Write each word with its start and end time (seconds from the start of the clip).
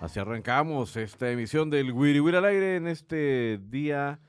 Así 0.00 0.20
arrancamos 0.20 0.96
esta 0.96 1.30
emisión 1.30 1.68
del 1.68 1.92
Wiri 1.92 2.20
al 2.34 2.44
aire 2.46 2.76
en 2.76 2.86
este 2.86 3.58
día 3.58 4.20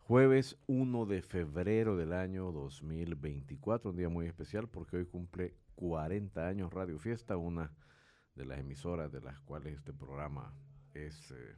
jueves 0.00 0.58
1 0.66 1.06
de 1.06 1.22
febrero 1.22 1.96
del 1.96 2.12
año 2.12 2.52
2024, 2.52 3.92
un 3.92 3.96
día 3.96 4.10
muy 4.10 4.26
especial 4.26 4.68
porque 4.68 4.98
hoy 4.98 5.06
cumple 5.06 5.54
40 5.76 6.46
años 6.46 6.70
Radio 6.70 6.98
Fiesta, 6.98 7.38
una 7.38 7.72
de 8.34 8.44
las 8.44 8.58
emisoras 8.58 9.10
de 9.10 9.22
las 9.22 9.40
cuales 9.40 9.78
este 9.78 9.94
programa 9.94 10.52
es 10.92 11.30
eh, 11.30 11.56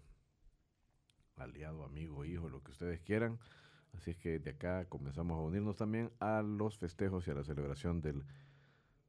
aliado, 1.34 1.84
amigo, 1.84 2.24
hijo, 2.24 2.48
lo 2.48 2.62
que 2.62 2.70
ustedes 2.70 3.00
quieran. 3.00 3.40
Así 3.92 4.12
es 4.12 4.18
que 4.18 4.38
de 4.38 4.50
acá 4.50 4.84
comenzamos 4.84 5.36
a 5.36 5.40
unirnos 5.40 5.74
también 5.74 6.12
a 6.20 6.42
los 6.42 6.78
festejos 6.78 7.26
y 7.26 7.32
a 7.32 7.34
la 7.34 7.42
celebración 7.42 8.00
del 8.02 8.24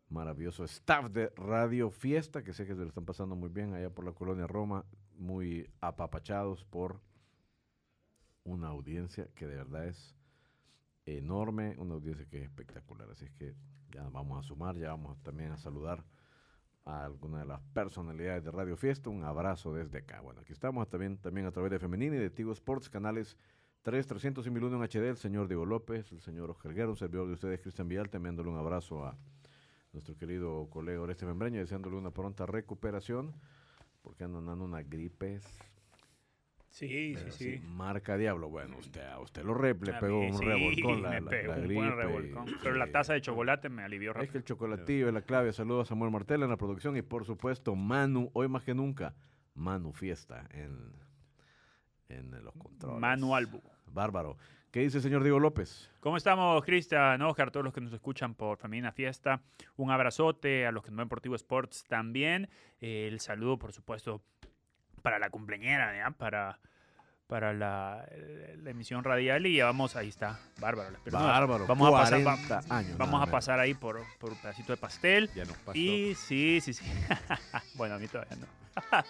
maravilloso 0.09 0.63
staff 0.63 1.09
de 1.11 1.29
Radio 1.35 1.89
Fiesta, 1.89 2.43
que 2.43 2.53
sé 2.53 2.65
que 2.65 2.75
se 2.75 2.81
lo 2.81 2.87
están 2.87 3.05
pasando 3.05 3.35
muy 3.35 3.49
bien 3.49 3.73
allá 3.73 3.89
por 3.89 4.05
la 4.05 4.13
colonia 4.13 4.47
Roma, 4.47 4.85
muy 5.17 5.69
apapachados 5.81 6.63
por 6.65 6.99
una 8.43 8.67
audiencia 8.67 9.27
que 9.35 9.47
de 9.47 9.57
verdad 9.57 9.87
es 9.87 10.15
enorme, 11.05 11.75
una 11.77 11.95
audiencia 11.95 12.25
que 12.25 12.37
es 12.37 12.43
espectacular. 12.43 13.09
Así 13.11 13.25
es 13.25 13.31
que 13.31 13.53
ya 13.91 14.07
vamos 14.09 14.43
a 14.43 14.47
sumar, 14.47 14.77
ya 14.77 14.89
vamos 14.89 15.21
también 15.23 15.51
a 15.51 15.57
saludar 15.57 16.03
a 16.85 17.03
alguna 17.03 17.39
de 17.39 17.45
las 17.45 17.61
personalidades 17.73 18.43
de 18.43 18.51
Radio 18.51 18.77
Fiesta. 18.77 19.09
Un 19.09 19.23
abrazo 19.23 19.73
desde 19.73 19.99
acá. 19.99 20.21
Bueno, 20.21 20.41
aquí 20.41 20.53
estamos 20.53 20.87
también, 20.89 21.17
también 21.17 21.47
a 21.47 21.51
través 21.51 21.71
de 21.71 21.79
Femenina 21.79 22.15
y 22.15 22.19
de 22.19 22.29
Tigo 22.29 22.53
Sports, 22.53 22.89
canales 22.89 23.37
3, 23.83 24.07
300 24.07 24.47
y 24.47 24.49
1001 24.49 24.77
en 24.77 24.89
HD, 24.89 25.09
el 25.09 25.17
señor 25.17 25.47
Diego 25.47 25.65
López, 25.65 26.11
el 26.11 26.21
señor 26.21 26.49
Oscar 26.49 26.73
Guerra, 26.73 26.89
un 26.89 26.97
servidor 26.97 27.27
de 27.27 27.33
ustedes, 27.33 27.59
Cristian 27.59 27.87
Vial, 27.87 28.09
enviándole 28.11 28.49
un 28.49 28.57
abrazo 28.57 29.05
a 29.05 29.17
nuestro 29.93 30.15
querido 30.17 30.69
colega 30.69 31.01
Oreste 31.01 31.25
Membreño, 31.25 31.59
deseándole 31.59 31.95
una 31.95 32.11
pronta 32.11 32.45
recuperación, 32.45 33.33
porque 34.01 34.23
andan 34.23 34.45
dando 34.45 34.65
una 34.65 34.83
gripe 34.83 35.39
Sí, 36.69 37.13
pero 37.15 37.31
sí, 37.31 37.57
sí. 37.57 37.63
Marca 37.65 38.17
Diablo. 38.17 38.49
Bueno, 38.49 38.77
usted, 38.77 39.01
a 39.01 39.19
usted 39.19 39.43
lo 39.43 39.55
re, 39.55 39.73
le 39.73 39.93
pegó 39.93 40.19
un 40.19 40.37
sí, 40.37 40.45
revolcón 40.45 41.01
la, 41.01 41.09
me 41.09 41.21
la- 41.21 41.29
pegó 41.31 41.53
la 41.53 41.59
un 41.59 41.73
buen 41.73 41.95
revolcón. 41.95 42.45
Pero 42.61 42.75
la 42.75 42.85
sí. 42.85 42.91
taza 42.91 43.13
de 43.13 43.21
chocolate 43.21 43.69
me 43.69 43.81
alivió 43.83 44.11
Es 44.11 44.15
que 44.15 44.19
rápido. 44.21 44.37
el 44.37 44.43
chocolatillo 44.43 45.07
es 45.07 45.13
la 45.13 45.21
clave. 45.23 45.53
Saludos 45.53 45.87
a 45.87 45.89
Samuel 45.89 46.11
Martel 46.11 46.43
en 46.43 46.49
la 46.49 46.57
producción 46.57 46.95
y 46.95 47.01
por 47.01 47.25
supuesto 47.25 47.75
Manu, 47.75 48.29
hoy 48.33 48.47
más 48.47 48.61
que 48.63 48.75
nunca, 48.75 49.15
Manu 49.55 49.91
Fiesta 49.91 50.45
en, 50.51 50.91
en 52.09 52.43
los 52.43 52.53
controles. 52.55 52.99
Manu 52.99 53.33
Albu. 53.35 53.59
Bárbaro. 53.87 54.37
¿Qué 54.71 54.81
dice 54.81 54.97
el 54.97 55.03
señor 55.03 55.23
Diego 55.23 55.39
López? 55.39 55.89
¿Cómo 56.01 56.17
estamos, 56.17 56.61
Cristian, 56.63 57.21
Oscar, 57.21 57.51
todos 57.51 57.63
los 57.63 57.73
que 57.73 57.79
nos 57.79 57.93
escuchan 57.93 58.35
por 58.35 58.57
Femenina 58.57 58.91
Fiesta? 58.91 59.41
Un 59.77 59.91
abrazote 59.91 60.67
a 60.67 60.73
los 60.73 60.83
que 60.83 60.91
nos 60.91 60.97
ven 60.97 61.07
por 61.07 61.21
Tigo 61.21 61.35
Sports 61.35 61.85
también. 61.87 62.49
El 62.81 63.21
saludo, 63.21 63.57
por 63.57 63.71
supuesto, 63.71 64.21
para 65.01 65.19
la 65.19 65.29
cumpleañera, 65.29 65.95
¿ya? 65.95 66.11
Para, 66.11 66.59
para 67.27 67.53
la, 67.53 68.05
eh, 68.11 68.57
la 68.63 68.69
emisión 68.71 69.03
radial. 69.03 69.45
Y 69.45 69.57
ya 69.57 69.65
vamos, 69.65 69.95
ahí 69.95 70.07
está, 70.09 70.39
bárbaro. 70.59 70.95
Bárbaro. 71.11 71.67
Vamos 71.67 71.89
a 71.89 71.91
pasar, 71.91 72.23
40 72.23 72.61
va- 72.69 72.77
años. 72.77 72.97
vamos 72.97 73.13
nada 73.19 73.25
a 73.25 73.31
pasar 73.31 73.59
ahí 73.59 73.73
por, 73.73 74.01
por 74.19 74.31
un 74.31 74.37
pedacito 74.37 74.71
de 74.73 74.77
pastel. 74.77 75.29
Ya 75.35 75.45
nos 75.45 75.57
pasó. 75.57 75.77
Y 75.77 76.15
sí, 76.15 76.59
sí, 76.61 76.73
sí. 76.73 76.85
bueno, 77.75 77.95
a 77.95 77.99
mí 77.99 78.07
todavía 78.07 78.37
no. 78.37 78.47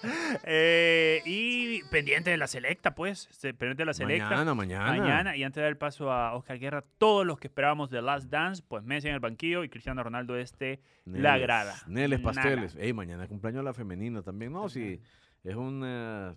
Eh, 0.46 1.22
y 1.26 1.84
pendiente 1.92 2.30
de 2.30 2.38
la 2.38 2.48
selecta, 2.48 2.96
pues. 2.96 3.28
se- 3.32 3.54
Pendiente 3.54 3.82
de 3.82 3.86
la 3.86 3.94
selecta. 3.94 4.30
Mañana, 4.30 4.54
mañana. 4.56 4.86
Mañana, 4.98 5.36
y 5.38 5.44
antes 5.44 5.56
de 5.58 5.62
dar 5.64 5.70
el 5.72 5.78
paso 5.78 6.12
a 6.12 6.34
Oscar 6.36 6.58
Guerra, 6.60 6.84
todos 6.98 7.26
los 7.26 7.38
que 7.38 7.48
esperábamos 7.48 7.90
de 7.90 8.02
Last 8.02 8.30
Dance, 8.30 8.64
pues 8.68 8.84
Messi 8.84 9.10
en 9.10 9.14
el 9.16 9.20
banquillo 9.20 9.64
y 9.64 9.70
Cristiano 9.70 10.02
Ronaldo 10.04 10.38
este, 10.38 10.80
la 11.06 11.38
grada. 11.38 11.76
Neles 11.88 12.22
Nada. 12.22 12.34
Pasteles. 12.34 12.76
Ey, 12.80 12.94
mañana 12.94 13.28
cumpleaños 13.28 13.64
la 13.64 13.74
femenina 13.74 14.22
también. 14.22 14.54
No, 14.54 14.70
sí, 14.70 15.02
es 15.44 15.56
un, 15.56 15.84
eh, 15.86 16.34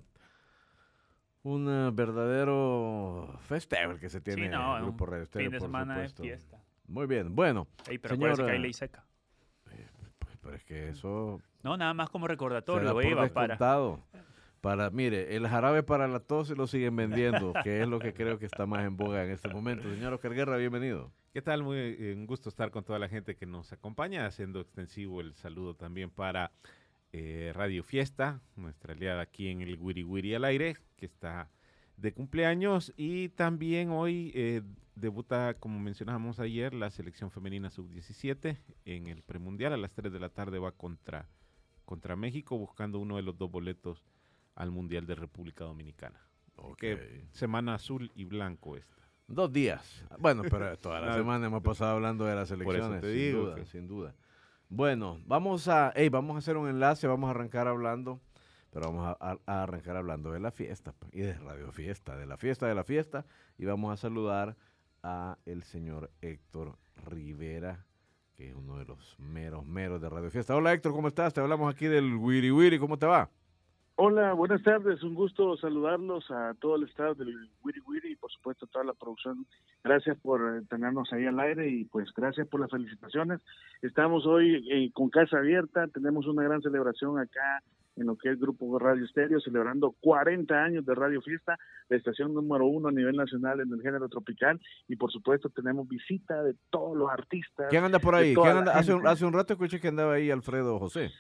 un 1.43 1.69
eh, 1.69 1.91
verdadero 1.93 3.39
festejo 3.41 3.93
el 3.93 4.01
que 4.01 4.09
se 4.11 4.21
tiene 4.21 4.45
Sí, 4.45 4.49
no, 4.49 4.73
en 4.73 4.77
el 4.79 4.83
Grupo 4.85 5.07
Radio 5.07 5.23
Estéreo, 5.25 5.47
fin 5.47 5.53
de 5.53 5.59
por 5.59 5.69
semana 5.69 5.95
supuesto. 5.95 6.23
de 6.23 6.29
fiesta. 6.29 6.63
Muy 6.87 7.07
bien, 7.07 7.35
bueno. 7.35 7.67
Ey, 7.89 7.99
pero 7.99 8.15
Señor, 8.15 8.37
que 8.37 8.51
hay 8.51 8.57
eh, 8.57 8.61
ley 8.61 8.73
seca. 8.73 9.05
Pues, 10.19 10.39
pero 10.43 10.57
es 10.57 10.65
que 10.65 10.89
eso 10.89 11.41
No, 11.63 11.77
nada 11.77 11.95
más 11.95 12.11
como 12.11 12.27
recordatorio, 12.29 12.93
por 12.93 13.05
iba 13.05 13.27
para. 13.29 13.55
descontado. 13.55 14.03
Para, 14.61 14.91
mire, 14.91 15.35
el 15.37 15.49
jarabe 15.49 15.83
para 15.83 16.07
la 16.07 16.21
tos 16.21 16.49
se 16.49 16.55
lo 16.55 16.67
siguen 16.67 16.95
vendiendo, 16.95 17.55
que 17.65 17.81
es 17.81 17.89
lo 17.89 17.99
que 17.99 18.13
creo 18.13 18.39
que 18.39 18.45
está 18.45 18.67
más 18.67 18.85
en 18.85 18.97
boga 18.97 19.25
en 19.25 19.31
este 19.31 19.49
momento. 19.49 19.89
Señor 19.89 20.13
Oscar 20.13 20.35
Guerra, 20.35 20.59
bienvenido. 20.59 21.11
¿Qué 21.33 21.41
tal? 21.41 21.63
Muy 21.63 21.79
eh, 21.79 22.13
un 22.15 22.27
gusto 22.27 22.51
estar 22.51 22.71
con 22.71 22.85
toda 22.85 22.99
la 22.99 23.09
gente 23.09 23.37
que 23.37 23.47
nos 23.47 23.73
acompaña, 23.73 24.27
haciendo 24.27 24.61
extensivo 24.61 25.23
el 25.23 25.35
saludo 25.35 25.75
también 25.75 26.11
para 26.11 26.51
eh, 27.13 27.53
Radio 27.55 27.83
Fiesta, 27.83 28.41
nuestra 28.57 28.93
aliada 28.95 29.23
aquí 29.23 29.49
en 29.49 29.61
el 29.63 29.77
Wiri 29.79 30.05
Wiri 30.05 30.35
al 30.35 30.45
aire, 30.45 30.77
que 30.97 31.07
está 31.07 31.49
de 31.97 32.13
cumpleaños 32.13 32.93
y 32.97 33.29
también 33.31 33.91
hoy 33.91 34.33
eh, 34.35 34.63
debuta, 34.95 35.55
como 35.55 35.79
mencionábamos 35.81 36.41
ayer, 36.41 36.73
la 36.73 36.91
selección 36.91 37.31
femenina 37.31 37.71
sub-17 37.71 38.57
en 38.85 39.07
el 39.09 39.23
premundial. 39.23 39.73
A 39.73 39.77
las 39.77 39.93
3 39.93 40.13
de 40.13 40.21
la 40.21 40.29
tarde 40.31 40.59
va 40.59 40.73
contra, 40.73 41.29
contra 41.85 42.17
México 42.17 42.57
buscando 42.59 42.99
uno 42.99 43.17
de 43.17 43.23
los 43.23 43.37
dos 43.37 43.51
boletos 43.51 44.03
al 44.55 44.71
Mundial 44.71 45.07
de 45.07 45.15
República 45.15 45.65
Dominicana. 45.65 46.21
Que 46.79 47.25
semana 47.33 47.75
azul 47.75 48.13
y 48.15 48.25
blanco 48.25 48.77
esta. 48.77 48.97
Dos 49.27 49.51
días. 49.53 50.05
Bueno, 50.19 50.43
pero 50.51 50.77
toda 50.79 51.01
la 51.01 51.15
semana 51.17 51.47
hemos 51.47 51.63
pasado 51.63 51.93
hablando 51.93 52.25
de 52.27 52.35
las 52.35 52.51
Por 52.53 52.77
eso 52.77 52.87
elecciones. 52.95 53.03
sin 53.23 53.33
duda, 53.33 53.55
que- 53.55 53.65
sin 53.67 53.87
duda. 53.89 54.15
Bueno, 54.73 55.19
vamos 55.27 55.67
a, 55.67 55.91
ey, 55.97 56.11
vamos 56.11 56.37
a 56.37 56.39
hacer 56.39 56.57
un 56.57 56.69
enlace, 56.69 57.09
vamos 57.09 57.27
a 57.27 57.33
arrancar 57.33 57.67
hablando, 57.67 58.21
pero 58.71 58.87
vamos 58.87 59.17
a 59.19 59.63
arrancar 59.63 59.97
hablando 59.97 60.31
de 60.31 60.39
la 60.39 60.53
fiesta 60.53 60.93
pues, 60.97 61.13
y 61.13 61.23
de 61.23 61.35
Radio 61.35 61.73
Fiesta, 61.73 62.17
de 62.17 62.25
la 62.25 62.37
fiesta 62.37 62.69
de 62.69 62.77
la 62.77 62.85
fiesta, 62.85 63.27
y 63.59 63.65
vamos 63.65 63.93
a 63.93 63.97
saludar 63.97 64.57
a 65.03 65.39
el 65.45 65.65
señor 65.65 66.13
Héctor 66.21 66.79
Rivera, 67.05 67.85
que 68.37 68.51
es 68.51 68.55
uno 68.55 68.79
de 68.79 68.85
los 68.85 69.19
meros, 69.19 69.67
meros 69.67 70.01
de 70.01 70.09
Radio 70.09 70.31
Fiesta. 70.31 70.55
Hola 70.55 70.73
Héctor, 70.73 70.93
¿cómo 70.93 71.09
estás? 71.09 71.35
Te 71.35 71.41
hablamos 71.41 71.75
aquí 71.75 71.87
del 71.87 72.15
Wiri 72.15 72.53
Wiri, 72.53 72.79
¿cómo 72.79 72.97
te 72.97 73.07
va? 73.07 73.29
Hola, 74.03 74.33
buenas 74.33 74.63
tardes. 74.63 75.03
Un 75.03 75.15
gusto 75.15 75.59
saludarlos 75.59 76.25
a 76.31 76.55
todo 76.59 76.77
el 76.77 76.85
staff 76.85 77.19
del 77.19 77.51
Wiri 77.63 77.81
Wiri 77.87 78.13
y 78.13 78.17
por 78.17 78.33
supuesto 78.33 78.65
a 78.65 78.69
toda 78.71 78.83
la 78.83 78.95
producción. 78.95 79.45
Gracias 79.85 80.17
por 80.21 80.41
eh, 80.41 80.63
tenernos 80.71 81.13
ahí 81.13 81.27
al 81.27 81.39
aire 81.39 81.69
y 81.69 81.85
pues 81.85 82.09
gracias 82.17 82.49
por 82.49 82.61
las 82.61 82.71
felicitaciones. 82.71 83.43
Estamos 83.83 84.25
hoy 84.25 84.67
eh, 84.71 84.91
con 84.95 85.11
casa 85.11 85.37
abierta, 85.37 85.87
tenemos 85.89 86.27
una 86.27 86.43
gran 86.43 86.63
celebración 86.63 87.19
acá 87.19 87.63
en 87.97 88.07
lo 88.07 88.17
que 88.17 88.31
es 88.31 88.41
Grupo 88.41 88.79
Radio 88.79 89.05
Estéreo, 89.05 89.41
celebrando 89.41 89.95
40 90.01 90.55
años 90.55 90.87
de 90.87 90.95
Radio 90.95 91.21
Fiesta, 91.21 91.59
la 91.89 91.97
estación 91.97 92.35
número 92.35 92.67
uno 92.67 92.89
a 92.89 92.93
nivel 92.93 93.17
nacional 93.17 93.61
en 93.61 93.73
el 93.73 93.83
género 93.83 94.09
tropical 94.09 94.61
y 94.89 94.97
por 94.97 95.11
supuesto 95.11 95.49
tenemos 95.51 95.89
visita 95.89 96.43
de 96.43 96.55
todos 96.71 96.97
los 96.97 97.11
artistas. 97.11 97.67
¿Quién 97.71 97.85
anda 97.85 97.99
por 97.99 98.15
ahí? 98.15 98.35
toda 98.35 98.47
¿Quién 98.47 98.55
la 98.55 98.61
anda? 98.61 98.79
Hace, 98.79 98.95
un, 98.95 99.07
hace 99.07 99.25
un 99.25 99.33
rato 99.33 99.53
escuché 99.53 99.81
que 99.81 99.89
andaba 99.89 100.15
ahí 100.15 100.31
Alfredo 100.31 100.79
José. 100.79 101.11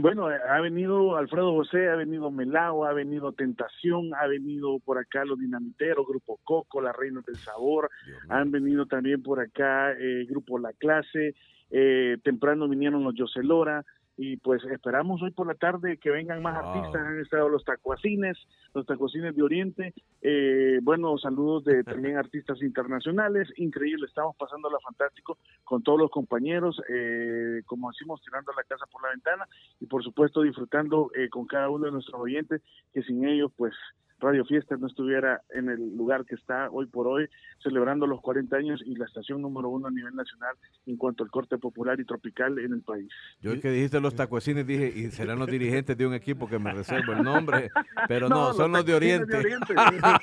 Bueno, 0.00 0.30
eh, 0.30 0.38
ha 0.48 0.60
venido 0.60 1.16
Alfredo 1.16 1.52
José, 1.52 1.88
ha 1.88 1.96
venido 1.96 2.30
Melao, 2.30 2.84
ha 2.84 2.92
venido 2.92 3.32
Tentación, 3.32 4.14
ha 4.14 4.26
venido 4.26 4.78
por 4.80 4.98
acá 4.98 5.24
los 5.24 5.38
Dinamiteros, 5.38 6.06
Grupo 6.06 6.38
Coco, 6.44 6.80
Las 6.80 6.94
Reinas 6.94 7.24
del 7.24 7.36
Sabor, 7.36 7.90
han 8.28 8.50
venido 8.50 8.86
también 8.86 9.22
por 9.22 9.40
acá 9.40 9.92
eh, 9.92 10.26
Grupo 10.28 10.58
La 10.58 10.72
Clase, 10.72 11.34
eh, 11.70 12.16
temprano 12.22 12.68
vinieron 12.68 13.04
los 13.04 13.14
Yoselora, 13.14 13.84
y 14.18 14.36
pues 14.38 14.62
esperamos 14.64 15.22
hoy 15.22 15.30
por 15.30 15.46
la 15.46 15.54
tarde 15.54 15.96
que 15.96 16.10
vengan 16.10 16.42
más 16.42 16.54
Wow. 16.54 16.64
artistas, 16.64 17.06
han 17.06 17.20
estado 17.20 17.48
los 17.48 17.64
tacuacines, 17.64 18.36
los 18.74 18.84
tacuacines 18.84 19.34
de 19.36 19.42
Oriente, 19.42 19.94
eh, 20.22 20.80
bueno, 20.82 21.16
saludos 21.18 21.64
de 21.64 21.84
también 21.84 22.16
artistas 22.18 22.60
internacionales, 22.60 23.48
increíble, 23.56 24.06
estamos 24.06 24.34
pasando 24.36 24.68
la 24.70 24.80
fantástico 24.80 25.38
con 25.62 25.84
todos 25.84 26.00
los 26.00 26.10
compañeros, 26.10 26.82
eh, 26.88 27.62
como 27.64 27.90
decimos, 27.90 28.20
tirando 28.22 28.52
la 28.56 28.64
casa 28.64 28.86
por 28.90 29.02
la 29.04 29.10
ventana 29.10 29.46
y 29.78 29.86
por 29.86 30.02
supuesto 30.02 30.42
disfrutando 30.42 31.10
eh, 31.14 31.28
con 31.28 31.46
cada 31.46 31.70
uno 31.70 31.86
de 31.86 31.92
nuestros 31.92 32.20
oyentes, 32.20 32.60
que 32.92 33.02
sin 33.02 33.24
ellos 33.24 33.52
pues 33.56 33.72
Radio 34.20 34.44
Fiesta 34.44 34.76
no 34.76 34.88
estuviera 34.88 35.42
en 35.50 35.68
el 35.68 35.96
lugar 35.96 36.24
que 36.24 36.34
está 36.34 36.68
hoy 36.70 36.86
por 36.86 37.06
hoy, 37.06 37.28
celebrando 37.62 38.06
los 38.06 38.20
40 38.20 38.56
años 38.56 38.82
y 38.84 38.96
la 38.96 39.04
estación 39.04 39.40
número 39.42 39.68
uno 39.68 39.86
a 39.86 39.90
nivel 39.90 40.14
nacional 40.14 40.56
en 40.86 40.96
cuanto 40.96 41.22
al 41.22 41.30
corte 41.30 41.56
popular 41.58 42.00
y 42.00 42.04
tropical 42.04 42.58
en 42.58 42.72
el 42.72 42.82
país. 42.82 43.08
Yo 43.40 43.52
el 43.52 43.60
que 43.60 43.70
dijiste 43.70 44.00
los 44.00 44.14
tacuacines 44.14 44.66
dije, 44.66 44.92
y 44.94 45.10
serán 45.10 45.38
los 45.38 45.48
dirigentes 45.48 45.96
de 45.96 46.06
un 46.06 46.14
equipo 46.14 46.48
que 46.48 46.58
me 46.58 46.72
reservo 46.72 47.12
el 47.12 47.22
nombre, 47.22 47.70
pero 48.08 48.28
no, 48.28 48.52
son 48.54 48.72
los 48.72 48.84
de 48.84 48.94
Oriente. 48.94 49.40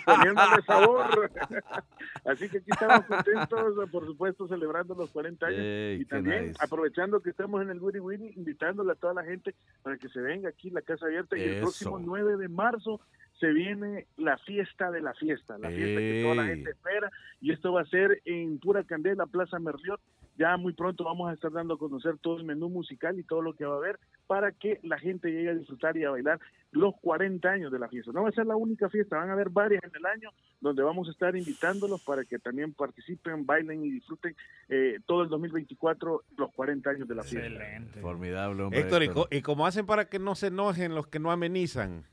poniéndole 0.06 0.62
sabor. 0.65 1.31
Así 2.25 2.50
que 2.50 2.57
aquí 2.57 2.71
estamos 2.71 3.06
contentos, 3.06 3.89
por 3.92 4.06
supuesto, 4.06 4.47
celebrando 4.47 4.95
los 4.95 5.09
40 5.12 5.45
años. 5.45 5.59
Ey, 5.59 6.01
y 6.01 6.06
también 6.06 6.47
nice. 6.47 6.57
aprovechando 6.59 7.21
que 7.21 7.30
estamos 7.30 7.62
en 7.62 7.69
el 7.69 7.80
Wiri 7.80 8.00
Wiri, 8.00 8.33
invitándole 8.36 8.92
a 8.92 8.95
toda 8.95 9.13
la 9.13 9.24
gente 9.24 9.56
para 9.83 9.97
que 9.97 10.09
se 10.09 10.19
venga 10.19 10.50
aquí, 10.50 10.69
la 10.69 10.81
casa 10.81 11.06
abierta. 11.06 11.38
Y 11.38 11.44
el 11.44 11.62
próximo 11.62 12.00
9 12.00 12.38
de 12.38 12.50
marzo 12.50 13.00
se 13.45 13.53
viene 13.53 14.07
la 14.18 14.38
fiesta 14.39 14.89
de 14.89 15.01
la 15.01 15.13
fiesta, 15.13 15.57
la 15.59 15.69
fiesta 15.69 16.00
que 16.00 16.21
toda 16.24 16.36
la 16.36 16.45
gente 16.45 16.71
espera. 16.71 17.12
Y 17.42 17.51
esto 17.51 17.71
va 17.74 17.81
a 17.81 17.86
ser 17.86 18.21
en 18.25 18.57
Pura 18.59 18.83
Candela, 18.83 19.25
Plaza 19.27 19.59
Merliot. 19.59 20.00
Ya 20.38 20.57
muy 20.57 20.74
pronto 20.74 21.06
vamos 21.06 21.30
a 21.30 21.33
estar 21.33 21.50
dando 21.51 21.75
a 21.75 21.77
conocer 21.77 22.18
todo 22.18 22.38
el 22.38 22.44
menú 22.44 22.68
musical 22.68 23.18
y 23.18 23.24
todo 23.24 23.42
lo 23.42 23.53
que 23.53 23.63
va 23.65 23.75
a 23.75 23.77
haber 23.77 23.97
para 24.27 24.51
que 24.51 24.80
la 24.83 24.97
gente 25.00 25.31
llegue 25.31 25.50
a 25.51 25.53
disfrutar 25.53 25.95
y 25.95 26.03
a 26.03 26.09
bailar 26.09 26.42
los 26.71 26.94
40 27.00 27.47
años 27.50 27.71
de 27.71 27.80
la 27.80 27.88
fiesta. 27.88 28.12
No 28.12 28.24
va 28.24 28.30
a 28.30 28.33
ser 28.33 28.45
la 28.45 28.57
única 28.57 28.89
fiesta, 28.89 29.15
van 29.18 29.30
a 29.30 29.33
haber 29.33 29.47
varias 29.50 29.81
en 29.86 29.92
el 29.95 30.06
año 30.06 30.31
donde 30.59 30.83
vamos 30.83 31.07
a 31.07 31.12
estar 31.12 31.38
invitándolos 31.38 32.03
para 32.03 32.25
que 32.25 32.38
también 32.39 32.74
participen, 32.74 33.45
bailen 33.45 33.86
y 33.86 33.92
disfruten 33.92 34.36
eh, 34.68 34.97
todo 35.06 35.21
el 35.21 35.30
2024, 35.30 36.24
los 36.38 36.51
40 36.53 36.89
años 36.89 37.07
de 37.07 37.15
la 37.15 37.24
fiesta. 37.24 37.47
Excelente. 37.47 38.01
Formidable, 38.01 38.63
hombre. 38.63 38.80
Héctor, 38.81 39.03
¿y, 39.03 39.06
Héctor. 39.06 39.30
co- 39.30 39.36
y 39.36 39.42
cómo 39.42 39.65
hacen 39.68 39.86
para 39.86 40.09
que 40.09 40.19
no 40.19 40.36
se 40.36 40.47
enojen 40.47 40.95
los 40.95 41.07
que 41.07 41.19
no 41.19 41.31
amenizan? 41.31 42.03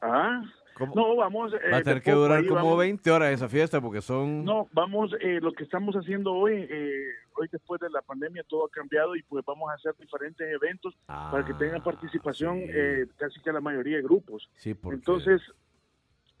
Ah, 0.00 0.42
¿Cómo? 0.74 0.94
no, 0.94 1.16
vamos. 1.16 1.52
eh, 1.54 1.70
Va 1.72 1.78
a 1.78 1.82
tener 1.82 2.02
que 2.02 2.12
durar 2.12 2.38
ahí 2.38 2.46
como 2.46 2.60
vamos. 2.62 2.78
20 2.78 3.10
horas 3.10 3.32
esa 3.32 3.48
fiesta 3.48 3.80
porque 3.80 4.00
son... 4.00 4.44
No, 4.44 4.66
vamos, 4.72 5.12
eh, 5.20 5.38
lo 5.42 5.52
que 5.52 5.64
estamos 5.64 5.94
haciendo 5.94 6.32
hoy, 6.32 6.54
eh, 6.70 7.04
hoy 7.34 7.48
después 7.52 7.80
de 7.80 7.90
la 7.90 8.00
pandemia 8.02 8.42
todo 8.48 8.64
ha 8.66 8.70
cambiado 8.70 9.14
y 9.14 9.22
pues 9.24 9.44
vamos 9.44 9.70
a 9.70 9.74
hacer 9.74 9.94
diferentes 9.98 10.46
eventos 10.48 10.94
para 11.06 11.44
que 11.44 11.52
tengan 11.54 11.80
Ah, 11.80 11.84
participación 11.84 12.58
sí. 12.60 12.64
eh, 12.72 13.06
casi 13.18 13.40
que 13.42 13.52
la 13.52 13.60
mayoría 13.60 13.96
de 13.98 14.02
grupos. 14.02 14.48
Sí, 14.56 14.72
porque... 14.74 14.96
Entonces, 14.96 15.42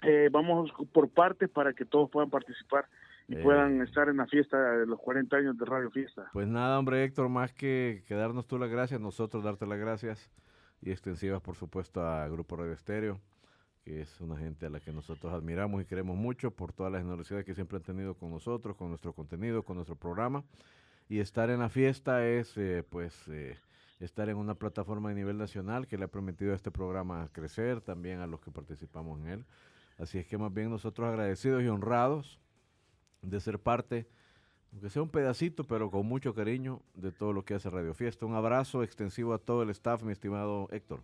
eh, 0.02 0.30
vamos 0.32 0.70
por 0.92 1.10
partes 1.10 1.50
para 1.50 1.74
que 1.74 1.84
todos 1.84 2.08
puedan 2.10 2.30
participar 2.30 2.86
y 3.28 3.34
Eh. 3.34 3.42
puedan 3.42 3.82
estar 3.82 4.08
en 4.08 4.16
la 4.16 4.26
fiesta 4.26 4.56
de 4.78 4.86
los 4.86 4.98
40 4.98 5.36
años 5.36 5.58
de 5.58 5.66
Radio 5.66 5.90
Fiesta. 5.90 6.30
Pues 6.32 6.48
nada, 6.48 6.78
hombre, 6.78 7.04
Héctor, 7.04 7.28
más 7.28 7.52
que, 7.52 8.02
que 8.08 8.14
darnos 8.14 8.46
tú 8.46 8.58
las 8.58 8.70
gracias, 8.70 9.00
nosotros 9.02 9.44
darte 9.44 9.66
las 9.66 9.78
gracias 9.78 10.30
y 10.80 10.90
extensivas, 10.90 11.42
por 11.42 11.56
supuesto, 11.56 12.02
a 12.02 12.26
Grupo 12.28 12.56
Radio 12.56 12.72
Estéreo, 12.72 13.20
que 13.90 14.02
es 14.02 14.20
una 14.20 14.36
gente 14.36 14.66
a 14.66 14.70
la 14.70 14.78
que 14.78 14.92
nosotros 14.92 15.32
admiramos 15.32 15.82
y 15.82 15.84
queremos 15.84 16.16
mucho 16.16 16.52
por 16.52 16.72
todas 16.72 16.92
las 16.92 17.02
generosidades 17.02 17.44
que 17.44 17.56
siempre 17.56 17.78
han 17.78 17.82
tenido 17.82 18.14
con 18.14 18.30
nosotros, 18.30 18.76
con 18.76 18.88
nuestro 18.88 19.12
contenido, 19.12 19.64
con 19.64 19.74
nuestro 19.74 19.96
programa. 19.96 20.44
Y 21.08 21.18
estar 21.18 21.50
en 21.50 21.58
la 21.58 21.68
fiesta 21.68 22.24
es, 22.24 22.56
eh, 22.56 22.84
pues, 22.88 23.26
eh, 23.26 23.58
estar 23.98 24.28
en 24.28 24.36
una 24.36 24.54
plataforma 24.54 25.08
de 25.08 25.16
nivel 25.16 25.38
nacional 25.38 25.88
que 25.88 25.98
le 25.98 26.04
ha 26.04 26.08
permitido 26.08 26.52
a 26.52 26.54
este 26.54 26.70
programa 26.70 27.30
crecer, 27.32 27.80
también 27.80 28.20
a 28.20 28.28
los 28.28 28.40
que 28.40 28.52
participamos 28.52 29.18
en 29.22 29.26
él. 29.26 29.44
Así 29.98 30.18
es 30.18 30.26
que 30.26 30.38
más 30.38 30.54
bien 30.54 30.70
nosotros 30.70 31.08
agradecidos 31.08 31.60
y 31.64 31.66
honrados 31.66 32.38
de 33.22 33.40
ser 33.40 33.58
parte 33.58 34.06
aunque 34.70 34.88
sea 34.88 35.02
un 35.02 35.08
pedacito, 35.08 35.64
pero 35.64 35.90
con 35.90 36.06
mucho 36.06 36.32
cariño 36.32 36.80
de 36.94 37.10
todo 37.10 37.32
lo 37.32 37.44
que 37.44 37.54
hace 37.54 37.68
Radio 37.68 37.92
Fiesta. 37.92 38.24
Un 38.24 38.36
abrazo 38.36 38.84
extensivo 38.84 39.34
a 39.34 39.38
todo 39.38 39.64
el 39.64 39.70
staff, 39.70 40.04
mi 40.04 40.12
estimado 40.12 40.68
Héctor. 40.70 41.00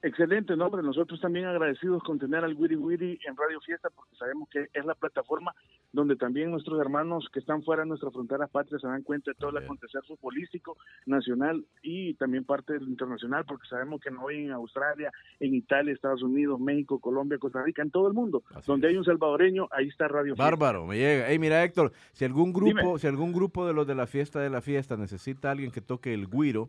Excelente 0.00 0.56
nombre, 0.56 0.80
nosotros 0.80 1.20
también 1.20 1.46
agradecidos 1.46 2.04
con 2.04 2.20
tener 2.20 2.44
al 2.44 2.54
Wiri 2.54 2.76
Wiri 2.76 3.18
en 3.26 3.36
Radio 3.36 3.60
Fiesta 3.60 3.90
porque 3.90 4.14
sabemos 4.14 4.48
que 4.48 4.68
es 4.72 4.84
la 4.84 4.94
plataforma 4.94 5.52
donde 5.92 6.14
también 6.14 6.52
nuestros 6.52 6.80
hermanos 6.80 7.28
que 7.32 7.40
están 7.40 7.64
fuera 7.64 7.82
de 7.82 7.88
nuestras 7.88 8.12
fronteras 8.12 8.48
patrias 8.48 8.80
se 8.80 8.86
dan 8.86 9.02
cuenta 9.02 9.32
de 9.32 9.34
todo 9.34 9.50
el 9.50 9.56
acontecer 9.56 10.00
futbolístico 10.06 10.76
nacional 11.06 11.64
y 11.82 12.14
también 12.14 12.44
parte 12.44 12.74
del 12.74 12.88
internacional 12.88 13.44
porque 13.44 13.66
sabemos 13.66 14.00
que 14.00 14.12
no 14.12 14.28
hay 14.28 14.44
en 14.44 14.52
Australia, 14.52 15.10
en 15.40 15.54
Italia, 15.54 15.92
Estados 15.92 16.22
Unidos, 16.22 16.60
México, 16.60 17.00
Colombia, 17.00 17.38
Costa 17.38 17.62
Rica, 17.64 17.82
en 17.82 17.90
todo 17.90 18.06
el 18.06 18.14
mundo. 18.14 18.44
Así 18.54 18.70
donde 18.70 18.86
es. 18.86 18.92
hay 18.92 18.98
un 18.98 19.04
salvadoreño, 19.04 19.68
ahí 19.72 19.88
está 19.88 20.06
Radio 20.06 20.36
Fiesta. 20.36 20.44
Bárbaro, 20.44 20.86
me 20.86 20.96
llega. 20.96 21.26
Hey, 21.28 21.40
mira, 21.40 21.64
Héctor, 21.64 21.90
si 22.12 22.24
algún 22.24 22.52
grupo, 22.52 22.70
Dime. 22.70 22.98
si 23.00 23.08
algún 23.08 23.32
grupo 23.32 23.66
de 23.66 23.72
los 23.72 23.84
de 23.84 23.96
la 23.96 24.06
fiesta 24.06 24.38
de 24.38 24.50
la 24.50 24.60
fiesta 24.60 24.96
necesita 24.96 25.48
a 25.48 25.52
alguien 25.52 25.72
que 25.72 25.80
toque 25.80 26.14
el 26.14 26.28
guiro, 26.28 26.68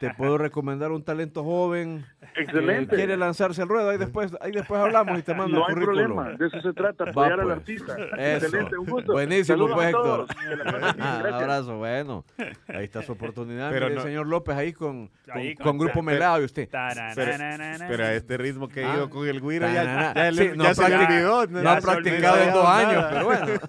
te 0.00 0.12
puedo 0.12 0.36
recomendar 0.36 0.92
un 0.92 1.02
talento 1.02 1.44
joven 1.44 2.04
Excelente. 2.42 2.96
quiere 2.96 3.16
lanzarse 3.16 3.62
al 3.62 3.68
ruedo. 3.68 3.90
Ahí 3.90 3.98
después, 3.98 4.32
ahí 4.40 4.52
después 4.52 4.80
hablamos 4.80 5.18
y 5.18 5.22
te 5.22 5.34
mando 5.34 5.58
No 5.58 5.66
el 5.66 5.70
hay 5.70 5.74
currículum. 5.84 6.14
problema, 6.16 6.36
de 6.38 6.46
eso 6.46 6.60
se 6.60 6.72
trata, 6.72 7.04
apoyar 7.04 7.32
al 7.40 7.42
pues. 7.42 7.56
artista. 7.56 7.96
Eso. 8.16 8.46
Excelente, 8.46 8.76
un 8.78 8.86
gusto. 8.86 9.12
Buenísimo, 9.12 9.68
pues, 9.68 9.86
Héctor. 9.88 10.26
Ah, 10.98 11.22
abrazo, 11.34 11.76
bueno. 11.78 12.24
Ahí 12.68 12.84
está 12.84 13.02
su 13.02 13.12
oportunidad. 13.12 13.70
Pero 13.70 13.86
Mire, 13.86 13.96
no- 13.96 14.00
el 14.02 14.06
señor 14.08 14.26
López 14.26 14.56
ahí 14.56 14.72
con, 14.72 15.08
con, 15.26 15.36
Ahí 15.36 15.54
con 15.54 15.64
con- 15.66 15.78
Grupo 15.78 16.02
Melado 16.02 16.40
y 16.40 16.44
usted. 16.44 16.68
Pero, 17.14 17.30
pero 17.88 18.04
a 18.04 18.12
este 18.12 18.36
ritmo 18.38 18.68
que 18.68 18.84
Ah. 18.84 18.92
he 18.92 18.96
ido 18.96 19.10
con 19.10 19.26
el 19.26 19.40
güiro 19.40 19.66
ya, 19.68 20.12
ya, 20.14 20.30
Sí, 20.32 20.36
le- 20.38 20.56
no 20.56 20.64
ya 20.64 20.74
se 20.74 20.84
olvidó. 20.84 21.46
No 21.46 21.62
ya 21.62 21.72
olvidó 21.74 21.86
practicado 21.92 22.36
en 22.38 22.52
dos 22.52 22.64
nada. 22.64 22.78
años, 22.88 23.04
pero 23.10 23.24
bueno. 23.24 23.46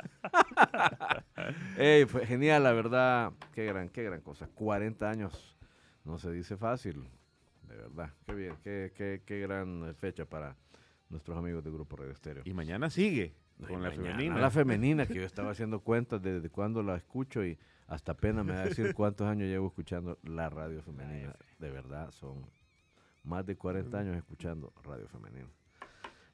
Ey, 1.77 2.05
fue 2.05 2.25
genial, 2.25 2.63
la 2.63 2.71
verdad. 2.73 3.31
Qué 3.53 3.65
gran, 3.65 3.89
qué 3.89 4.03
gran 4.03 4.21
cosa. 4.21 4.47
40 4.53 5.09
años 5.09 5.57
no 6.03 6.17
se 6.17 6.31
dice 6.31 6.57
fácil. 6.57 7.03
De 7.67 7.75
verdad. 7.75 8.13
Qué 8.25 8.33
bien, 8.33 8.55
qué, 8.63 8.91
qué, 8.95 9.21
qué 9.25 9.39
gran 9.39 9.95
fecha 9.95 10.25
para 10.25 10.55
nuestros 11.09 11.37
amigos 11.37 11.63
de 11.63 11.71
Grupo 11.71 11.95
Radio 11.95 12.11
Estéreo. 12.11 12.43
Y 12.45 12.53
mañana 12.53 12.89
sigue 12.89 13.35
con 13.67 13.81
la 13.81 13.89
Mañana, 13.89 14.11
femenina. 14.11 14.39
La 14.39 14.51
femenina, 14.51 15.05
que 15.05 15.15
yo 15.15 15.23
estaba 15.25 15.51
haciendo 15.51 15.79
cuentas 15.79 16.21
desde 16.21 16.49
cuando 16.49 16.83
la 16.83 16.95
escucho 16.95 17.45
y 17.45 17.57
hasta 17.87 18.15
pena 18.15 18.43
me 18.43 18.53
da 18.53 18.65
decir 18.65 18.93
cuántos 18.93 19.27
años 19.27 19.47
llevo 19.47 19.67
escuchando 19.67 20.19
la 20.23 20.49
radio 20.49 20.81
femenina. 20.81 21.35
De 21.59 21.69
verdad, 21.69 22.11
son 22.11 22.45
más 23.23 23.45
de 23.45 23.55
40 23.55 23.97
años 23.97 24.17
escuchando 24.17 24.73
radio 24.83 25.07
femenina. 25.07 25.49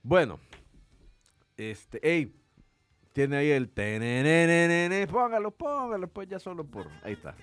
Bueno, 0.02 0.40
este, 1.58 2.00
hey, 2.02 2.34
tiene 3.14 3.38
ahí 3.38 3.50
el 3.50 3.70
tenenenenene, 3.70 5.08
póngalo, 5.08 5.52
póngalo, 5.52 6.08
pues 6.08 6.30
ya 6.30 6.40
solo 6.40 6.64
por, 6.64 6.88
ahí 7.04 7.14
está. 7.14 7.36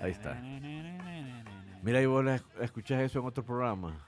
Ahí 0.00 0.10
está. 0.10 0.42
Mira, 1.86 2.02
y 2.02 2.06
vos 2.06 2.24
la- 2.24 2.40
escuchás 2.60 3.00
eso 3.00 3.20
en 3.20 3.26
otro 3.26 3.44
programa. 3.44 4.04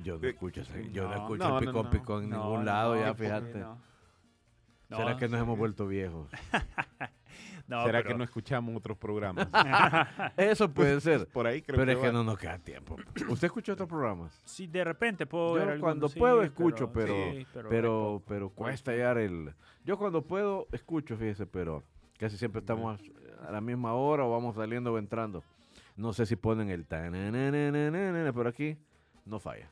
Yo 0.00 0.18
no 0.18 0.24
Eh, 0.26 0.30
escucho, 0.30 0.62
ese- 0.62 0.90
yo 0.90 1.04
no, 1.04 1.10
no, 1.10 1.14
escucho 1.14 1.48
no, 1.48 1.58
el 1.60 1.66
picón 1.66 1.84
no. 1.84 1.90
picón 1.90 2.24
en 2.24 2.30
No, 2.30 2.36
ningún 2.42 2.58
no, 2.58 2.64
lado, 2.64 2.96
ya 2.96 3.14
fíjate. 3.14 3.60
no. 3.60 3.78
¿Será 4.88 5.12
No, 5.12 5.16
que 5.16 5.28
nos 5.28 5.38
sí. 5.38 5.44
hemos 5.44 5.56
vuelto 5.58 5.86
viejos? 5.86 6.28
No, 7.68 7.84
¿Será 7.86 8.00
pero- 8.00 8.08
que 8.10 8.14
no 8.18 8.24
escuchamos 8.24 8.76
otros 8.76 8.98
programas? 8.98 9.46
Eso 10.36 10.68
puede 10.68 11.00
ser. 11.00 11.26
Por 11.28 11.46
ahí 11.46 11.62
creo 11.62 11.76
Pero 11.78 11.86
que 11.86 11.92
es 11.92 11.98
que 12.00 12.06
va. 12.08 12.12
no 12.12 12.24
nos 12.24 12.36
queda 12.36 12.58
tiempo. 12.58 12.96
¿Usted 13.28 13.46
escucha 13.46 13.72
otros 13.74 13.88
programas? 13.88 14.38
Sí, 14.44 14.66
de 14.66 14.82
repente 14.84 15.24
puedo 15.26 15.56
Yo 15.56 15.64
ver 15.66 15.78
cuando 15.80 16.06
algunos, 16.06 16.12
sí, 16.12 16.18
puedo 16.18 16.42
escucho, 16.42 16.92
pero 16.92 17.14
sí, 17.14 17.46
pero 17.52 17.68
pero, 18.26 18.48
poco. 18.50 18.54
cuesta 18.64 18.90
hallar 18.90 19.16
el. 19.18 19.54
Yo 19.84 19.96
cuando 19.96 20.22
puedo 20.22 20.66
escucho, 20.72 21.16
fíjese, 21.16 21.46
pero 21.46 21.84
casi 22.18 22.36
siempre 22.36 22.58
estamos 22.58 23.00
a 23.46 23.52
la 23.52 23.60
misma 23.60 23.94
hora 23.94 24.24
o 24.24 24.30
vamos 24.32 24.56
saliendo 24.56 24.92
o 24.92 24.98
entrando. 24.98 25.42
No 25.96 26.12
sé 26.12 26.26
si 26.26 26.36
ponen 26.36 26.70
el 26.70 26.86
tanananananana, 26.86 28.32
pero 28.32 28.48
aquí 28.48 28.76
no 29.26 29.38
falla. 29.38 29.68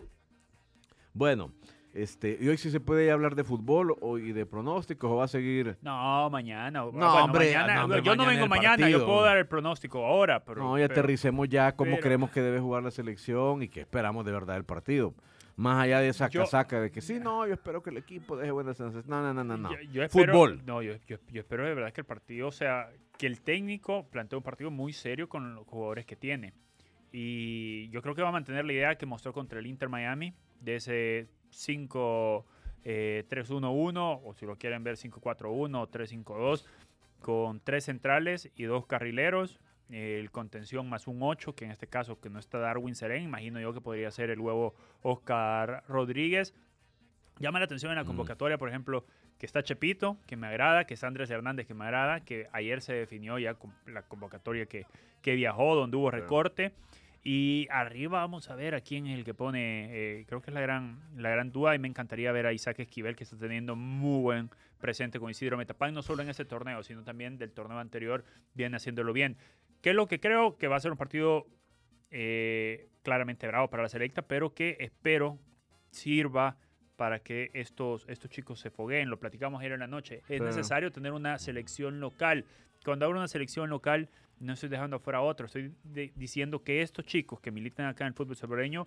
Bueno, 1.12 1.50
este, 1.93 2.39
y 2.41 2.47
hoy 2.49 2.57
sí 2.57 2.71
se 2.71 2.79
puede 2.79 3.11
hablar 3.11 3.35
de 3.35 3.43
fútbol 3.43 3.97
o, 4.00 4.19
y 4.19 4.33
de 4.33 4.47
pronósticos 4.47 5.11
o 5.11 5.17
va 5.17 5.25
a 5.25 5.29
seguir. 5.29 5.77
No, 5.83 6.31
mañana. 6.31 6.71
No, 6.71 6.89
hombre, 6.91 7.47
mañana, 7.47 7.75
no, 7.77 7.85
hombre, 7.85 8.03
yo 8.03 8.15
no 8.15 8.27
vengo 8.27 8.47
mañana, 8.47 8.77
partido. 8.77 9.00
yo 9.00 9.07
puedo 9.07 9.23
dar 9.23 9.39
el 9.39 9.47
pronóstico 9.47 10.05
ahora, 10.05 10.45
pero... 10.45 10.62
no, 10.62 10.75
pero- 10.75 10.85
aterricemos 10.85 11.49
ya 11.49 11.73
cómo 11.75 11.93
pero- 11.93 12.03
creemos 12.03 12.31
que 12.31 12.43
debe 12.43 12.61
jugar 12.61 12.83
la 12.85 12.91
selección 12.93 13.62
y 13.62 13.69
qué 13.69 13.81
esperamos 13.81 14.25
de 14.25 14.33
verdad 14.33 14.55
del 14.55 14.65
partido. 14.65 15.15
Más 15.61 15.85
allá 15.85 16.00
de 16.00 16.09
esa 16.09 16.29
Yo- 16.29 16.40
casaca 16.40 16.81
de 16.81 16.90
que 16.90 17.02
sí, 17.02 17.21
no, 17.21 17.47
yo 17.47 17.52
espero 17.52 17.83
que 17.83 17.90
el 17.90 17.99
equipo 17.99 18.35
deje 18.35 18.50
buenas 18.50 18.79
sensaciones. 18.79 19.07
No, 19.07 19.21
no, 19.23 19.35
no, 19.35 19.45
no, 19.45 19.59
no. 19.59 19.71
Yo, 19.75 19.81
yo 19.93 20.02
espero- 20.02 20.33
Fútbol. 20.33 20.62
No, 20.64 20.81
yo, 20.81 20.95
yo- 21.07 21.19
espero 21.35 21.67
de 21.67 21.75
verdad 21.75 21.93
que 21.93 22.00
el 22.00 22.07
partido, 22.07 22.49
o 22.49 22.50
sea, 22.50 22.88
que 23.19 23.26
el 23.26 23.43
técnico 23.43 24.07
plantee 24.09 24.38
un 24.38 24.43
partido 24.43 24.71
muy 24.71 24.95
serio 24.95 25.29
con 25.29 25.55
los 25.55 25.67
jugadores 25.67 26.07
que 26.07 26.17
tiene. 26.17 26.55
Y 27.12 27.90
yo 27.90 28.00
creo 28.00 28.14
que 28.14 28.23
va 28.23 28.31
a 28.31 28.33
mantener 28.33 28.64
la 28.64 28.73
idea 28.73 28.95
que 28.97 29.05
mostró 29.05 29.33
contra 29.35 29.59
el 29.59 29.67
Inter 29.67 29.90
Miami, 29.90 30.33
de 30.61 30.76
ese 30.76 31.29
5 31.50 32.47
eh, 32.85 33.25
3-1-1, 33.29 34.21
o 34.25 34.33
si 34.33 34.47
lo 34.47 34.57
quieren 34.57 34.83
ver 34.83 34.97
5-4-1 34.97 35.83
o 35.83 35.87
3-5-2, 35.88 36.64
con 37.21 37.61
tres 37.61 37.85
centrales 37.85 38.50
y 38.57 38.62
dos 38.64 38.87
carrileros. 38.87 39.61
El 39.93 40.31
contención 40.31 40.89
más 40.89 41.07
un 41.07 41.23
8, 41.23 41.55
que 41.55 41.65
en 41.65 41.71
este 41.71 41.87
caso 41.87 42.21
que 42.21 42.31
no 42.31 42.39
está 42.39 42.59
Darwin 42.59 42.95
Serén, 42.95 43.23
imagino 43.23 43.61
yo 43.61 43.73
que 43.73 43.81
podría 43.81 44.11
ser 44.11 44.31
el 44.31 44.41
huevo 44.41 44.75
Oscar 45.03 45.83
Rodríguez. 45.89 46.55
Llama 47.39 47.59
la 47.59 47.65
atención 47.65 47.91
en 47.93 47.97
la 47.97 48.05
Mm. 48.05 48.09
convocatoria, 48.09 48.59
por 48.59 48.69
ejemplo, 48.69 49.05
que 49.39 49.47
está 49.47 49.63
Chepito, 49.63 50.19
que 50.27 50.37
me 50.37 50.47
agrada, 50.47 50.85
que 50.85 50.93
está 50.95 51.07
Andrés 51.07 51.31
Hernández, 51.31 51.67
que 51.67 51.73
me 51.75 51.85
agrada, 51.85 52.21
que 52.21 52.49
ayer 52.53 52.83
se 52.83 52.93
definió 52.93 53.39
ya 53.39 53.55
con 53.55 53.73
la 53.87 54.03
convocatoria 54.03 54.67
que, 54.67 54.85
que 55.23 55.35
viajó, 55.35 55.75
donde 55.75 55.97
hubo 55.97 56.11
recorte. 56.11 56.73
Y 57.23 57.67
arriba 57.71 58.21
vamos 58.21 58.49
a 58.51 58.55
ver 58.55 58.75
a 58.75 58.81
quién 58.81 59.07
es 59.07 59.19
el 59.19 59.25
que 59.25 59.35
pone, 59.35 59.89
eh, 59.91 60.25
creo 60.27 60.41
que 60.41 60.51
es 60.51 60.55
la 60.55 60.61
gran, 60.63 61.01
la 61.17 61.29
gran 61.29 61.53
duda 61.53 61.75
y 61.75 61.79
me 61.79 61.87
encantaría 61.89 62.33
ver 62.33 62.47
a 62.47 62.53
Isaac 62.55 62.79
Esquivel 62.81 63.15
que 63.15 63.25
está 63.25 63.37
teniendo 63.37 63.77
muy 63.77 64.23
buen 64.23 64.51
presente 64.79 65.21
con 65.21 65.31
Isidro 65.31 65.59
Metapán, 65.59 65.93
no 65.93 66.01
solo 66.01 66.23
en 66.23 66.31
este 66.31 66.47
torneo, 66.47 66.83
sino 66.83 67.05
también 67.05 67.37
del 67.37 67.53
torneo 67.53 67.79
anterior, 67.79 68.25
viene 68.55 68.77
haciéndolo 68.77 69.13
bien. 69.13 69.37
Que 69.81 69.91
es 69.91 69.97
lo 69.97 70.07
que 70.07 70.21
creo 70.21 70.57
que 70.59 70.69
va 70.69 70.77
a 70.77 70.81
ser 70.81 70.91
un 70.91 70.97
partido 70.99 71.47
eh, 72.11 72.89
claramente 73.03 73.47
bravo 73.47 73.69
para 73.71 73.83
la 73.83 73.89
selecta, 73.89 74.23
pero 74.23 74.55
que 74.55 74.77
espero 74.81 75.39
sirva 75.91 76.57
para 76.97 77.21
que 77.21 77.51
estos, 77.55 78.05
estos 78.09 78.31
chicos 78.31 78.61
se 78.61 78.71
fogueen. 78.71 79.09
Lo 79.09 79.19
platicamos 79.19 79.61
ayer 79.61 79.73
en 79.73 79.81
la 79.81 79.87
noche. 79.87 80.23
Es 80.29 80.39
Sí. 80.39 80.41
necesario 80.41 80.91
tener 80.93 81.13
una 81.13 81.39
selección 81.39 81.99
local. 82.01 82.45
Cuando 82.85 83.07
hablo 83.07 83.19
de 83.19 83.23
una 83.23 83.29
selección 83.29 83.71
local, 83.71 84.11
no 84.39 84.53
estoy 84.53 84.69
dejando 84.69 84.97
afuera 84.97 85.19
a 85.19 85.23
otro. 85.23 85.47
Estoy 85.47 85.73
de- 85.85 86.13
diciendo 86.15 86.63
que 86.63 86.83
estos 86.83 87.05
chicos 87.07 87.41
que 87.41 87.51
militan 87.51 87.87
acá 87.87 88.05
en 88.05 88.09
el 88.09 88.15
fútbol 88.15 88.37
salvadoreño, 88.37 88.87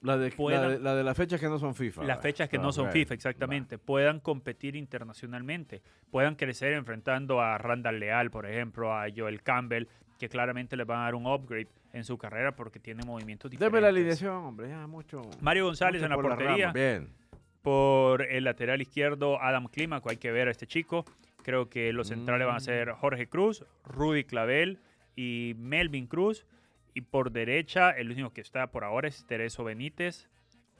La 0.00 0.16
de, 0.16 0.30
puedan- 0.30 0.62
la 0.62 0.68
de, 0.68 0.78
la 0.78 0.94
de 0.94 1.02
las 1.04 1.16
fechas 1.16 1.40
que 1.40 1.48
no 1.48 1.58
son 1.58 1.74
FIFA. 1.74 2.04
las 2.04 2.20
fechas 2.20 2.48
que 2.48 2.56
Ah, 2.56 2.60
no 2.62 2.72
son 2.72 2.90
FIFA, 2.92 3.14
exactamente, 3.14 3.78
puedan 3.78 4.20
competir 4.20 4.76
internacionalmente, 4.76 5.82
puedan 6.10 6.36
crecer 6.36 6.74
enfrentando 6.74 7.40
a 7.40 7.58
Randall 7.58 7.98
Leal, 7.98 8.30
por 8.30 8.46
ejemplo, 8.46 8.94
a 8.96 9.06
Joel 9.14 9.42
Campbell, 9.42 9.86
que 10.18 10.28
claramente 10.28 10.76
les 10.76 10.86
van 10.86 11.00
a 11.00 11.02
dar 11.04 11.14
un 11.16 11.26
upgrade 11.26 11.66
en 11.92 12.04
su 12.04 12.16
carrera 12.16 12.54
porque 12.54 12.78
tiene 12.78 13.02
movimientos 13.04 13.50
diferentes. 13.50 13.72
Deme 13.72 13.80
la 13.82 13.88
alineación, 13.88 14.34
hombre, 14.44 14.68
ya 14.68 14.86
mucho. 14.86 15.22
Mario 15.40 15.64
González 15.66 16.00
mucho 16.00 16.04
en 16.04 16.10
la 16.10 16.16
por 16.16 16.28
portería. 16.28 16.72
Bien. 16.72 17.08
Por 17.62 18.22
el 18.22 18.44
lateral 18.44 18.80
izquierdo, 18.80 19.42
Adam 19.42 19.66
Clímaco. 19.66 20.10
Hay 20.10 20.16
que 20.16 20.30
ver 20.30 20.48
a 20.48 20.50
este 20.52 20.66
chico. 20.66 21.04
Creo 21.42 21.68
que 21.68 21.92
los 21.92 22.08
centrales 22.08 22.46
van 22.46 22.56
a 22.56 22.58
Mm. 22.58 22.62
ser 22.62 22.90
Jorge 22.92 23.26
Cruz, 23.26 23.64
Rudy 23.84 24.24
Clavel 24.24 24.78
y 25.16 25.54
Melvin 25.58 26.06
Cruz. 26.06 26.46
Y 26.94 27.02
por 27.02 27.30
derecha, 27.30 27.90
el 27.90 28.10
único 28.10 28.30
que 28.32 28.40
está 28.40 28.66
por 28.68 28.84
ahora 28.84 29.08
es 29.08 29.24
Tereso 29.26 29.64
Benítez 29.64 30.28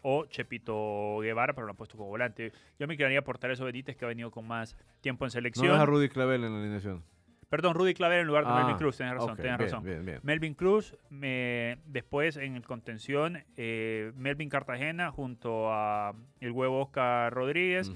o 0.02 0.26
Chepito 0.26 1.18
Guevara, 1.20 1.52
pero 1.54 1.66
lo 1.66 1.72
han 1.72 1.76
puesto 1.76 1.96
como 1.96 2.08
volante. 2.08 2.52
Yo 2.78 2.86
me 2.86 2.96
quedaría 2.96 3.22
por 3.22 3.38
Tereso 3.38 3.64
Benítez, 3.64 3.96
que 3.96 4.04
ha 4.04 4.08
venido 4.08 4.30
con 4.30 4.46
más 4.46 4.76
tiempo 5.00 5.24
en 5.24 5.28
No 5.28 5.30
selección. 5.32 5.68
deja 5.68 5.82
a 5.82 5.86
Rudy 5.86 6.08
Clavel 6.08 6.44
en 6.44 6.52
la 6.52 6.58
alineación. 6.60 7.02
Perdón, 7.48 7.74
Rudy 7.74 7.94
Clavel 7.94 8.20
en 8.20 8.26
lugar 8.26 8.44
de 8.44 8.50
Ah, 8.52 8.56
Melvin 8.58 8.76
Cruz. 8.76 8.96
Tienes 8.98 9.14
razón, 9.14 9.30
ok, 9.30 9.36
tienes 9.40 9.58
bien, 9.58 9.68
razón. 9.70 9.84
Bien, 9.84 10.04
bien. 10.04 10.20
Melvin 10.22 10.54
Cruz, 10.54 10.94
me- 11.08 11.78
después 11.86 12.36
en 12.36 12.56
el 12.56 12.62
contención, 12.62 13.42
eh, 13.56 14.12
Melvin 14.16 14.50
Cartagena 14.50 15.10
junto 15.10 15.72
a 15.72 16.14
el 16.40 16.50
huevo 16.52 16.82
Oscar 16.82 17.32
Rodríguez. 17.32 17.90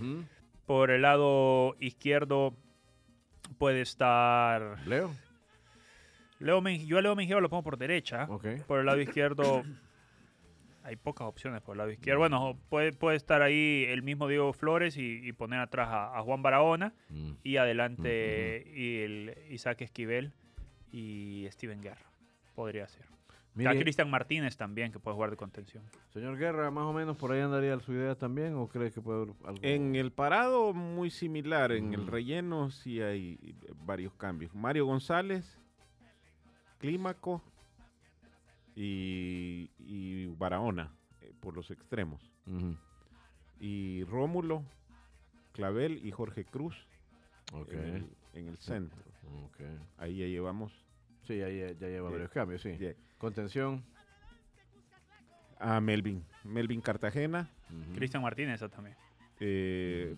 Por 0.64 0.90
el 0.90 1.02
lado 1.02 1.76
izquierdo 1.80 2.54
puede 3.58 3.82
estar 3.82 4.78
Leo. 4.86 5.10
Leo. 6.42 6.60
Yo 6.68 6.98
a 6.98 7.02
Leo 7.02 7.16
Mengíbar 7.16 7.42
lo 7.42 7.48
pongo 7.48 7.62
por 7.62 7.78
derecha. 7.78 8.26
Por 8.66 8.80
el 8.80 8.86
lado 8.86 9.00
izquierdo 9.00 9.62
hay 10.84 10.96
pocas 10.96 11.28
opciones 11.28 11.62
por 11.62 11.74
el 11.74 11.78
lado 11.78 11.90
izquierdo. 11.90 12.18
Bueno, 12.18 12.58
puede, 12.68 12.92
puede 12.92 13.16
estar 13.16 13.40
ahí 13.42 13.84
el 13.88 14.02
mismo 14.02 14.26
Diego 14.26 14.52
Flores 14.52 14.96
y, 14.96 15.20
y 15.26 15.32
poner 15.32 15.60
atrás 15.60 15.88
a, 15.90 16.18
a 16.18 16.22
Juan 16.22 16.42
Barahona. 16.42 16.92
Mm. 17.08 17.32
Y 17.44 17.56
adelante 17.56 18.64
y 18.74 18.98
el 19.02 19.34
Isaac 19.50 19.82
Esquivel 19.82 20.32
y 20.90 21.46
Steven 21.50 21.80
Guerra. 21.80 22.06
Podría 22.54 22.86
ser. 22.88 23.02
Está 23.56 23.70
Mire, 23.70 23.82
Cristian 23.82 24.08
Martínez 24.10 24.56
también, 24.56 24.92
que 24.92 24.98
puede 24.98 25.14
jugar 25.14 25.28
de 25.30 25.36
contención. 25.36 25.84
señor 26.14 26.38
Guerra, 26.38 26.70
más 26.70 26.84
o 26.84 26.92
menos 26.94 27.18
por 27.18 27.32
ahí 27.32 27.40
andaría 27.42 27.78
su 27.80 27.92
idea 27.92 28.14
también, 28.14 28.54
o 28.54 28.66
cree 28.66 28.90
que 28.90 29.02
puede 29.02 29.22
haber 29.24 29.34
algo? 29.44 29.58
En 29.62 29.94
el 29.94 30.10
parado 30.10 30.72
muy 30.72 31.10
similar, 31.10 31.70
en 31.72 31.92
el 31.92 32.00
Mm. 32.00 32.08
relleno 32.08 32.70
sí 32.70 33.02
hay 33.02 33.38
varios 33.84 34.14
cambios. 34.14 34.54
Mario 34.54 34.86
González, 34.86 35.58
Clímaco 36.82 37.40
y, 38.74 39.70
y 39.78 40.26
Barahona 40.36 40.90
eh, 41.20 41.32
por 41.40 41.54
los 41.56 41.70
extremos. 41.70 42.20
Y 43.60 44.02
Rómulo, 44.04 44.64
Clavel 45.52 46.04
y 46.04 46.10
Jorge 46.10 46.44
Cruz 46.44 46.74
en, 47.70 47.78
el, 47.94 48.06
en 48.34 48.48
el 48.48 48.58
centro. 48.58 48.98
Ahí 49.96 50.18
ya 50.18 50.26
llevamos 50.26 50.72
Sí, 51.26 51.38
ya, 51.38 51.48
ya, 51.48 51.70
ya 51.70 51.86
lleva 51.86 52.10
varios 52.10 52.30
cambios, 52.32 52.62
sí. 52.62 52.76
ya, 52.78 52.94
Contención. 53.18 53.84
a 55.60 55.80
Melvin. 55.80 56.24
Melvin 56.42 56.80
Cartagena. 56.80 57.48
Cristian 57.94 58.22
Martínez 58.24 58.60
también. 58.70 58.96
eh, 59.38 60.16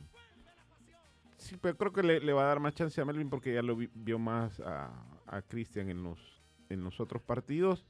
sí, 1.37 1.59
pero 1.61 1.77
creo 1.77 1.93
que 1.93 2.03
le, 2.03 2.21
le 2.21 2.33
va 2.33 2.45
a 2.45 2.47
dar 2.47 2.59
más 2.61 2.75
chance 2.75 2.99
a 2.99 3.05
Melvin 3.05 3.29
porque 3.29 3.53
ya 3.53 3.61
lo 3.61 3.77
vi- 3.77 3.91
vio 3.95 4.19
más 4.19 4.59
a, 4.61 4.91
a 5.27 5.43
Cristian 5.43 5.91
en 5.91 6.03
los, 6.03 6.19
en 6.75 6.85
los 6.85 7.01
otros 7.01 7.23
partidos. 7.23 7.85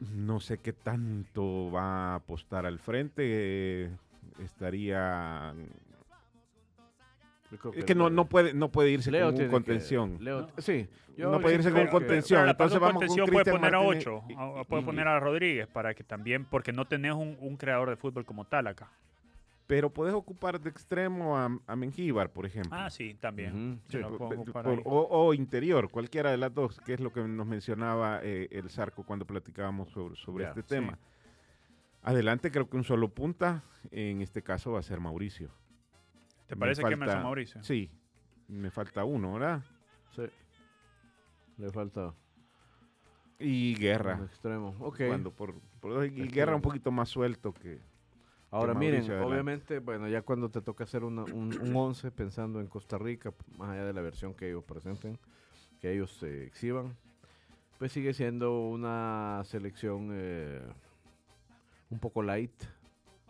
No 0.00 0.40
sé 0.40 0.58
qué 0.58 0.72
tanto 0.72 1.70
va 1.70 2.12
a 2.12 2.14
apostar 2.16 2.66
al 2.66 2.78
frente. 2.78 3.22
eh, 3.24 3.90
estaría. 4.44 5.54
Creo 7.60 7.72
Es 7.74 7.84
que 7.84 7.94
no, 7.94 8.10
no, 8.10 8.26
puede, 8.26 8.52
no 8.54 8.70
puede 8.70 8.90
irse 8.90 9.10
Leo 9.10 9.32
con 9.32 9.40
un 9.42 9.50
contención. 9.50 10.18
que- 10.18 10.24
Leo, 10.24 10.40
No. 10.42 10.48
sí. 10.58 10.88
Yo 11.16 11.30
No 11.30 11.40
puede 11.40 11.54
irse 11.54 11.70
con 11.72 11.84
que- 11.84 11.88
contención. 11.90 12.46
Entonces 12.48 12.78
vamos 12.78 12.94
con 12.94 13.00
contención 13.08 13.26
puede 13.26 13.36
Cristian 13.44 13.56
poner 13.56 13.74
a 13.74 13.78
Martínez 13.78 14.06
8, 14.06 14.24
y- 14.28 14.64
puede 14.66 14.82
y- 14.82 14.84
poner 14.84 15.08
a 15.08 15.18
Rodríguez 15.20 15.66
para 15.68 15.94
que 15.94 16.04
también, 16.04 16.44
porque 16.44 16.72
no 16.72 16.84
tenés 16.86 17.14
un, 17.14 17.36
un 17.40 17.56
creador 17.56 17.88
de 17.88 17.96
fútbol 17.96 18.26
como 18.26 18.44
tal 18.44 18.66
acá. 18.66 18.90
Pero 19.66 19.92
puedes 19.92 20.14
ocupar 20.14 20.60
de 20.60 20.70
extremo 20.70 21.36
a, 21.36 21.48
a 21.66 21.74
Mengíbar, 21.76 22.32
por 22.32 22.46
ejemplo. 22.46 22.72
Ah, 22.72 22.88
sí, 22.88 23.14
también. 23.14 23.80
Sí. 23.88 23.98
Por- 23.98 24.82
o, 24.84 25.08
o 25.10 25.34
interior, 25.34 25.90
cualquiera 25.90 26.30
de 26.30 26.36
las 26.36 26.54
dos, 26.54 26.80
que 26.80 26.94
es 26.94 27.00
lo 27.00 27.12
que 27.12 27.20
nos 27.26 27.46
mencionaba 27.46 28.20
eh, 28.22 28.46
el 28.52 28.70
Zarco 28.70 29.02
cuando 29.04 29.26
platicábamos 29.26 29.90
sobre, 29.90 30.14
sobre 30.16 30.44
este 30.44 30.62
sí. 30.62 30.68
tema. 30.68 30.98
Adelante, 32.02 32.52
creo 32.52 32.70
que 32.70 32.76
un 32.76 32.84
solo 32.84 33.08
punta, 33.08 33.64
en 33.90 34.22
este 34.22 34.40
caso 34.42 34.70
va 34.72 34.78
a 34.78 34.82
ser 34.84 35.00
Mauricio. 35.00 35.50
¿Te 36.46 36.54
me 36.54 36.60
parece 36.60 36.82
que 36.82 36.90
falta- 36.90 36.94
Emerson 37.04 37.22
Mauricio? 37.24 37.64
Sí, 37.64 37.90
me 38.46 38.70
falta 38.70 39.02
uno, 39.04 39.32
¿verdad? 39.32 39.64
Sí. 40.14 40.22
Le 41.58 41.70
falta 41.72 42.14
Y 43.40 43.74
un 43.74 43.80
Guerra. 43.80 44.20
extremo. 44.24 44.76
Ok. 44.78 45.00
Cuando 45.08 45.32
por, 45.32 45.54
por- 45.80 46.06
y 46.06 46.20
Este- 46.22 46.32
Guerra 46.34 46.54
un 46.54 46.62
poquito 46.62 46.92
más 46.92 47.08
suelto 47.08 47.52
que... 47.52 47.80
Ahora 48.50 48.74
miren, 48.74 49.02
adelante. 49.02 49.24
obviamente, 49.24 49.78
bueno, 49.80 50.08
ya 50.08 50.22
cuando 50.22 50.48
te 50.50 50.62
toca 50.62 50.84
hacer 50.84 51.04
una- 51.04 51.24
un, 51.24 51.56
un 51.60 51.76
11 51.76 52.10
pensando 52.10 52.60
en 52.60 52.68
Costa 52.68 52.96
Rica, 52.96 53.32
más 53.58 53.70
allá 53.70 53.84
de 53.84 53.92
la 53.92 54.00
versión 54.00 54.34
que 54.34 54.48
ellos 54.48 54.64
presenten, 54.64 55.18
que 55.80 55.92
ellos 55.92 56.22
eh, 56.22 56.44
exhiban, 56.46 56.96
pues 57.78 57.92
sigue 57.92 58.14
siendo 58.14 58.68
una 58.68 59.42
selección 59.44 60.10
eh, 60.12 60.62
un 61.90 61.98
poco 61.98 62.22
light, 62.22 62.52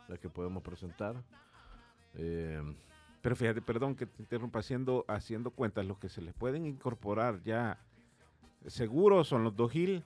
la 0.08 0.16
que 0.18 0.28
podemos 0.28 0.62
presentar. 0.62 1.16
Eh, 2.14 2.62
Pero 3.22 3.34
fíjate, 3.34 3.60
perdón 3.62 3.96
que 3.96 4.06
te 4.06 4.22
interrumpa, 4.22 4.60
haciendo, 4.60 5.04
haciendo 5.08 5.50
cuentas, 5.50 5.84
los 5.86 5.98
que 5.98 6.08
se 6.08 6.22
les 6.22 6.32
pueden 6.34 6.64
incorporar 6.66 7.42
ya 7.42 7.78
seguro 8.66 9.24
son 9.24 9.42
los 9.44 9.56
dos 9.56 9.72
Gil 9.72 10.04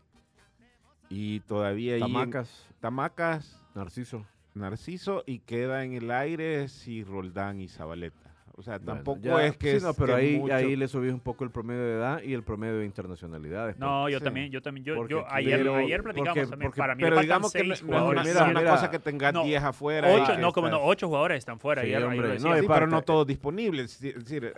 y 1.11 1.41
todavía 1.41 1.99
Tamacas, 1.99 2.67
Tamacas, 2.81 3.61
Narciso. 3.75 4.25
Narciso 4.61 5.25
y 5.27 5.41
queda 5.41 5.85
en 5.85 5.95
el 5.95 6.11
aire 6.11 6.69
si 6.69 7.03
Roldán 7.05 7.61
y 7.61 7.69
Zabaleta. 7.69 8.17
O 8.57 8.63
sea, 8.63 8.77
Bueno, 8.77 8.93
tampoco 8.97 9.21
ya- 9.23 9.47
es 9.47 9.57
que 9.57 9.81
sí, 9.81 9.87
no, 9.87 9.95
pero 9.95 10.09
que 10.09 10.13
ahí, 10.21 10.39
mucho- 10.39 10.55
ahí 10.55 10.77
le 10.77 10.87
subí 10.87 11.09
un 11.09 11.21
poco 11.21 11.45
el 11.45 11.51
promedio 11.51 11.81
de 11.83 11.95
edad 11.95 12.23
y 12.23 12.35
el 12.35 12.43
promedio 12.43 12.77
de 12.79 12.85
internacionalidades. 12.85 13.79
No, 13.79 14.07
yo 14.11 14.19
Sí. 14.19 14.25
también, 14.25 14.51
yo 14.51 14.61
también, 14.61 14.85
yo, 14.85 14.97
Porque 14.97 15.13
yo 15.15 15.25
ayer, 15.31 15.67
ayer 15.67 16.03
platicamos 16.03 16.35
porque- 16.37 16.51
también, 16.51 16.69
porque- 16.71 16.79
para 16.79 16.95
mí 16.95 17.03
pero 17.03 17.17
le 17.17 17.23
digamos 17.23 17.53
que 17.53 17.59
seis 17.61 17.83
no 17.83 17.87
jugadores. 17.89 18.25
Mira, 18.27 18.45
una 18.45 18.65
cosa 18.71 18.91
que 18.91 18.99
tengas 18.99 19.33
No, 19.33 19.45
10 19.45 19.63
afuera. 19.63 20.09
Ocho, 20.13 20.37
no, 20.39 20.53
como 20.53 20.69
no, 20.69 20.83
ocho 20.85 21.07
jugadores 21.09 21.39
están 21.39 21.59
fuera. 21.59 21.81
Sí, 21.83 21.89
ayer, 21.89 22.05
hombre, 22.05 22.39
no, 22.39 22.55
Sí, 22.61 22.67
pero 22.69 22.87
no 22.87 23.01
todos 23.03 23.27
disponibles. 23.27 24.03
Es 24.03 24.15
decir, 24.25 24.53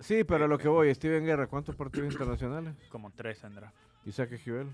Sí, 0.00 0.22
pero 0.22 0.44
a 0.44 0.48
lo 0.48 0.56
que 0.58 0.68
voy, 0.68 0.94
Steven 0.94 1.24
Guerra, 1.24 1.48
¿cuántos 1.48 1.74
partidos 1.74 2.06
internacionales? 2.14 2.76
como 2.90 3.10
tres 3.10 3.40
tendrá. 3.40 3.72
Isaac 4.04 4.30
Esquivel. 4.30 4.68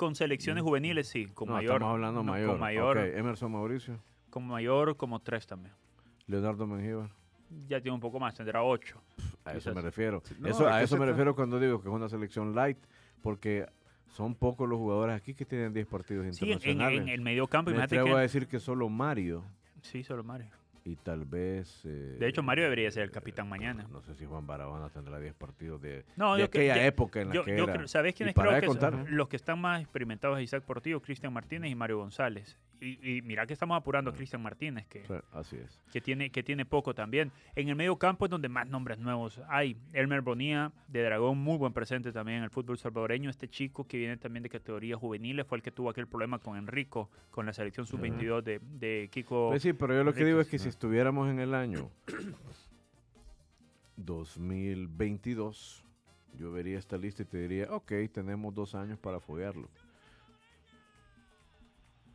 Con 0.00 0.14
selecciones 0.14 0.62
juveniles, 0.62 1.08
sí, 1.08 1.26
con 1.26 1.48
no, 1.48 1.54
mayor. 1.56 1.74
estamos 1.74 1.92
hablando 1.92 2.22
no, 2.22 2.32
mayor. 2.32 2.48
Con 2.52 2.60
mayor, 2.60 2.96
Emerson 2.96 3.52
Mauricio. 3.52 3.98
con 4.30 4.46
mayor, 4.46 4.96
como 4.96 5.20
tres 5.20 5.46
también. 5.46 5.74
Leonardo 6.26 6.66
Mengíbar. 6.66 7.10
Ya 7.68 7.82
tiene 7.82 7.96
un 7.96 8.00
poco 8.00 8.18
más, 8.18 8.34
tendrá 8.34 8.62
ocho. 8.62 8.98
A 9.44 9.52
eso 9.52 9.74
me 9.74 9.82
refiero. 9.82 10.22
No, 10.38 10.48
eso, 10.48 10.66
es 10.66 10.72
a 10.74 10.82
eso 10.82 10.96
me 10.96 11.04
refiero 11.04 11.34
cuando 11.36 11.60
digo 11.60 11.82
que 11.82 11.88
es 11.90 11.94
una 11.94 12.08
selección 12.08 12.54
light, 12.54 12.78
porque 13.20 13.66
son 14.08 14.34
pocos 14.34 14.66
los 14.66 14.78
jugadores 14.78 15.14
aquí 15.20 15.34
que 15.34 15.44
tienen 15.44 15.74
10 15.74 15.86
partidos 15.86 16.22
Sí, 16.34 16.44
en, 16.46 16.52
en- 16.52 16.52
internacionales. 16.54 17.00
en 17.02 17.08
el 17.10 17.20
medio 17.20 17.46
campo, 17.46 17.70
me 17.70 17.82
atrevo 17.82 18.16
a 18.16 18.20
decir 18.22 18.46
que 18.48 18.58
solo 18.58 18.88
Mario 18.88 19.44
Sí, 19.82 20.02
solo 20.02 20.24
Mario. 20.24 20.48
Y 20.90 20.96
tal 20.96 21.24
vez... 21.24 21.82
eh, 21.84 22.16
De 22.18 22.28
hecho, 22.28 22.42
Mario 22.42 22.64
debería 22.64 22.90
ser 22.90 23.04
el 23.04 23.10
capitán 23.10 23.48
mañana. 23.48 23.86
No 23.90 24.00
sé 24.02 24.14
si 24.14 24.24
Juan 24.26 24.46
Barahona 24.46 24.88
tendrá 24.90 25.18
10 25.20 25.34
partidos 25.34 25.80
de, 25.80 26.04
No, 26.16 26.34
de 26.34 26.42
yo 26.42 26.50
que- 26.50 26.70
aquella 26.70 26.86
época 26.86 27.20
en 27.20 27.28
la 27.28 27.34
Yo, 27.34 27.44
que 27.44 27.56
yo 27.56 27.64
era. 27.64 27.74
creo- 27.74 27.88
¿Sabés 27.88 28.14
quiénes 28.14 28.34
creo 28.34 28.60
que 28.60 28.66
contar, 28.66 28.92
son? 28.92 29.04
¿no? 29.04 29.10
Los 29.10 29.28
que 29.28 29.36
están 29.36 29.60
más 29.60 29.80
experimentados 29.80 30.38
es 30.38 30.44
Isaac 30.44 30.64
Portillo, 30.64 31.00
Cristian 31.00 31.32
Martínez 31.32 31.70
y 31.70 31.74
Mario 31.74 31.98
González. 31.98 32.58
Y, 32.82 33.18
y 33.18 33.20
mira 33.20 33.46
que 33.46 33.52
estamos 33.52 33.76
apurando 33.76 34.10
a 34.10 34.14
Cristian 34.14 34.42
Martínez, 34.42 34.86
que, 34.86 35.04
Sí, 35.04 35.12
así 35.32 35.56
es. 35.56 35.78
que, 35.92 36.00
tiene, 36.00 36.30
que 36.30 36.42
tiene 36.42 36.64
poco 36.64 36.94
también. 36.94 37.30
En 37.54 37.68
el 37.68 37.76
medio 37.76 37.96
campo 37.96 38.24
es 38.24 38.30
donde 38.30 38.48
más 38.48 38.66
nombres 38.66 38.98
nuevos 38.98 39.38
hay. 39.48 39.76
Elmer 39.92 40.22
Bonilla, 40.22 40.72
de 40.88 41.02
Dragón, 41.02 41.36
muy 41.36 41.58
buen 41.58 41.74
presente 41.74 42.10
también 42.10 42.38
en 42.38 42.44
el 42.44 42.50
fútbol 42.50 42.78
salvadoreño. 42.78 43.28
Este 43.28 43.48
chico 43.48 43.86
que 43.86 43.98
viene 43.98 44.16
también 44.16 44.42
de 44.44 44.48
categorías 44.48 44.98
juveniles 44.98 45.46
fue 45.46 45.58
el 45.58 45.62
que 45.62 45.70
tuvo 45.70 45.90
aquel 45.90 46.06
problema 46.06 46.38
con 46.38 46.56
Enrico, 46.56 47.10
con 47.30 47.44
la 47.44 47.52
selección 47.52 47.84
sub-22 47.84 48.42
de, 48.42 48.60
de 48.62 49.10
Kiko. 49.12 49.50
Pues 49.50 49.60
sí, 49.60 49.74
pero 49.74 49.92
yo 49.92 50.02
lo 50.02 50.14
que 50.14 50.24
digo 50.24 50.40
es 50.40 50.48
que 50.48 50.58
si 50.58 50.70
estuviéramos 50.80 51.28
en 51.28 51.40
el 51.40 51.54
año 51.54 51.90
2022, 53.98 55.84
yo 56.38 56.52
vería 56.52 56.78
esta 56.78 56.96
lista 56.96 57.20
y 57.20 57.26
te 57.26 57.36
diría, 57.36 57.66
ok, 57.70 57.92
tenemos 58.10 58.54
dos 58.54 58.74
años 58.74 58.98
para 58.98 59.20
foguearlo. 59.20 59.68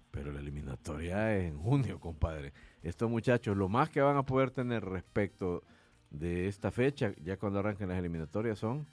Pero 0.10 0.32
la 0.32 0.40
eliminatoria 0.40 1.38
es 1.38 1.52
en 1.52 1.60
junio, 1.60 2.00
compadre. 2.00 2.54
Estos 2.82 3.08
muchachos, 3.08 3.56
lo 3.56 3.70
más 3.70 3.92
que 3.92 4.02
van 4.02 4.18
a 4.18 4.24
poder 4.24 4.50
tener 4.50 4.84
respecto 4.84 5.62
de 6.10 6.48
esta 6.48 6.72
fecha, 6.72 7.14
ya 7.24 7.38
cuando 7.38 7.60
arranquen 7.60 7.90
las 7.90 8.00
eliminatorias, 8.00 8.58
son 8.58 8.88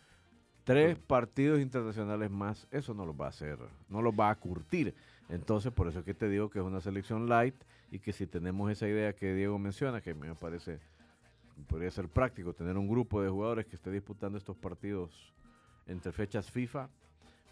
tres 0.65 0.99
partidos 0.99 1.61
internacionales 1.61 2.31
más. 2.31 2.69
Eso 2.71 2.93
no 2.93 3.07
los 3.07 3.19
va 3.19 3.25
a 3.25 3.31
hacer, 3.31 3.59
no 3.89 4.03
los 4.03 4.13
va 4.13 4.29
a 4.29 4.35
curtir. 4.35 4.95
Entonces, 5.33 5.73
por 5.73 5.89
eso 5.89 6.01
es 6.01 6.05
que 6.05 6.13
te 6.13 6.29
digo 6.29 6.51
que 6.51 6.59
es 6.59 6.65
una 6.65 6.83
selección 6.83 7.27
light 7.27 7.55
y 7.91 7.99
que 8.01 8.13
si 8.13 8.27
tenemos 8.27 8.71
esa 8.71 8.87
idea 8.87 9.15
que 9.15 9.35
Diego 9.35 9.59
menciona, 9.59 10.03
que 10.03 10.15
me 10.15 10.35
parece 10.35 10.79
podría 11.69 11.91
ser 11.91 12.09
práctico 12.09 12.53
tener 12.53 12.77
un 12.77 12.87
grupo 12.87 13.23
de 13.23 13.31
jugadores 13.31 13.67
que 13.67 13.77
esté 13.77 13.91
disputando 13.91 14.37
estos 14.37 14.57
partidos 14.57 15.33
entre 15.87 16.13
fechas 16.13 16.51
FIFA, 16.51 16.89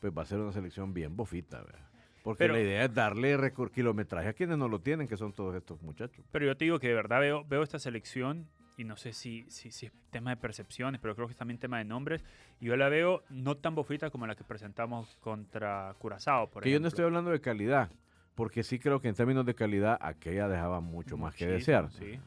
pues 0.00 0.12
va 0.16 0.22
a 0.22 0.26
ser 0.26 0.40
una 0.40 0.52
selección 0.52 0.92
bien 0.92 1.16
bofita, 1.16 1.62
¿verdad? 1.62 1.88
Porque 2.22 2.44
Pero- 2.44 2.54
la 2.54 2.60
idea 2.60 2.84
es 2.84 2.94
darle 2.94 3.38
kilometraje 3.72 4.28
a 4.28 4.32
quienes 4.34 4.58
no 4.58 4.68
lo 4.68 4.80
tienen, 4.80 5.08
que 5.08 5.16
son 5.16 5.32
todos 5.32 5.54
estos 5.56 5.80
muchachos. 5.80 6.22
Pero 6.30 6.44
yo 6.46 6.56
te 6.56 6.66
digo 6.66 6.78
que 6.78 6.88
de 6.88 6.94
verdad 6.94 7.20
veo, 7.20 7.44
veo 7.46 7.62
esta 7.62 7.78
selección 7.78 8.46
y 8.80 8.84
no 8.84 8.96
sé 8.96 9.12
si, 9.12 9.44
si, 9.48 9.70
si 9.70 9.86
es 9.86 9.92
tema 10.10 10.30
de 10.30 10.38
percepciones, 10.38 11.02
pero 11.02 11.14
creo 11.14 11.26
que 11.26 11.32
es 11.32 11.36
también 11.36 11.58
tema 11.58 11.76
de 11.76 11.84
nombres. 11.84 12.24
Y 12.60 12.66
yo 12.66 12.76
la 12.78 12.88
veo 12.88 13.22
no 13.28 13.54
tan 13.58 13.74
bofita 13.74 14.08
como 14.08 14.26
la 14.26 14.34
que 14.34 14.42
presentamos 14.42 15.18
contra 15.20 15.94
Curazao, 15.98 16.48
por 16.48 16.62
que 16.62 16.70
yo 16.70 16.80
no 16.80 16.88
estoy 16.88 17.04
hablando 17.04 17.30
de 17.30 17.42
calidad, 17.42 17.90
porque 18.34 18.62
sí 18.62 18.78
creo 18.78 19.02
que 19.02 19.08
en 19.08 19.14
términos 19.14 19.44
de 19.44 19.54
calidad 19.54 19.98
aquella 20.00 20.48
dejaba 20.48 20.80
mucho 20.80 21.18
más 21.18 21.34
que 21.34 21.46
desear. 21.46 21.90
Sí. 21.90 22.18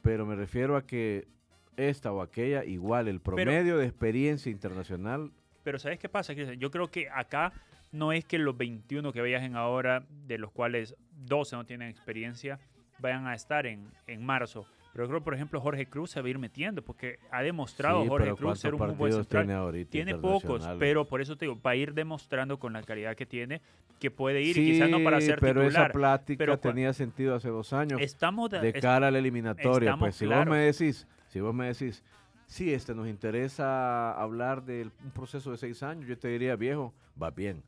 Pero 0.00 0.24
me 0.24 0.34
refiero 0.34 0.76
a 0.76 0.86
que 0.86 1.28
esta 1.76 2.10
o 2.10 2.22
aquella, 2.22 2.64
igual 2.64 3.06
el 3.06 3.20
promedio 3.20 3.76
de 3.76 3.84
experiencia 3.86 4.50
internacional 4.50 5.30
Pero 5.62 5.78
¿sabes 5.78 5.98
qué 5.98 6.08
pasa? 6.08 6.32
Yo 6.32 6.70
creo 6.70 6.90
que 6.90 7.10
acá 7.10 7.52
no 7.92 8.12
es 8.12 8.24
que 8.24 8.38
los 8.38 8.56
21 8.56 9.12
que 9.12 9.20
viajen 9.20 9.56
ahora, 9.56 10.06
de 10.08 10.38
los 10.38 10.52
cuales 10.52 10.96
12 11.26 11.54
no 11.54 11.66
tienen 11.66 11.90
experiencia, 11.90 12.58
vayan 12.98 13.26
a 13.26 13.34
estar 13.34 13.66
en, 13.66 13.90
en 14.06 14.24
marzo. 14.24 14.66
Pero 14.92 15.08
creo, 15.08 15.24
por 15.24 15.34
ejemplo, 15.34 15.58
Jorge 15.60 15.86
Cruz 15.86 16.10
se 16.10 16.20
va 16.20 16.26
a 16.26 16.30
ir 16.30 16.38
metiendo 16.38 16.82
porque 16.82 17.18
ha 17.30 17.42
demostrado 17.42 18.02
Sí, 18.02 18.08
Jorge 18.08 18.34
Cruz 18.34 18.60
ser 18.60 18.74
un 18.74 18.78
¿cuántos 18.78 18.98
muy 18.98 19.10
buen 19.10 19.22
central. 19.22 19.46
tiene 19.46 19.58
ahorita 19.58 19.90
Tiene 19.90 20.14
pocos, 20.16 20.68
pero 20.78 21.06
por 21.06 21.22
eso 21.22 21.36
te 21.36 21.46
digo, 21.46 21.58
va 21.64 21.70
a 21.70 21.76
ir 21.76 21.94
demostrando 21.94 22.58
con 22.58 22.74
la 22.74 22.82
calidad 22.82 23.16
que 23.16 23.24
tiene 23.24 23.62
que 23.98 24.10
puede 24.10 24.42
ir 24.42 24.54
sí, 24.54 24.62
y 24.62 24.72
quizás 24.72 24.90
no 24.90 25.02
para 25.02 25.20
ser 25.20 25.38
pero 25.38 25.62
titular. 25.62 25.84
esa 25.84 25.92
plática 25.92 26.38
pero 26.38 26.58
tenía 26.58 26.92
sentido 26.92 27.36
hace 27.36 27.48
dos 27.48 27.72
años 27.72 28.00
Estamos 28.00 28.50
de, 28.50 28.72
cara 28.72 29.06
a 29.06 29.10
la 29.10 29.18
eliminatoria. 29.18 29.96
Pues 29.96 30.16
si 30.16 30.26
vos 30.26 30.44
me 30.44 30.58
decís, 30.58 31.06
si 31.28 31.40
vos 31.40 31.54
me 31.54 31.68
decís, 31.68 32.02
sí, 32.46 32.74
este 32.74 32.94
nos 32.94 33.08
interesa 33.08 34.12
hablar 34.12 34.64
de 34.64 34.90
un 35.04 35.10
proceso 35.12 35.52
de 35.52 35.56
seis 35.56 35.82
años, 35.82 36.06
yo 36.06 36.18
te 36.18 36.28
diría, 36.28 36.56
viejo, 36.56 36.92
va 37.20 37.30
bien. 37.30 37.62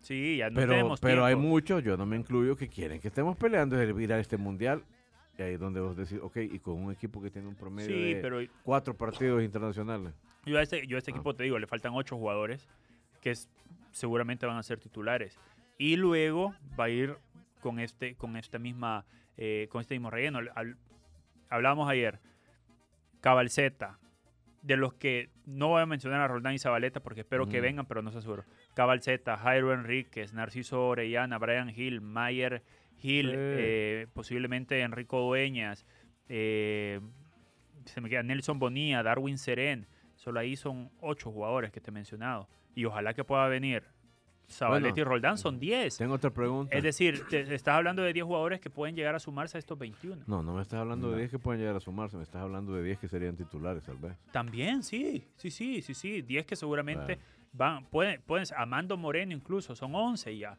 sí, 0.00 0.38
ya 0.38 0.48
no 0.48 0.54
pero 0.54 0.72
tenemos 0.72 1.00
pero 1.00 1.24
hay 1.24 1.36
muchos, 1.36 1.82
yo 1.82 1.96
no 1.96 2.06
me 2.06 2.16
incluyo, 2.16 2.56
que 2.56 2.68
quieren 2.68 3.00
que 3.00 3.08
estemos 3.08 3.36
peleando 3.36 3.78
el 3.78 4.00
ir 4.00 4.12
a 4.12 4.18
este 4.18 4.36
mundial. 4.38 4.82
Y 5.40 5.42
ahí 5.42 5.54
es 5.54 5.60
donde 5.60 5.80
vos 5.80 5.96
decís, 5.96 6.18
ok, 6.20 6.36
y 6.36 6.58
con 6.58 6.74
un 6.74 6.92
equipo 6.92 7.22
que 7.22 7.30
tiene 7.30 7.48
un 7.48 7.54
promedio 7.54 7.88
Sí, 7.88 8.12
de 8.12 8.20
pero 8.20 8.40
cuatro 8.62 8.94
partidos 8.94 9.42
internacionales. 9.42 10.12
Yo 10.44 10.58
a 10.58 10.62
este, 10.62 10.86
yo 10.86 10.96
a 10.96 10.98
este 10.98 11.12
Ah. 11.12 11.14
equipo 11.14 11.34
te 11.34 11.44
digo, 11.44 11.58
le 11.58 11.66
faltan 11.66 11.94
ocho 11.94 12.18
jugadores 12.18 12.68
que 13.22 13.30
es- 13.30 13.48
seguramente 13.90 14.44
van 14.44 14.58
a 14.58 14.62
ser 14.62 14.78
titulares. 14.80 15.38
Y 15.78 15.96
luego 15.96 16.54
va 16.78 16.84
a 16.84 16.88
ir 16.90 17.16
con 17.62 17.78
este, 17.80 18.16
con 18.16 18.36
esta 18.36 18.58
misma, 18.58 19.06
eh, 19.38 19.66
con 19.70 19.80
este 19.80 19.94
mismo 19.94 20.10
relleno. 20.10 20.40
Al- 20.54 20.76
hablábamos 21.48 21.88
ayer, 21.88 22.20
Cabalceta, 23.22 23.98
de 24.60 24.76
los 24.76 24.92
que 24.92 25.30
no 25.46 25.68
voy 25.68 25.80
a 25.80 25.86
mencionar 25.86 26.20
a 26.20 26.28
Roldán 26.28 26.52
y 26.52 26.58
Zabaleta 26.58 27.00
porque 27.00 27.20
espero 27.22 27.48
que 27.48 27.62
vengan, 27.62 27.86
pero 27.86 28.02
no 28.02 28.12
se 28.12 28.18
aseguro. 28.18 28.44
Cabalceta, 28.74 29.38
Jairo 29.38 29.72
Enríquez, 29.72 30.34
Narciso 30.34 30.86
Orellana, 30.88 31.38
Brian 31.38 31.70
Hill, 31.74 32.02
Mayer 32.02 32.62
Sí. 33.00 33.22
eh, 33.32 34.06
posiblemente 34.12 34.80
Enrico 34.80 35.20
Dueñas, 35.20 35.84
eh, 36.28 37.00
se 37.84 38.00
me 38.00 38.08
queda 38.08 38.22
Nelson 38.22 38.58
Bonilla, 38.58 39.02
Darwin 39.02 39.38
Seren. 39.38 39.86
Solo 40.16 40.40
ahí 40.40 40.56
son 40.56 40.90
ocho 41.00 41.30
jugadores 41.32 41.70
que 41.72 41.80
te 41.80 41.90
he 41.90 41.92
mencionado. 41.92 42.48
Y 42.74 42.84
ojalá 42.84 43.14
que 43.14 43.24
pueda 43.24 43.48
venir 43.48 43.82
Zabaleta 44.48 44.90
Bueno, 44.90 45.00
y 45.00 45.04
Roldán, 45.04 45.38
son 45.38 45.58
10. 45.60 45.96
Tengo 45.96 46.14
otra 46.14 46.30
pregunta. 46.30 46.76
Es 46.76 46.82
decir, 46.82 47.22
te, 47.28 47.40
estás 47.54 47.76
hablando 47.76 48.02
de 48.02 48.12
10 48.12 48.26
jugadores 48.26 48.60
que 48.60 48.68
pueden 48.68 48.96
llegar 48.96 49.14
a 49.14 49.20
sumarse 49.20 49.56
a 49.56 49.60
estos 49.60 49.78
21. 49.78 50.24
no, 50.26 50.42
no 50.42 50.54
me 50.54 50.62
estás 50.62 50.80
hablando 50.80 51.06
No. 51.06 51.12
de 51.12 51.20
10 51.20 51.30
que 51.30 51.38
pueden 51.38 51.60
llegar 51.60 51.76
a 51.76 51.80
sumarse, 51.80 52.16
me 52.16 52.24
estás 52.24 52.42
hablando 52.42 52.72
de 52.74 52.82
10 52.82 52.98
que 52.98 53.08
serían 53.08 53.36
titulares, 53.36 53.84
tal 53.84 53.96
vez. 53.96 54.16
También, 54.32 54.82
sí, 54.82 55.24
sí, 55.36 55.50
sí, 55.52 55.80
sí, 55.82 55.94
sí. 55.94 56.22
10 56.22 56.44
que 56.46 56.56
seguramente 56.56 57.16
Claro. 57.16 57.20
van, 57.52 57.84
pueden, 57.86 58.20
pueden, 58.22 58.44
Amando 58.56 58.96
Moreno 58.96 59.32
incluso, 59.32 59.74
son 59.76 59.94
11 59.94 60.36
ya. 60.36 60.58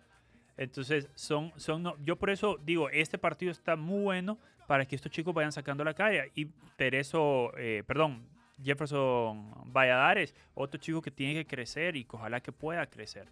Entonces, 0.58 1.10
son, 1.16 1.52
son, 1.56 1.84
no- 1.84 1.96
yo 2.04 2.16
por 2.18 2.30
eso 2.30 2.58
digo, 2.64 2.90
este 2.90 3.18
partido 3.18 3.52
está 3.52 3.76
muy 3.76 4.04
bueno 4.04 4.38
para 4.68 4.86
que 4.86 4.96
estos 4.96 5.12
chicos 5.12 5.34
vayan 5.34 5.52
sacando 5.52 5.84
la 5.84 5.94
calle. 5.94 6.32
Y 6.36 6.46
Tereso, 6.76 7.52
eh, 7.58 7.84
perdón, 7.86 8.26
Jefferson 8.64 9.52
Valladares, 9.74 10.36
otro 10.54 10.80
chico 10.80 11.02
que 11.02 11.12
tiene 11.12 11.34
que 11.34 11.46
crecer 11.48 11.96
y 11.96 12.04
que 12.06 12.16
ojalá 12.16 12.42
que 12.42 12.52
pueda 12.52 12.86
crecer. 12.88 13.28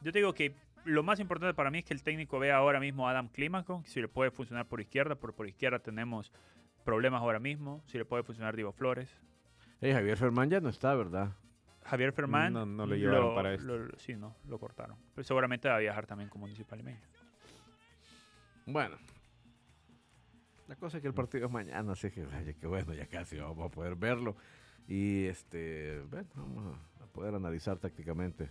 Yo 0.00 0.12
te 0.12 0.18
digo 0.18 0.32
que 0.32 0.54
lo 0.84 1.02
más 1.02 1.20
importante 1.20 1.52
para 1.54 1.70
mí 1.70 1.78
es 1.78 1.84
que 1.84 1.92
el 1.94 2.02
técnico 2.02 2.38
vea 2.38 2.56
ahora 2.56 2.80
mismo 2.80 3.06
a 3.06 3.10
Adam 3.10 3.28
Clímaco, 3.28 3.82
si 3.86 4.00
le 4.00 4.08
puede 4.08 4.30
funcionar 4.30 4.66
por 4.66 4.80
izquierda, 4.80 5.14
porque 5.16 5.36
por 5.36 5.46
izquierda 5.46 5.78
tenemos 5.78 6.32
problemas 6.84 7.20
ahora 7.20 7.38
mismo, 7.38 7.82
si 7.86 7.98
le 7.98 8.06
puede 8.06 8.22
funcionar 8.22 8.56
Diego 8.56 8.72
Flores. 8.72 9.14
Javier 9.82 10.16
Fermán 10.16 10.48
ya 10.50 10.60
no 10.60 10.70
está, 10.70 10.94
¿verdad? 10.94 11.32
Javier 11.90 12.12
Fermán. 12.12 12.52
No- 12.52 12.64
no 12.66 12.86
lo 12.86 12.94
llevaron 12.94 13.34
para 13.34 13.52
esto. 13.54 13.66
lo- 13.76 13.98
sí, 13.98 14.14
no, 14.16 14.36
lo 14.48 14.58
cortaron. 14.58 14.96
Pero 15.14 15.24
seguramente 15.24 15.68
va 15.68 15.76
a 15.76 15.78
viajar 15.80 16.06
también 16.06 16.30
con 16.30 16.40
Municipal 16.40 16.78
Limeño. 16.78 17.00
Bueno. 18.66 18.96
La 20.68 20.76
cosa 20.76 20.98
es 20.98 21.02
que 21.02 21.08
el 21.08 21.14
partido 21.14 21.46
es 21.46 21.52
mañana, 21.52 21.92
así 21.92 22.10
que 22.12 22.24
vaya, 22.24 22.52
que 22.54 22.66
bueno, 22.68 22.94
ya 22.94 23.06
casi 23.06 23.36
vamos 23.38 23.66
a 23.66 23.68
poder 23.70 23.96
verlo. 23.96 24.36
Y 24.86 25.24
este, 25.26 26.00
bueno, 26.08 26.28
vamos 26.36 26.76
a, 27.00 27.04
a 27.04 27.06
poder 27.08 27.34
analizar 27.34 27.76
tácticamente 27.78 28.50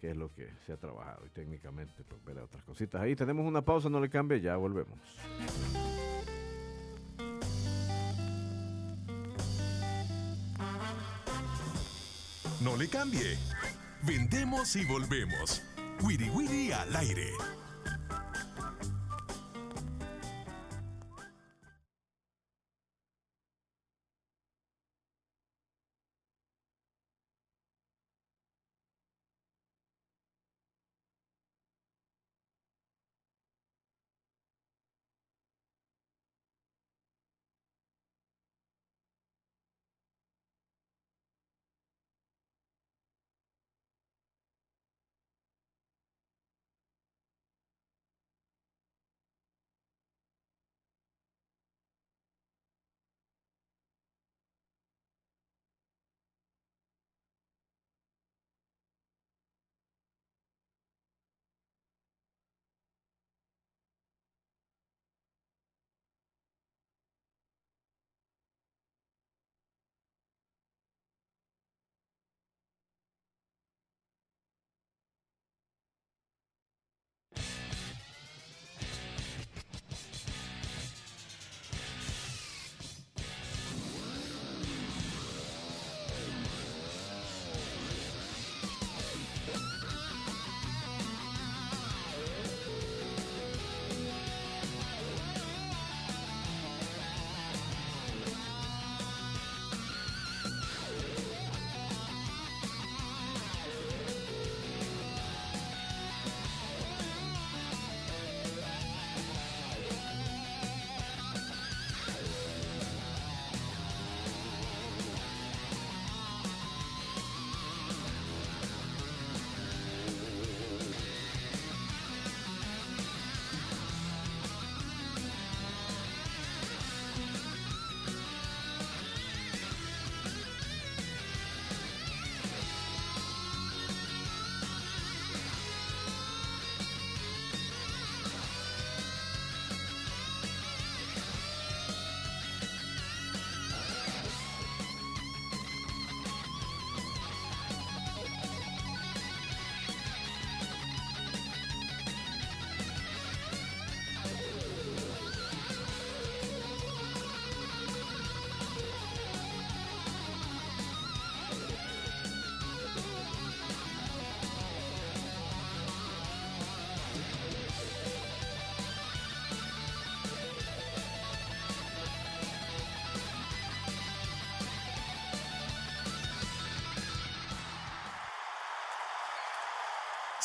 qué 0.00 0.10
es 0.12 0.16
lo 0.16 0.32
que 0.32 0.50
se 0.66 0.72
ha 0.72 0.76
trabajado 0.78 1.26
y 1.26 1.28
técnicamente 1.28 2.02
pues, 2.04 2.24
ver 2.24 2.38
otras 2.38 2.64
cositas. 2.64 3.02
Ahí 3.02 3.14
tenemos 3.14 3.46
una 3.46 3.60
pausa, 3.62 3.90
no 3.90 4.00
le 4.00 4.08
cambie, 4.08 4.40
ya 4.40 4.56
volvemos. 4.56 4.98
No 12.62 12.76
le 12.76 12.86
cambie. 12.86 13.38
Vendemos 14.02 14.76
y 14.76 14.84
volvemos. 14.84 15.62
Wiri 16.02 16.30
Wiri 16.30 16.70
al 16.70 16.94
aire. 16.94 17.32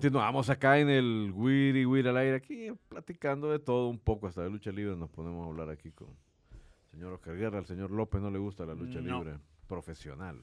Continuamos 0.00 0.48
acá 0.48 0.78
en 0.78 0.88
el 0.88 1.30
Wiri 1.36 1.84
Wiri 1.84 2.08
al 2.08 2.16
aire, 2.16 2.34
aquí 2.36 2.72
platicando 2.88 3.50
de 3.50 3.58
todo 3.58 3.88
un 3.90 3.98
poco, 3.98 4.28
hasta 4.28 4.42
de 4.42 4.48
lucha 4.48 4.72
libre 4.72 4.96
nos 4.96 5.10
ponemos 5.10 5.44
a 5.44 5.50
hablar 5.50 5.68
aquí 5.68 5.90
con 5.90 6.08
el 6.08 6.90
señor 6.90 7.12
Oscar 7.12 7.36
Guerra. 7.36 7.58
Al 7.58 7.66
señor 7.66 7.90
López 7.90 8.22
no 8.22 8.30
le 8.30 8.38
gusta 8.38 8.64
la 8.64 8.74
lucha 8.74 8.98
No. 9.02 9.18
libre 9.18 9.38
profesional, 9.68 10.40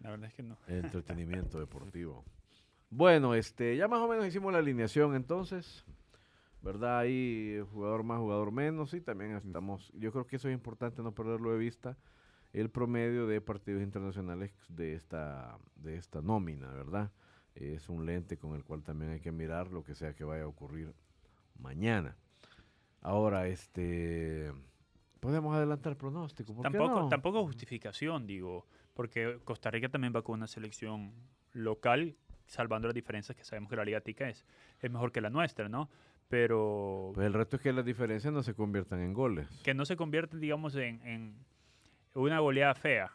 La 0.00 0.10
verdad 0.10 0.28
es 0.28 0.34
que 0.34 0.42
no. 0.42 0.58
entretenimiento 0.68 1.58
deportivo. 1.58 2.22
Bueno, 2.90 3.34
este, 3.34 3.78
ya 3.78 3.88
más 3.88 4.00
o 4.00 4.08
menos 4.08 4.26
hicimos 4.26 4.52
la 4.52 4.58
alineación 4.58 5.14
entonces, 5.14 5.82
¿verdad? 6.60 6.98
Ahí 6.98 7.58
jugador 7.72 8.02
más, 8.02 8.18
jugador 8.18 8.52
menos, 8.52 8.92
y 8.92 9.00
también 9.00 9.32
estamos, 9.36 9.90
yo 9.94 10.12
creo 10.12 10.26
que 10.26 10.36
eso 10.36 10.48
es 10.50 10.54
importante 10.54 11.02
no 11.02 11.12
perderlo 11.14 11.50
de 11.50 11.56
vista, 11.58 11.96
el 12.52 12.68
promedio 12.68 13.26
de 13.26 13.40
partidos 13.40 13.82
internacionales 13.82 14.52
de 14.68 14.92
esta, 14.92 15.56
de 15.76 15.96
esta 15.96 16.20
nómina, 16.20 16.70
¿verdad? 16.72 17.10
Es 17.56 17.88
un 17.88 18.04
lente 18.06 18.36
con 18.36 18.54
el 18.54 18.64
cual 18.64 18.82
también 18.82 19.12
hay 19.12 19.20
que 19.20 19.32
mirar 19.32 19.72
lo 19.72 19.82
que 19.82 19.94
sea 19.94 20.14
que 20.14 20.24
vaya 20.24 20.44
a 20.44 20.46
ocurrir 20.46 20.92
mañana. 21.58 22.16
Ahora, 23.00 23.48
este, 23.48 24.52
podemos 25.20 25.54
adelantar 25.54 25.96
pronóstico, 25.96 26.54
¿por 26.54 26.66
qué 26.66 26.78
Tampoco, 26.78 27.00
no? 27.00 27.08
tampoco 27.08 27.44
justificación, 27.44 28.26
digo, 28.26 28.66
porque 28.94 29.38
Costa 29.44 29.70
Rica 29.70 29.88
también 29.88 30.12
va 30.14 30.22
con 30.22 30.34
una 30.34 30.46
selección 30.46 31.12
local, 31.52 32.16
salvando 32.46 32.88
las 32.88 32.94
diferencias 32.94 33.36
que 33.36 33.44
sabemos 33.44 33.70
que 33.70 33.76
la 33.76 33.84
Liga 33.84 34.00
Tica 34.00 34.28
es, 34.28 34.44
es 34.80 34.90
mejor 34.90 35.12
que 35.12 35.20
la 35.20 35.30
nuestra, 35.30 35.68
¿no? 35.68 35.88
Pero 36.28 37.12
Pues 37.14 37.26
el 37.26 37.32
reto 37.34 37.56
es 37.56 37.62
que 37.62 37.72
las 37.72 37.84
diferencias 37.84 38.32
no 38.32 38.42
se 38.42 38.54
conviertan 38.54 39.00
en 39.00 39.12
goles. 39.14 39.48
que 39.62 39.74
no 39.74 39.84
se 39.84 39.96
convierten, 39.96 40.40
digamos, 40.40 40.74
en, 40.76 41.00
en 41.06 41.36
una 42.14 42.40
goleada 42.40 42.74
fea, 42.74 43.12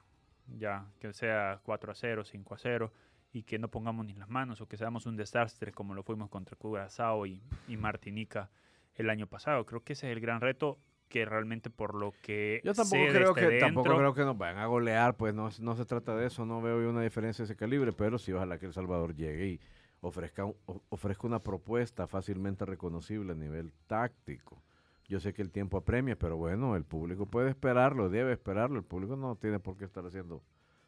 ya, 0.57 0.85
que 0.99 1.11
sea 1.13 1.59
4 1.63 1.91
a 1.91 1.95
0, 1.95 2.23
5 2.23 2.53
a 2.53 2.57
0, 2.57 2.91
y 3.33 3.43
que 3.43 3.59
no 3.59 3.69
pongamos 3.69 4.05
ni 4.05 4.13
las 4.13 4.29
manos, 4.29 4.61
o 4.61 4.67
que 4.67 4.77
seamos 4.77 5.05
un 5.05 5.15
desastre 5.15 5.71
como 5.71 5.93
lo 5.93 6.03
fuimos 6.03 6.29
contra 6.29 6.55
Curazao 6.57 7.25
y, 7.25 7.41
y 7.67 7.77
Martinica 7.77 8.49
el 8.95 9.09
año 9.09 9.27
pasado. 9.27 9.65
Creo 9.65 9.83
que 9.83 9.93
ese 9.93 10.07
es 10.09 10.15
el 10.15 10.21
gran 10.21 10.41
reto 10.41 10.79
que 11.11 11.25
realmente 11.25 11.69
por 11.69 11.93
lo 11.93 12.13
que 12.23 12.61
Yo 12.63 12.73
tampoco 12.73 13.03
creo 13.09 13.33
desde 13.33 13.49
que 13.49 13.59
tampoco 13.59 13.97
creo 13.97 14.13
que 14.13 14.23
nos 14.23 14.37
vayan 14.37 14.59
a 14.59 14.65
golear, 14.65 15.15
pues 15.15 15.33
no, 15.33 15.49
no 15.59 15.75
se 15.75 15.85
trata 15.85 16.15
de 16.15 16.27
eso, 16.27 16.45
no 16.45 16.61
veo 16.61 16.81
yo 16.81 16.89
una 16.89 17.01
diferencia 17.01 17.43
de 17.43 17.51
ese 17.51 17.55
calibre, 17.57 17.91
pero 17.91 18.17
sí 18.17 18.31
ojalá 18.31 18.57
que 18.57 18.65
El 18.65 18.73
Salvador 18.73 19.13
llegue 19.13 19.47
y 19.47 19.59
ofrezca, 19.99 20.45
ofrezca 20.89 21.27
una 21.27 21.43
propuesta 21.43 22.07
fácilmente 22.07 22.65
reconocible 22.65 23.33
a 23.33 23.35
nivel 23.35 23.73
táctico. 23.87 24.63
Yo 25.07 25.19
sé 25.19 25.33
que 25.33 25.41
el 25.41 25.51
tiempo 25.51 25.77
apremia, 25.77 26.17
pero 26.17 26.37
bueno, 26.37 26.77
el 26.77 26.85
público 26.85 27.25
puede 27.25 27.49
esperarlo, 27.49 28.09
debe 28.09 28.31
esperarlo, 28.31 28.79
el 28.79 28.85
público 28.85 29.17
no 29.17 29.35
tiene 29.35 29.59
por 29.59 29.77
qué 29.77 29.83
estar 29.83 30.05
haciendo 30.05 30.41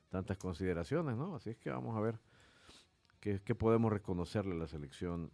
tantas 0.10 0.38
consideraciones, 0.38 1.18
¿no? 1.18 1.36
Así 1.36 1.50
es 1.50 1.58
que 1.58 1.70
vamos 1.70 1.98
a 1.98 2.00
ver 2.00 2.18
qué, 3.24 3.40
qué 3.42 3.56
podemos 3.56 3.90
reconocerle 3.90 4.54
a 4.54 4.58
la 4.58 4.68
selección 4.68 5.32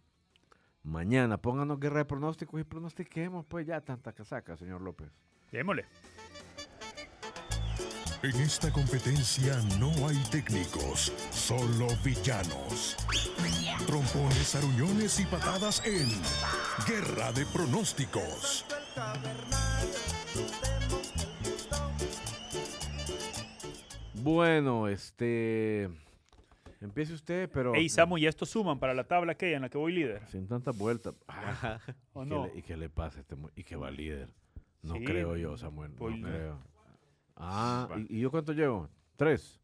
mañana. 0.84 1.38
Pónganos 1.38 1.80
guerra 1.80 1.98
de 1.98 2.04
pronósticos 2.04 2.60
y 2.60 2.64
pronostiquemos 2.64 3.44
pues 3.46 3.66
ya 3.66 3.80
tanta 3.80 4.12
casaca, 4.12 4.56
señor 4.56 4.80
López. 4.80 5.10
Démosle. 5.50 5.86
En 8.22 8.36
esta 8.36 8.70
competencia 8.70 9.56
no 9.80 9.90
hay 10.06 10.16
técnicos, 10.30 11.12
solo 11.30 11.88
villanos. 12.04 12.96
Trompones, 13.86 14.54
aruñones 14.54 15.18
y 15.18 15.24
patadas 15.24 15.82
en 15.84 16.08
Guerra 16.86 17.32
de 17.32 17.44
Pronósticos. 17.46 18.66
Bueno, 24.14 24.86
este. 24.86 25.90
Empiece 26.80 27.12
usted, 27.12 27.50
pero. 27.52 27.74
Ey, 27.74 27.88
Samu, 27.88 28.16
¿y 28.18 28.26
estos 28.26 28.48
suman 28.48 28.78
para 28.78 28.94
la 28.94 29.04
tabla 29.04 29.32
aquella 29.32 29.56
en 29.56 29.62
la 29.62 29.68
que 29.68 29.76
voy 29.78 29.92
líder? 29.92 30.26
Sin 30.28 30.48
tantas 30.48 30.76
vueltas. 30.78 31.14
Ah, 31.28 31.78
¿O 32.14 32.22
¿y, 32.24 32.28
qué 32.28 32.34
no? 32.34 32.46
le, 32.46 32.58
¿Y 32.58 32.62
qué 32.62 32.76
le 32.76 32.88
pasa 32.88 33.18
a 33.18 33.20
este 33.20 33.36
¿Y 33.54 33.64
qué 33.64 33.76
va 33.76 33.90
líder? 33.90 34.32
No 34.82 34.94
Sí, 34.94 35.04
creo 35.04 35.36
yo, 35.36 35.56
Samuel. 35.58 35.94
no 35.98 36.08
líder. 36.08 36.30
creo. 36.32 36.58
Ah. 37.36 37.88
¿y, 38.08 38.16
y 38.16 38.20
yo 38.20 38.30
cuánto 38.30 38.52
llevo? 38.52 38.88
¿Tres? 39.16 39.60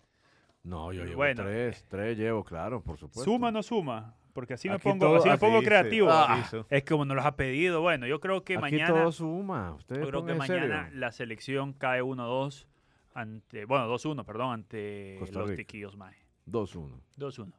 No, 0.62 0.92
yo 0.92 1.04
llevo 1.04 1.16
Bueno, 1.16 1.42
tres. 1.44 1.84
Tres 1.88 2.18
llevo, 2.18 2.44
claro, 2.44 2.82
por 2.82 2.98
supuesto. 2.98 3.24
¿Suma 3.24 3.48
o 3.48 3.50
no 3.52 3.62
suma? 3.62 4.14
Porque 4.34 4.52
así 4.54 4.68
me 4.68 4.78
pongo, 4.78 5.06
todo- 5.06 5.16
así 5.16 5.28
me 5.30 5.38
pongo 5.38 5.62
creativo. 5.62 6.08
ah. 6.10 6.44
Es 6.68 6.82
que 6.82 6.90
como 6.92 7.06
nos 7.06 7.16
los 7.16 7.24
ha 7.24 7.36
pedido, 7.36 7.80
bueno, 7.80 8.06
yo 8.06 8.20
creo 8.20 8.44
que 8.44 8.54
Aquí 8.54 8.60
mañana, 8.60 8.88
todo 8.92 9.10
suma. 9.12 9.72
Ustedes 9.74 10.02
yo 10.02 10.08
creo 10.10 10.26
que 10.26 10.32
pónganse 10.32 10.52
serio. 10.52 10.68
mañana 10.68 10.90
la 10.92 11.12
selección 11.12 11.72
cae 11.72 12.02
1-2 12.02 12.66
ante, 13.14 13.64
bueno, 13.64 13.88
2-1, 13.88 14.24
perdón, 14.26 14.52
ante 14.52 15.18
los 15.32 15.54
tiquillos 15.54 15.96
Mae. 15.96 16.14
2-1. 16.46 17.00
2-1, 17.16 17.52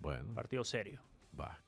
Bueno. 0.00 0.34
partido 0.34 0.64
serio. 0.64 1.00
Va. 1.38 1.58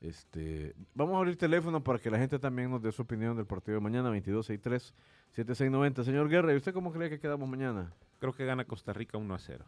Este, 0.00 0.74
vamos 0.94 1.14
a 1.14 1.18
abrir 1.18 1.36
teléfono 1.36 1.82
para 1.82 1.98
que 1.98 2.10
la 2.10 2.18
gente 2.18 2.38
también 2.38 2.70
nos 2.70 2.82
dé 2.82 2.90
su 2.90 3.02
opinión 3.02 3.36
del 3.36 3.46
partido 3.46 3.76
de 3.76 3.80
mañana, 3.80 4.10
2263-7690. 4.10 6.02
Señor 6.04 6.28
Guerra, 6.28 6.52
¿y 6.52 6.56
usted 6.56 6.72
cómo 6.74 6.92
cree 6.92 7.08
que 7.08 7.20
quedamos 7.20 7.48
mañana? 7.48 7.92
Creo 8.18 8.32
que 8.32 8.44
gana 8.44 8.64
Costa 8.64 8.92
Rica 8.92 9.18
1 9.18 9.34
a 9.34 9.38
0. 9.38 9.64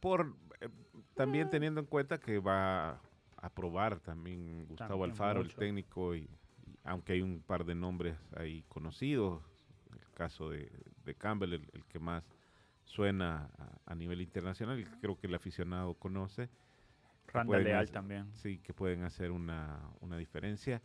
Por 0.00 0.34
eh, 0.60 0.68
también 1.14 1.48
teniendo 1.50 1.80
en 1.80 1.86
cuenta 1.86 2.18
que 2.18 2.38
va 2.38 3.00
a 3.36 3.50
probar 3.54 4.00
también 4.00 4.66
Gustavo 4.66 4.90
También 5.04 5.10
Alfaro, 5.12 5.40
el 5.40 5.54
técnico, 5.54 6.14
y, 6.14 6.22
y 6.66 6.78
aunque 6.84 7.12
hay 7.14 7.22
un 7.22 7.40
par 7.40 7.64
de 7.64 7.74
nombres 7.74 8.16
ahí 8.36 8.64
conocidos, 8.68 9.42
el 9.92 10.10
caso 10.14 10.50
de, 10.50 10.70
de 11.04 11.14
Campbell, 11.14 11.54
el, 11.54 11.70
el 11.72 11.84
que 11.86 11.98
más 11.98 12.24
suena 12.84 13.50
a, 13.58 13.92
a 13.92 13.94
nivel 13.94 14.20
internacional, 14.20 14.78
y 14.80 14.84
creo 15.00 15.16
que 15.18 15.26
el 15.26 15.34
aficionado 15.34 15.94
conoce. 15.94 16.48
Randa 17.28 17.46
pueden 17.48 17.64
Leal 17.64 17.82
hacer- 17.84 17.92
también. 17.94 18.30
Sí, 18.34 18.58
que 18.58 18.72
pueden 18.74 19.02
hacer 19.02 19.30
una, 19.30 19.80
una 20.00 20.16
diferencia. 20.16 20.80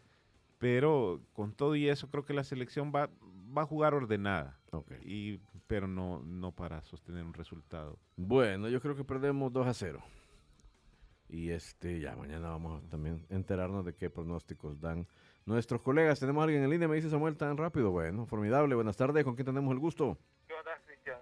Pero 0.58 1.22
con 1.34 1.54
todo 1.54 1.76
y 1.76 1.88
eso, 1.88 2.10
creo 2.10 2.26
que 2.26 2.34
la 2.34 2.44
selección 2.44 2.92
va, 2.94 3.10
va 3.58 3.62
a 3.62 3.66
jugar 3.66 3.94
ordenada. 3.94 4.60
Ok. 4.72 4.92
Y, 5.06 5.40
pero 5.68 5.88
no, 5.88 6.22
no 6.24 6.52
para 6.52 6.82
sostener 6.82 7.24
un 7.24 7.34
resultado. 7.34 7.98
Bueno, 8.18 8.68
yo 8.68 8.82
creo 8.82 8.96
que 8.96 9.04
perdemos 9.06 9.54
2 9.54 9.68
a 9.68 9.74
0. 9.74 10.02
Y 11.30 11.52
este, 11.52 12.00
ya 12.00 12.16
mañana 12.16 12.50
vamos 12.50 12.84
a 12.84 12.90
también 12.90 13.26
enterarnos 13.30 13.86
de 13.86 13.94
qué 13.94 14.10
pronósticos 14.10 14.82
dan 14.82 15.08
nuestros 15.46 15.82
colegas. 15.82 16.20
Tenemos 16.20 16.42
a 16.42 16.46
alguien 16.46 16.64
en 16.64 16.70
línea, 16.72 16.88
me 16.88 16.96
dice 16.96 17.10
Samuel 17.10 17.38
tan 17.38 17.56
rápido. 17.56 17.92
Bueno, 17.92 18.26
formidable. 18.26 18.74
Buenas 18.76 18.98
tardes, 18.98 19.24
¿con 19.24 19.36
quién 19.36 19.46
tenemos 19.46 19.72
el 19.72 19.80
gusto? 19.80 20.18
¿Qué 20.48 20.54
onda, 20.56 20.72
Cristian? 20.86 21.20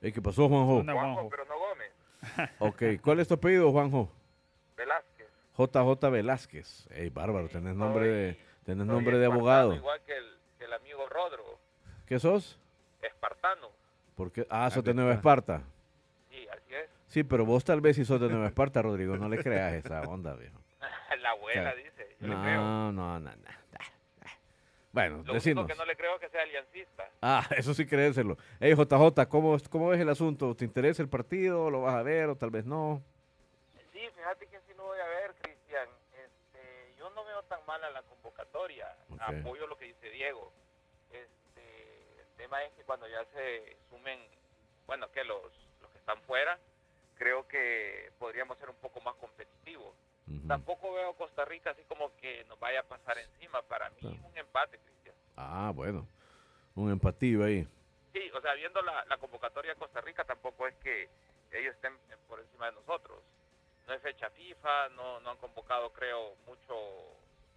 Soy 0.00 0.02
Juanjo. 0.02 0.02
Ey, 0.02 0.12
¿Qué 0.12 0.22
pasó, 0.22 0.48
Juanjo? 0.48 0.76
Onda, 0.78 0.92
Juanjo, 0.92 1.14
Juanjo. 1.14 1.30
pero 1.30 1.44
no 1.44 1.58
Gómez. 1.58 1.92
Ok, 2.58 3.02
¿cuál 3.02 3.20
es 3.20 3.28
tu 3.28 3.34
apellido, 3.34 3.70
Juanjo? 3.72 4.10
Velázquez. 4.76 5.28
JJ 5.56 6.10
Velázquez. 6.10 6.86
Ey, 6.92 7.10
bárbaro, 7.10 7.48
tenés 7.48 7.74
nombre 7.74 8.06
de, 8.08 8.38
tenés 8.64 8.86
nombre 8.86 9.18
de 9.18 9.26
abogado. 9.26 9.74
Igual 9.74 10.00
que 10.06 10.16
el, 10.16 10.24
que 10.58 10.64
el 10.64 10.72
amigo 10.72 11.06
Rodro, 11.08 11.58
¿Qué 12.06 12.18
sos? 12.18 12.58
espartano. 13.02 13.68
Porque, 14.16 14.46
ah, 14.50 14.68
sos 14.70 14.82
de 14.82 14.94
Nueva 14.94 15.12
Esparta. 15.14 15.62
Sí, 16.30 16.46
así 16.50 16.74
es. 16.74 16.90
Sí, 17.06 17.22
pero 17.22 17.44
vos 17.44 17.64
tal 17.64 17.80
vez 17.80 17.94
si 17.96 18.04
sos 18.04 18.20
de 18.20 18.28
Nueva 18.28 18.46
Esparta, 18.48 18.82
Rodrigo, 18.82 19.16
no 19.16 19.28
le 19.28 19.38
creas 19.42 19.74
esa 19.74 20.00
onda, 20.02 20.34
viejo. 20.34 20.58
La 21.20 21.30
abuela 21.30 21.74
dice. 21.74 22.16
Yo 22.20 22.28
le 22.28 22.34
creo. 22.34 22.60
No, 22.60 22.92
no, 22.92 23.20
no, 23.20 23.30
no. 23.30 23.36
Bueno, 24.98 25.22
Lo 25.24 25.32
decinos. 25.34 25.62
único 25.62 25.74
que 25.74 25.78
no 25.78 25.84
le 25.84 25.96
creo 25.96 26.16
es 26.16 26.20
que 26.20 26.28
sea 26.28 26.42
aliancista. 26.42 27.08
Ah, 27.22 27.46
eso 27.56 27.72
sí 27.72 27.86
creérselo. 27.86 28.36
Ey, 28.58 28.74
JJ, 28.74 29.28
¿cómo, 29.28 29.56
¿cómo 29.70 29.88
ves 29.90 30.00
el 30.00 30.08
asunto? 30.08 30.56
¿Te 30.56 30.64
interesa 30.64 31.00
el 31.02 31.08
partido? 31.08 31.70
¿Lo 31.70 31.82
vas 31.82 31.94
a 31.94 32.02
ver 32.02 32.28
o 32.30 32.34
tal 32.36 32.50
vez 32.50 32.64
no? 32.66 33.00
Sí, 33.92 34.00
fíjate 34.16 34.48
que 34.48 34.58
sí 34.66 34.74
lo 34.76 34.86
voy 34.86 34.98
a 34.98 35.06
ver, 35.06 35.34
Cristian. 35.40 35.88
Este, 36.14 36.94
yo 36.98 37.10
no 37.10 37.24
veo 37.24 37.44
tan 37.44 37.64
mala 37.64 37.88
la 37.92 38.02
convocatoria. 38.02 38.92
Apoyo 39.20 39.68
lo 39.68 39.78
que 39.78 39.84
dice 39.84 40.10
Diego. 40.10 40.50
Este, 41.12 42.20
el 42.20 42.26
tema 42.36 42.64
es 42.64 42.72
que 42.72 42.82
cuando 42.82 43.06
ya 43.06 43.24
se 43.26 43.76
sumen, 43.90 44.18
bueno, 44.88 45.08
que 45.12 45.22
los, 45.22 45.44
los 45.80 45.92
que 45.92 45.98
están 45.98 46.20
fuera, 46.22 46.58
creo 47.14 47.46
que 47.46 48.10
podríamos 48.18 48.58
ser 48.58 48.68
un 48.68 48.76
poco 48.82 49.00
más 49.02 49.14
competitivos. 49.14 49.94
Tampoco 50.46 50.92
veo 50.92 51.14
Costa 51.14 51.44
Rica 51.44 51.70
así 51.70 51.82
como 51.84 52.14
que 52.16 52.44
nos 52.44 52.58
vaya 52.58 52.80
a 52.80 52.84
pasar 52.84 53.18
encima. 53.18 53.62
Para 53.62 53.90
mí 53.90 53.96
Claro. 54.00 54.16
un 54.24 54.36
empate, 54.38 54.78
Cristian. 54.78 55.14
Ah, 55.36 55.72
bueno. 55.74 56.06
Un 56.74 56.90
empatillo 56.92 57.44
ahí. 57.44 57.66
Sí, 58.12 58.30
o 58.32 58.40
sea, 58.40 58.54
viendo 58.54 58.80
la, 58.82 59.04
la 59.06 59.16
convocatoria 59.18 59.72
de 59.74 59.78
Costa 59.78 60.00
Rica, 60.00 60.24
tampoco 60.24 60.66
es 60.66 60.74
que 60.76 61.08
ellos 61.52 61.74
estén 61.74 61.96
por 62.28 62.40
encima 62.40 62.66
de 62.66 62.72
nosotros. 62.72 63.22
No 63.86 63.94
es 63.94 64.02
fecha 64.02 64.28
FIFA, 64.30 64.90
no, 64.90 65.20
no 65.20 65.30
han 65.30 65.36
convocado, 65.38 65.92
creo, 65.92 66.34
mucho 66.46 66.74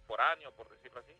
por 0.06 0.20
año, 0.20 0.50
por 0.52 0.68
decirlo 0.70 1.00
así. 1.00 1.14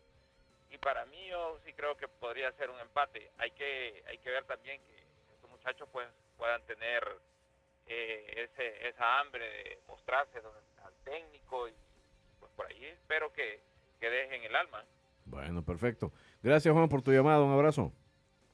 Y 0.71 0.77
para 0.79 1.05
mí, 1.05 1.27
yo 1.27 1.59
sí 1.65 1.73
creo 1.73 1.95
que 1.95 2.07
podría 2.07 2.51
ser 2.53 2.69
un 2.69 2.79
empate. 2.79 3.31
Hay 3.37 3.51
que, 3.51 4.03
hay 4.07 4.17
que 4.17 4.29
ver 4.31 4.43
también 4.45 4.81
que 4.85 5.03
estos 5.35 5.49
muchachos 5.49 5.87
pues, 5.91 6.07
puedan 6.37 6.61
tener 6.63 7.07
eh, 7.85 8.49
ese, 8.51 8.87
esa 8.89 9.19
hambre 9.19 9.45
de 9.45 9.79
mostrarse 9.87 10.41
técnico 11.03 11.67
y 11.67 11.73
pues 12.39 12.51
por 12.55 12.65
ahí 12.67 12.85
espero 12.85 13.31
que, 13.33 13.61
que 13.99 14.09
dejen 14.09 14.43
el 14.43 14.55
alma. 14.55 14.83
Bueno, 15.25 15.63
perfecto. 15.63 16.11
Gracias, 16.41 16.73
Juan, 16.73 16.89
por 16.89 17.01
tu 17.01 17.11
llamada. 17.11 17.41
Un 17.41 17.53
abrazo. 17.53 17.91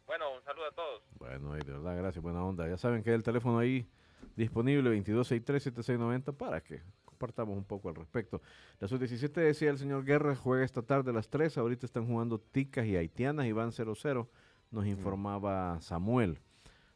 Bueno, 0.05 0.33
un 0.35 0.43
saludo 0.43 0.65
a 0.65 0.71
todos. 0.71 1.03
Bueno, 1.19 1.55
y 1.57 1.61
de 1.61 1.71
verdad, 1.71 1.95
gracias, 1.97 2.23
buena 2.23 2.43
onda. 2.43 2.67
Ya 2.67 2.77
saben 2.77 3.03
que 3.03 3.11
hay 3.11 3.15
el 3.15 3.23
teléfono 3.23 3.59
ahí 3.59 3.87
disponible, 4.35 4.89
2263-7690, 5.03 6.35
para 6.35 6.61
que 6.61 6.81
compartamos 7.05 7.57
un 7.57 7.65
poco 7.65 7.89
al 7.89 7.95
respecto. 7.95 8.41
La 8.79 8.87
sub-17 8.87 9.33
decía 9.33 9.69
el 9.69 9.77
señor 9.77 10.05
Guerra, 10.05 10.35
juega 10.35 10.63
esta 10.63 10.81
tarde 10.81 11.11
a 11.11 11.13
las 11.13 11.29
3, 11.29 11.57
ahorita 11.57 11.85
están 11.85 12.07
jugando 12.07 12.39
Ticas 12.39 12.85
y 12.85 12.95
Haitianas 12.95 13.45
y 13.45 13.51
van 13.51 13.71
0-0, 13.71 14.27
nos 14.71 14.87
informaba 14.87 15.79
Samuel, 15.81 16.39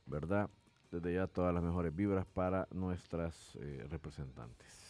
¿verdad? 0.05 0.49
Desde 0.89 1.13
ya 1.13 1.27
todas 1.27 1.53
las 1.53 1.61
mejores 1.61 1.93
vibras 1.93 2.25
para 2.25 2.67
nuestras 2.71 3.57
eh, 3.61 3.85
representantes. 3.89 4.82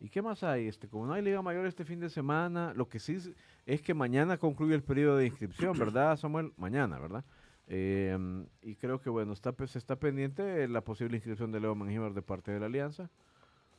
¿Y 0.00 0.08
qué 0.08 0.20
más 0.22 0.42
hay? 0.42 0.66
Este, 0.68 0.88
como 0.88 1.06
no 1.06 1.12
hay 1.14 1.22
Liga 1.22 1.40
Mayor 1.42 1.66
este 1.66 1.84
fin 1.84 2.00
de 2.00 2.10
semana, 2.10 2.72
lo 2.74 2.88
que 2.88 2.98
sí 2.98 3.14
es, 3.14 3.30
es 3.64 3.80
que 3.82 3.94
mañana 3.94 4.36
concluye 4.38 4.74
el 4.74 4.82
periodo 4.82 5.16
de 5.16 5.26
inscripción, 5.26 5.78
¿verdad, 5.78 6.16
Samuel? 6.16 6.52
Mañana, 6.56 6.98
¿verdad? 6.98 7.24
Eh, 7.68 8.18
y 8.60 8.74
creo 8.76 9.00
que 9.00 9.08
bueno, 9.08 9.32
está, 9.32 9.54
se 9.66 9.78
está 9.78 9.96
pendiente 9.96 10.68
la 10.68 10.82
posible 10.82 11.16
inscripción 11.16 11.50
de 11.52 11.60
Leo 11.60 11.74
Mangíbar 11.74 12.12
de 12.12 12.20
parte 12.20 12.52
de 12.52 12.60
la 12.60 12.66
Alianza 12.66 13.08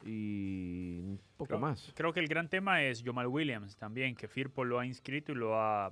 y 0.03 0.99
un 1.01 1.19
poco 1.37 1.49
Creo- 1.49 1.59
más. 1.59 1.91
Creo 1.95 2.13
que 2.13 2.19
el 2.19 2.27
gran 2.27 2.49
tema 2.49 2.81
es 2.83 3.03
Jamal 3.03 3.27
Williams 3.27 3.75
también, 3.77 4.15
que 4.15 4.27
Firpo 4.27 4.63
lo 4.63 4.79
ha 4.79 4.85
inscrito 4.85 5.31
y 5.31 5.35
lo 5.35 5.59
ha, 5.59 5.91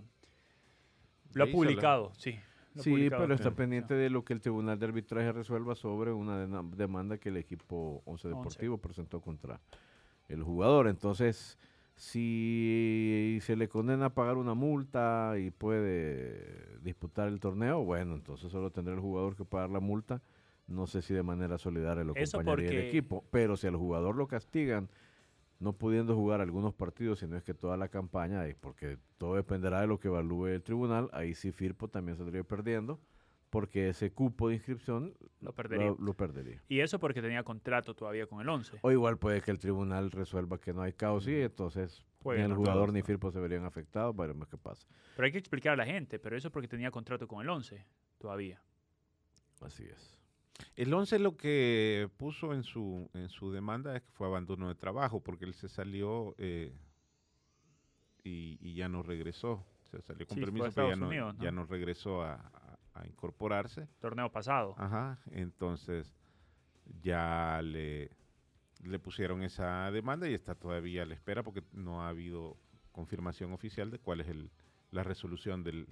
lo 1.33 1.43
ha 1.43 1.45
la- 1.47 1.51
publicado, 1.51 2.11
sí. 2.17 2.35
lo 2.73 2.81
Sí, 2.83 2.89
publicado. 2.91 3.21
pero 3.23 3.35
está 3.35 3.49
sí. 3.49 3.55
pendiente 3.55 3.93
de 3.93 4.09
lo 4.09 4.23
que 4.23 4.33
el 4.33 4.41
Tribunal 4.41 4.79
de 4.79 4.85
Arbitraje 4.87 5.31
resuelva 5.31 5.75
sobre 5.75 6.11
una 6.11 6.45
demanda 6.75 7.17
que 7.19 7.29
el 7.29 7.37
equipo 7.37 8.01
Once 8.05 8.27
Once. 8.27 8.29
Deportivo 8.29 8.77
presentó 8.79 9.21
contra 9.21 9.59
el 10.27 10.43
jugador. 10.43 10.87
Entonces, 10.87 11.57
si 11.95 13.39
se 13.41 13.55
le 13.55 13.67
condena 13.69 14.05
a 14.07 14.13
pagar 14.13 14.37
una 14.37 14.53
multa 14.53 15.35
y 15.39 15.51
puede 15.51 16.79
disputar 16.81 17.27
el 17.27 17.39
torneo, 17.39 17.83
bueno, 17.83 18.15
entonces 18.15 18.51
solo 18.51 18.71
tendrá 18.71 18.93
el 18.93 18.99
jugador 18.99 19.35
que 19.35 19.45
pagar 19.45 19.69
la 19.69 19.79
multa. 19.79 20.21
No 20.67 20.87
sé 20.87 21.01
si 21.01 21.13
de 21.13 21.23
manera 21.23 21.57
solidaria 21.57 22.03
lo 22.03 22.13
acompañaría 22.13 22.69
el 22.69 22.75
porque- 22.75 22.87
equipo, 22.87 23.23
pero 23.31 23.57
si 23.57 23.67
al 23.67 23.75
jugador 23.75 24.15
lo 24.15 24.27
castigan 24.27 24.89
no 25.59 25.73
pudiendo 25.73 26.13
jugar 26.15 26.41
algunos 26.41 26.73
partidos, 26.73 27.19
sino 27.19 27.37
es 27.37 27.43
que 27.43 27.53
toda 27.53 27.77
la 27.77 27.87
campaña, 27.87 28.43
porque 28.59 28.97
todo 29.17 29.35
dependerá 29.35 29.79
de 29.81 29.87
lo 29.87 29.97
que 29.99 30.09
evalúe 30.09 30.47
el 30.47 30.61
tribunal, 30.63 31.09
ahí 31.13 31.35
sí 31.35 31.51
Firpo 31.53 31.87
también 31.87 32.17
saldría 32.17 32.43
perdiendo, 32.43 32.99
porque 33.53 33.89
ese 33.89 34.11
cupo 34.11 34.47
de 34.49 34.55
inscripción 34.55 35.13
Lo 35.39 35.53
perdería. 35.53 35.89
lo, 35.89 35.97
lo 35.99 36.15
perdería. 36.15 36.59
Y 36.67 36.79
eso 36.79 36.97
porque 36.99 37.21
tenía 37.21 37.43
contrato 37.43 37.93
todavía 37.93 38.25
con 38.25 38.41
el 38.41 38.49
11. 38.49 38.79
O 38.81 38.91
igual 38.91 39.19
puede 39.19 39.41
que 39.41 39.51
el 39.51 39.59
tribunal 39.59 40.09
resuelva 40.09 40.59
que 40.59 40.73
no 40.73 40.81
hay 40.81 40.93
caos 40.93 41.27
y 41.27 41.35
entonces 41.35 42.03
Puede 42.17 42.39
ni 42.39 42.45
el 42.45 42.55
jugador 42.55 42.91
ni. 42.91 43.03
Firpo 43.03 43.29
se 43.31 43.39
verían 43.39 43.63
afectados, 43.63 44.15
veremos 44.15 44.47
qué 44.47 44.57
pasa. 44.57 44.87
Pero 45.15 45.27
hay 45.27 45.31
que 45.31 45.37
explicar 45.37 45.73
a 45.73 45.75
la 45.75 45.85
gente, 45.85 46.17
pero 46.17 46.35
eso 46.35 46.49
porque 46.51 46.67
tenía 46.67 46.89
contrato 46.89 47.27
con 47.27 47.43
el 47.43 47.49
11 47.49 47.85
todavía. 48.17 48.59
Así 49.61 49.83
es. 49.83 50.17
El 50.75 50.91
11 50.91 51.19
lo 51.19 51.37
que 51.37 52.09
puso 52.17 52.53
en 52.53 52.63
su, 52.63 53.07
en 53.13 53.29
su 53.29 53.51
demanda 53.51 53.95
es 53.95 54.01
que 54.01 54.09
fue 54.13 54.25
abandono 54.25 54.67
de 54.67 54.73
trabajo, 54.73 55.21
porque 55.21 55.45
él 55.45 55.53
se 55.53 55.69
salió 55.69 56.33
eh, 56.39 56.73
y, 58.23 58.57
y 58.61 58.73
ya 58.73 58.89
no 58.89 59.03
regresó. 59.03 59.63
Se 59.91 60.01
salió 60.01 60.25
con 60.25 60.37
Sí, 60.37 60.43
permiso, 60.43 60.63
pero 60.73 60.87
ya 60.87 60.93
Estados 60.93 60.97
no, 60.97 61.07
Unidos, 61.07 61.37
¿no? 61.37 61.43
ya 61.43 61.51
no 61.51 61.65
regresó 61.67 62.23
a, 62.23 62.51
a- 62.93 63.05
incorporarse. 63.07 63.87
Torneo 63.99 64.31
pasado. 64.31 64.75
Ajá, 64.77 65.19
entonces 65.31 66.13
ya 67.01 67.61
le, 67.63 68.09
le 68.83 68.99
pusieron 68.99 69.43
esa 69.43 69.89
demanda 69.91 70.27
y 70.27 70.33
está 70.33 70.55
todavía 70.55 71.03
a 71.03 71.05
la 71.05 71.13
espera 71.13 71.43
porque 71.43 71.63
no 71.71 72.03
ha 72.03 72.09
habido 72.09 72.57
confirmación 72.91 73.53
oficial 73.53 73.89
de 73.91 73.99
cuál 73.99 74.21
es 74.21 74.27
el, 74.27 74.51
la 74.91 75.03
resolución 75.03 75.63
del, 75.63 75.87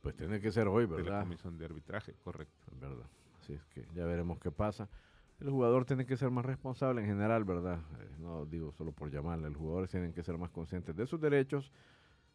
Pues 0.00 0.16
tiene 0.16 0.40
que 0.40 0.50
ser 0.52 0.68
hoy, 0.68 0.84
de 0.86 0.90
la 0.90 1.02
¿verdad? 1.02 1.22
comisión 1.22 1.58
de 1.58 1.64
arbitraje, 1.66 2.14
correcto. 2.24 2.54
Es 2.72 2.80
verdad. 2.80 3.06
Así 3.40 3.52
es 3.54 3.64
que 3.66 3.86
ya 3.94 4.04
veremos 4.06 4.38
qué 4.38 4.50
pasa. 4.50 4.88
El 5.40 5.50
jugador 5.50 5.86
tiene 5.86 6.04
que 6.04 6.16
ser 6.18 6.30
más 6.30 6.44
responsable 6.44 7.00
en 7.00 7.06
general, 7.06 7.44
¿verdad? 7.44 7.80
Eh, 7.98 8.10
no 8.18 8.44
digo 8.44 8.72
solo 8.72 8.92
por 8.92 9.10
llamarle. 9.10 9.48
Los 9.48 9.56
jugadores 9.58 9.90
tienen 9.90 10.12
que 10.12 10.22
ser 10.22 10.36
más 10.36 10.50
conscientes 10.50 10.94
de 10.94 11.06
sus 11.06 11.18
derechos, 11.20 11.72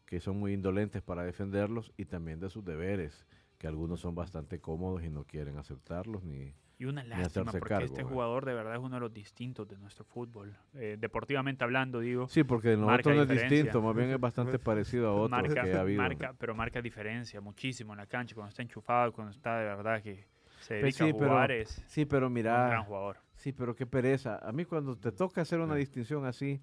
que 0.06 0.18
son 0.20 0.38
muy 0.38 0.52
indolentes 0.52 1.02
para 1.02 1.22
defenderlos, 1.22 1.92
y 1.96 2.04
también 2.04 2.40
de 2.40 2.50
sus 2.50 2.64
deberes, 2.64 3.24
que 3.58 3.66
algunos 3.66 4.00
son 4.00 4.14
bastante 4.14 4.60
cómodos 4.60 5.02
y 5.04 5.10
no 5.10 5.24
quieren 5.24 5.56
aceptarlos 5.58 6.22
ni... 6.24 6.54
Y 6.78 6.84
una 6.84 7.02
lástima 7.04 7.24
hacerse 7.48 7.58
porque 7.58 7.68
cargo, 7.74 7.86
este 7.86 8.02
jugador 8.04 8.44
de 8.44 8.52
verdad 8.52 8.74
es 8.74 8.80
uno 8.80 8.96
de 8.96 9.00
los 9.00 9.12
distintos 9.14 9.66
de 9.66 9.78
nuestro 9.78 10.04
fútbol. 10.04 10.54
Eh, 10.74 10.98
deportivamente 11.00 11.64
hablando, 11.64 12.00
digo, 12.00 12.28
Sí, 12.28 12.44
porque 12.44 12.76
Marca 12.76 13.10
nosotros 13.10 13.16
no 13.16 13.22
es 13.22 13.28
distinto, 13.50 13.80
más 13.80 13.96
bien 13.96 14.10
es 14.10 14.20
bastante 14.20 14.58
parecido 14.58 15.08
a 15.08 15.14
otros 15.14 15.30
marca, 15.30 15.62
que 15.62 15.72
ha 15.72 15.80
habido. 15.80 16.02
marca, 16.02 16.34
pero 16.38 16.54
marca 16.54 16.82
diferencia 16.82 17.40
muchísimo 17.40 17.94
en 17.94 17.98
la 18.00 18.06
cancha, 18.06 18.34
cuando 18.34 18.50
está 18.50 18.60
enchufado, 18.60 19.10
cuando 19.14 19.30
está 19.30 19.58
de 19.58 19.64
verdad 19.64 20.02
que 20.02 20.26
se 20.60 20.80
Pues 20.80 20.98
dedica 20.98 21.04
sí, 21.04 21.10
a 21.10 21.14
pero- 21.14 21.30
jugar, 21.30 21.50
es 21.52 21.82
Sí, 21.86 22.04
pero 22.04 22.26
un 22.26 22.34
mira, 22.34 22.68
gran 22.68 22.84
jugador. 22.84 23.16
Sí, 23.36 23.52
pero 23.52 23.74
qué 23.74 23.86
pereza. 23.86 24.38
A 24.46 24.52
mí 24.52 24.66
cuando 24.66 24.96
te 24.98 25.12
toca 25.12 25.40
hacer 25.40 25.60
una 25.60 25.74
Sí. 25.74 25.80
distinción 25.80 26.26
así 26.26 26.60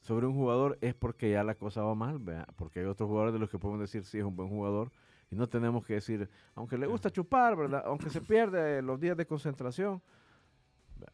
sobre 0.00 0.26
un 0.26 0.32
jugador 0.34 0.78
es 0.80 0.94
porque 0.94 1.30
ya 1.30 1.44
la 1.44 1.54
cosa 1.54 1.82
va 1.82 1.94
mal, 1.94 2.18
porque 2.56 2.80
hay 2.80 2.86
otros 2.86 3.08
jugadores 3.08 3.34
de 3.34 3.40
los 3.40 3.50
que 3.50 3.58
podemos 3.58 3.80
decir 3.80 4.04
sí 4.04 4.18
es 4.18 4.24
un 4.24 4.36
buen 4.36 4.48
jugador 4.48 4.90
y 5.34 5.36
no 5.36 5.48
tenemos 5.48 5.84
que 5.84 5.94
decir, 5.94 6.28
aunque 6.54 6.78
le 6.78 6.86
gusta 6.86 7.10
chupar, 7.10 7.56
¿verdad? 7.56 7.82
Aunque 7.86 8.08
se 8.08 8.20
pierde 8.20 8.80
los 8.82 9.00
días 9.00 9.16
de 9.16 9.26
concentración, 9.26 10.00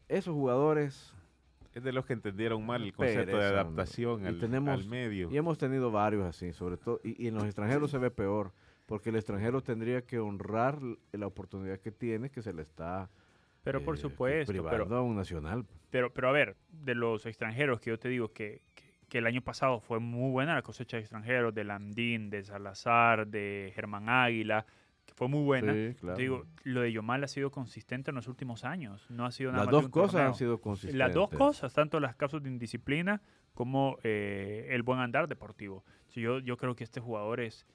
esos 0.07 0.33
jugadores, 0.33 1.13
Es 1.73 1.83
de 1.83 1.91
los 1.91 2.05
que 2.05 2.13
entendieron 2.13 2.65
mal 2.65 2.83
el 2.83 2.93
concepto 2.93 3.19
de 3.19 3.25
Pereza, 3.37 3.49
adaptación 3.61 4.23
Y 4.23 4.27
al, 4.27 4.39
tenemos- 4.39 4.79
al 4.79 4.87
medio. 4.87 5.29
y 5.31 5.37
hemos 5.37 5.57
tenido 5.57 5.89
varios 5.91 6.23
así, 6.25 6.53
sobre 6.53 6.77
todo, 6.77 6.99
y, 7.03 7.23
y 7.23 7.27
en 7.29 7.33
los 7.35 7.45
extranjeros 7.45 7.89
se 7.91 7.97
ve 7.97 8.11
peor, 8.11 8.51
porque 8.85 9.09
el 9.09 9.15
extranjero 9.15 9.61
tendría 9.63 10.01
que 10.03 10.19
honrar 10.19 10.79
la 11.13 11.27
oportunidad 11.27 11.79
que 11.79 11.91
tiene, 11.91 12.29
que 12.29 12.41
se 12.41 12.53
le 12.53 12.61
está 12.61 13.09
Pero 13.63 13.83
por 13.83 13.95
eh, 13.95 13.97
supuesto, 13.99 14.51
pero, 14.53 14.67
privando 14.69 14.97
a 14.97 15.01
un 15.01 15.15
nacional. 15.15 15.65
pero, 15.89 16.13
pero 16.13 16.29
a 16.29 16.31
ver, 16.31 16.57
de 16.69 16.93
los 16.93 17.25
extranjeros 17.25 17.79
que 17.79 17.89
yo 17.91 17.97
te 17.97 18.09
digo 18.09 18.31
que, 18.33 18.61
que, 18.75 18.90
que 19.11 19.17
el 19.17 19.27
año 19.27 19.41
pasado 19.41 19.81
fue 19.81 19.99
muy 19.99 20.31
buena 20.31 20.55
la 20.55 20.61
cosecha 20.61 20.95
de 20.95 21.01
extranjeros, 21.01 21.53
de 21.53 21.65
Landín, 21.65 22.29
de 22.29 22.45
Salazar, 22.45 23.27
de 23.27 23.73
Germán 23.75 24.07
Águila, 24.07 24.65
que 25.05 25.13
fue 25.13 25.27
muy 25.27 25.43
buena. 25.43 25.73
Sí, 25.73 25.95
claro. 25.99 26.17
Digo, 26.17 26.45
lo 26.63 26.79
de 26.79 26.93
Yomal 26.93 27.21
ha 27.25 27.27
sido 27.27 27.51
consistente 27.51 28.11
en 28.11 28.15
los 28.15 28.29
últimos 28.29 28.63
años, 28.63 29.05
no 29.09 29.25
ha 29.25 29.31
sido 29.31 29.51
nada 29.51 29.65
Las 29.65 29.73
más 29.73 29.81
dos 29.83 29.91
cosas 29.91 30.11
torneo. 30.13 30.27
han 30.29 30.35
sido 30.35 30.61
consistentes. 30.61 30.97
Las 30.97 31.13
dos 31.13 31.29
cosas, 31.29 31.73
tanto 31.73 31.99
las 31.99 32.15
causas 32.15 32.41
de 32.41 32.47
indisciplina 32.49 33.21
como 33.53 33.97
eh, 34.03 34.67
el 34.69 34.81
buen 34.81 34.99
andar 35.01 35.27
deportivo. 35.27 35.83
Sí, 36.07 36.21
yo, 36.21 36.39
yo 36.39 36.55
creo 36.55 36.73
que 36.77 36.85
este 36.85 37.01
jugador 37.01 37.41
es, 37.41 37.67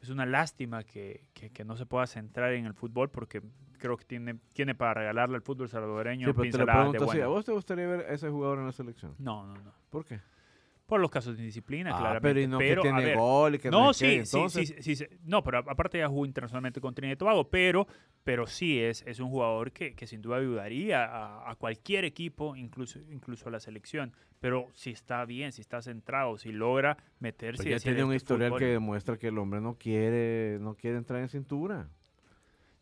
es 0.00 0.08
una 0.08 0.24
lástima 0.24 0.84
que, 0.84 1.24
que- 1.34 1.50
que 1.50 1.64
no 1.64 1.76
se 1.76 1.84
pueda 1.84 2.06
centrar 2.06 2.52
en 2.52 2.66
el 2.66 2.74
fútbol 2.74 3.10
porque 3.10 3.42
creo 3.78 3.96
que 3.96 4.04
tiene, 4.04 4.36
tiene 4.52 4.76
para 4.76 4.94
regalarle 4.94 5.34
al 5.34 5.42
fútbol 5.42 5.68
salvadoreño 5.68 6.28
Sí, 6.28 6.32
pinceladas 6.42 6.92
de 6.92 6.98
así, 6.98 7.04
¿a 7.04 7.06
bueno. 7.26 7.30
vos 7.30 7.44
te 7.44 7.50
gustaría 7.50 7.88
ver 7.88 8.00
a 8.08 8.12
ese 8.14 8.28
jugador 8.30 8.60
en 8.60 8.66
la 8.66 8.72
selección? 8.72 9.16
No, 9.18 9.44
no, 9.44 9.54
no. 9.54 9.72
¿Por 9.90 10.04
qué? 10.04 10.20
Por 10.90 11.00
los 11.00 11.10
casos 11.10 11.36
de 11.36 11.42
indisciplina, 11.44 11.90
Ah, 11.94 11.98
claramente. 12.00 12.28
pero 12.28 12.40
y 12.40 12.46
no 12.48 12.58
pero, 12.58 12.82
que 12.82 12.88
a 12.88 12.92
tiene 12.96 13.06
ver, 13.10 13.16
gol 13.16 13.54
y 13.54 13.58
que 13.60 13.70
no, 13.70 13.94
sí, 13.94 14.26
sí, 14.26 14.48
sí, 14.48 14.66
sí, 14.66 14.96
sí. 14.96 15.06
No, 15.24 15.42
pero 15.44 15.58
aparte 15.58 15.98
ya 15.98 16.08
jugó 16.08 16.26
internacionalmente 16.26 16.80
con 16.80 16.94
Trinidad 16.94 17.14
y 17.14 17.18
Tobago, 17.18 17.48
pero, 17.48 17.86
pero 18.24 18.48
sí 18.48 18.80
es, 18.80 19.02
es 19.06 19.20
un 19.20 19.30
jugador 19.30 19.70
que, 19.70 19.94
que 19.94 20.08
sin 20.08 20.20
duda 20.20 20.38
ayudaría 20.38 21.04
a, 21.04 21.48
a 21.48 21.54
cualquier 21.54 22.04
equipo, 22.04 22.56
incluso, 22.56 22.98
incluso 23.10 23.48
a 23.48 23.52
la 23.52 23.60
selección. 23.60 24.12
Pero 24.40 24.66
si 24.74 24.90
está 24.90 25.24
bien, 25.26 25.52
si 25.52 25.60
está 25.60 25.80
centrado, 25.80 26.36
si 26.38 26.50
logra 26.50 26.96
meterse 27.20 27.62
pues 27.62 27.68
ya 27.74 27.78
tiene 27.78 28.02
un 28.02 28.12
este 28.12 28.24
historial 28.24 28.50
fútbol. 28.50 28.58
que 28.58 28.66
demuestra 28.66 29.16
que 29.16 29.28
el 29.28 29.38
hombre 29.38 29.60
no 29.60 29.74
quiere, 29.78 30.58
no 30.60 30.74
quiere 30.74 30.96
entrar 30.96 31.20
en 31.20 31.28
cintura. 31.28 31.88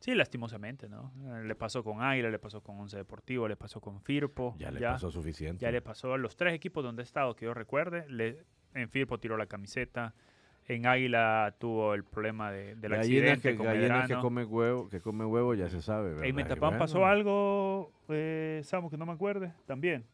Sí, 0.00 0.14
lastimosamente, 0.14 0.88
¿no? 0.88 1.12
Eh, 1.26 1.44
Le 1.44 1.54
pasó 1.54 1.82
con 1.82 2.02
Águila, 2.02 2.30
le 2.30 2.38
pasó 2.38 2.62
con 2.62 2.78
Once 2.78 2.96
Deportivo, 2.96 3.48
le 3.48 3.56
pasó 3.56 3.80
con 3.80 4.00
Firpo. 4.00 4.54
Ya 4.58 4.70
le 4.70 4.80
pasó 4.80 5.10
suficiente. 5.10 5.62
Ya 5.62 5.72
le 5.72 5.82
pasó 5.82 6.14
a 6.14 6.18
los 6.18 6.36
tres 6.36 6.54
equipos 6.54 6.84
donde 6.84 7.02
ha 7.02 7.04
estado, 7.04 7.34
que 7.34 7.46
yo 7.46 7.54
recuerde. 7.54 8.08
Le, 8.08 8.44
en 8.74 8.88
Firpo 8.90 9.18
tiró 9.18 9.36
la 9.36 9.46
camiseta. 9.46 10.14
En 10.66 10.86
Águila 10.86 11.54
tuvo 11.58 11.94
el 11.94 12.04
problema 12.04 12.52
de, 12.52 12.76
del 12.76 12.92
Gallina 12.92 13.32
accidente 13.32 13.50
que, 13.52 13.56
con 13.56 14.06
que 14.06 14.14
come 14.20 14.44
huevo, 14.44 14.88
que 14.90 15.00
come 15.00 15.24
huevo 15.24 15.54
ya 15.54 15.70
se 15.70 15.80
sabe, 15.80 16.10
¿verdad? 16.10 16.26
En 16.26 16.34
Metapán 16.34 16.70
bueno, 16.70 16.78
pasó 16.78 17.06
algo, 17.06 17.90
eh, 18.08 18.60
Samu, 18.64 18.90
que 18.90 18.98
no 18.98 19.06
me 19.06 19.12
acuerde, 19.12 19.54
también. 19.66 20.04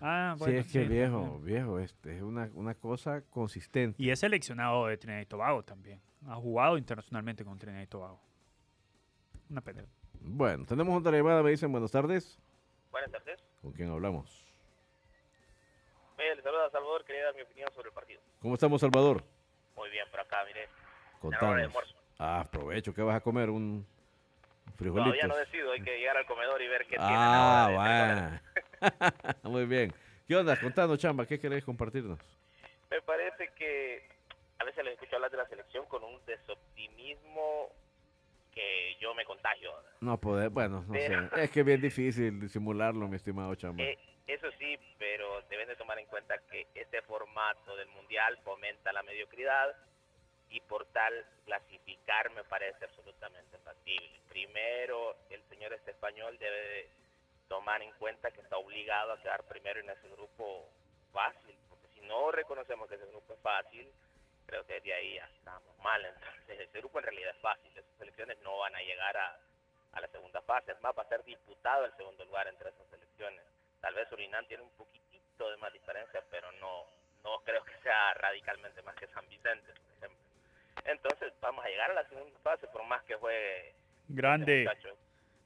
Ah, 0.00 0.34
sí, 0.36 0.38
bueno. 0.44 0.58
es 0.58 0.66
que 0.66 0.82
sí, 0.82 0.88
viejo, 0.88 1.20
también. 1.22 1.44
viejo, 1.44 1.78
este, 1.78 2.16
es 2.16 2.22
una, 2.22 2.50
una 2.54 2.74
cosa 2.74 3.22
consistente. 3.30 4.02
Y 4.02 4.10
es 4.10 4.20
seleccionado 4.20 4.86
de 4.86 4.96
Trinidad 4.98 5.22
y 5.22 5.26
Tobago 5.26 5.62
también. 5.64 6.00
Ha 6.28 6.34
jugado 6.36 6.76
internacionalmente 6.76 7.44
con 7.44 7.58
Trinidad 7.58 7.82
y 7.82 7.86
Tobago. 7.86 8.20
Una 9.48 9.60
pena. 9.60 9.84
Bueno, 10.20 10.64
tenemos 10.66 10.98
otra 10.98 11.16
llamada, 11.16 11.42
me 11.42 11.50
dicen 11.50 11.70
buenas 11.70 11.90
tardes. 11.92 12.38
Buenas 12.90 13.10
tardes. 13.12 13.42
¿Con 13.62 13.72
quién 13.72 13.90
hablamos? 13.90 14.44
Mire, 16.18 16.36
le 16.36 16.42
saluda 16.42 16.66
a 16.66 16.70
Salvador, 16.70 17.04
quería 17.04 17.24
dar 17.26 17.34
mi 17.34 17.42
opinión 17.42 17.68
sobre 17.74 17.88
el 17.88 17.94
partido. 17.94 18.20
¿Cómo 18.40 18.54
estamos, 18.54 18.80
Salvador? 18.80 19.22
Muy 19.76 19.90
bien, 19.90 20.06
por 20.10 20.20
acá, 20.20 20.38
mire. 20.46 20.68
Contanos. 21.20 21.48
hora 21.50 21.56
de 21.60 21.64
almuerzo. 21.66 21.94
Ah, 22.18 22.40
aprovecho, 22.40 22.94
¿qué 22.94 23.02
vas 23.02 23.16
a 23.16 23.20
comer? 23.20 23.50
Un 23.50 23.86
frijolito. 24.76 25.04
Todavía 25.10 25.26
no 25.28 25.36
decido, 25.36 25.72
hay 25.72 25.82
que 25.82 25.98
llegar 25.98 26.16
al 26.16 26.26
comedor 26.26 26.60
y 26.62 26.68
ver 26.68 26.86
qué 26.86 26.96
Ah, 26.98 27.06
tienen 27.06 27.16
ahora 27.78 28.06
tres 28.06 28.42
bueno. 28.54 28.65
Muy 29.42 29.64
bien. 29.66 29.92
¿Qué 30.26 30.34
onda? 30.36 30.58
Contanos, 30.58 30.98
chamba, 30.98 31.26
¿qué 31.26 31.38
querés 31.38 31.64
compartirnos? 31.64 32.18
Me 32.90 33.00
parece 33.02 33.48
que 33.56 34.02
a 34.58 34.64
veces 34.64 34.84
les 34.84 34.94
escucho 34.94 35.16
hablar 35.16 35.30
de 35.30 35.36
la 35.36 35.46
selección 35.48 35.86
con 35.86 36.02
un 36.04 36.24
desoptimismo 36.26 37.68
que 38.54 38.96
yo 39.00 39.14
me 39.14 39.24
contagio. 39.24 39.70
No 40.00 40.18
poder, 40.18 40.48
bueno, 40.50 40.82
no 40.86 40.92
Pero- 40.92 41.28
sé. 41.30 41.44
Es 41.44 41.50
que 41.50 41.60
es 41.60 41.66
bien 41.66 41.80
difícil 41.80 42.40
disimularlo, 42.40 43.06
mi 43.08 43.16
estimado 43.16 43.54
chamba. 43.54 43.82
Eh, 43.82 43.98
eso 44.26 44.48
sí, 44.58 44.78
pero 44.98 45.42
deben 45.50 45.68
de 45.68 45.76
tomar 45.76 45.98
en 45.98 46.06
cuenta 46.06 46.36
que 46.50 46.66
este 46.74 47.02
formato 47.02 47.76
del 47.76 47.88
mundial 47.88 48.38
fomenta 48.42 48.92
la 48.92 49.02
mediocridad 49.02 49.76
y 50.50 50.60
por 50.60 50.86
tal 50.86 51.12
clasificar 51.44 52.30
me 52.30 52.42
parece 52.44 52.84
absolutamente 52.86 53.58
factible. 53.58 54.10
Primero, 54.28 55.16
el 55.30 55.42
señor 55.48 55.72
este 55.74 55.90
español 55.92 56.36
debe 56.38 56.56
de 56.56 56.88
tomar 57.48 57.82
en 57.82 57.92
cuenta 57.92 58.30
que 58.30 58.40
está 58.40 58.56
obligado 58.56 59.12
a 59.12 59.20
quedar 59.20 59.42
primero 59.44 59.80
en 59.80 59.90
ese 59.90 60.08
grupo 60.08 60.68
fácil, 61.12 61.56
porque 61.68 61.88
si 61.94 62.00
no 62.02 62.30
reconocemos 62.32 62.88
que 62.88 62.96
ese 62.96 63.06
grupo 63.06 63.32
es 63.34 63.40
fácil, 63.40 63.90
creo 64.46 64.64
que 64.66 64.80
de 64.80 64.92
ahí 64.92 65.14
ya 65.14 65.24
estamos 65.36 65.76
mal. 65.78 66.04
Entonces, 66.04 66.60
ese 66.60 66.78
grupo 66.78 66.98
en 66.98 67.04
realidad 67.04 67.30
es 67.34 67.40
fácil, 67.40 67.70
esas 67.76 67.96
selecciones 67.98 68.38
no 68.42 68.58
van 68.58 68.74
a 68.74 68.80
llegar 68.80 69.16
a, 69.16 69.38
a 69.92 70.00
la 70.00 70.08
segunda 70.08 70.40
fase, 70.42 70.72
es 70.72 70.80
más, 70.82 70.96
va 70.96 71.02
a 71.02 71.08
ser 71.08 71.24
disputado 71.24 71.84
el 71.84 71.96
segundo 71.96 72.24
lugar 72.24 72.46
entre 72.48 72.70
esas 72.70 72.86
selecciones. 72.88 73.42
Tal 73.80 73.94
vez 73.94 74.08
Surinam 74.08 74.46
tiene 74.46 74.62
un 74.62 74.70
poquitito 74.70 75.50
de 75.50 75.56
más 75.58 75.72
diferencia, 75.72 76.22
pero 76.30 76.50
no, 76.52 76.86
no 77.24 77.38
creo 77.44 77.64
que 77.64 77.76
sea 77.82 78.14
radicalmente 78.14 78.82
más 78.82 78.94
que 78.96 79.06
San 79.08 79.28
Vicente, 79.28 79.72
por 79.72 79.96
ejemplo. 79.96 80.24
Entonces 80.84 81.32
vamos 81.40 81.64
a 81.64 81.68
llegar 81.68 81.90
a 81.90 81.94
la 81.94 82.08
segunda 82.08 82.38
fase, 82.40 82.66
por 82.68 82.84
más 82.84 83.02
que 83.04 83.14
juegue 83.16 83.74
Grande. 84.08 84.64
este 84.64 84.92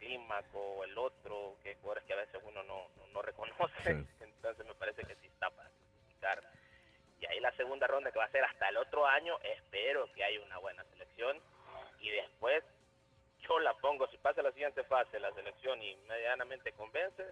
Clímaco 0.01 0.59
o 0.59 0.85
el 0.85 0.99
otro, 0.99 1.57
que 1.63 1.77
jugadores 1.77 2.05
que 2.05 2.15
a 2.15 2.17
veces 2.17 2.41
uno 2.43 2.63
no, 2.65 2.89
no, 2.97 3.07
no 3.13 3.23
reconoce. 3.23 3.73
Sí. 3.85 4.07
Entonces 4.21 4.67
me 4.67 4.75
parece 4.75 5.05
que 5.05 5.15
sí 5.17 5.27
está 5.29 5.51
para 5.51 5.71
clasificar. 5.71 6.43
Y 7.21 7.27
ahí 7.27 7.39
la 7.39 7.53
segunda 7.53 7.87
ronda 7.87 8.11
que 8.11 8.19
va 8.19 8.25
a 8.25 8.31
ser 8.31 8.43
hasta 8.43 8.69
el 8.71 8.79
otro 8.79 9.07
año, 9.07 9.39
espero 9.43 10.11
que 10.13 10.25
haya 10.25 10.41
una 10.41 10.59
buena 10.59 10.83
selección. 10.85 11.39
Y 12.01 12.11
después 12.11 12.65
yo 13.47 13.59
la 13.61 13.75
pongo, 13.75 14.07
si 14.09 14.17
pasa 14.19 14.43
la 14.43 14.53
siguiente 14.53 14.83
fase, 14.85 15.21
la 15.21 15.33
selección 15.33 15.83
y 15.83 15.95
medianamente 16.09 16.73
convence, 16.73 17.25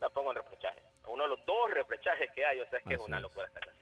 la 0.00 0.10
pongo 0.10 0.30
en 0.30 0.36
repechaje. 0.36 0.82
Uno 1.06 1.22
de 1.22 1.30
los 1.30 1.46
dos 1.46 1.70
repechajes 1.70 2.30
que 2.32 2.44
hay, 2.44 2.60
o 2.60 2.68
sea, 2.68 2.80
es 2.80 2.84
que 2.84 2.94
es 2.94 3.00
una 3.00 3.20
locura 3.20 3.46
esta 3.46 3.60
clasificación. 3.60 3.77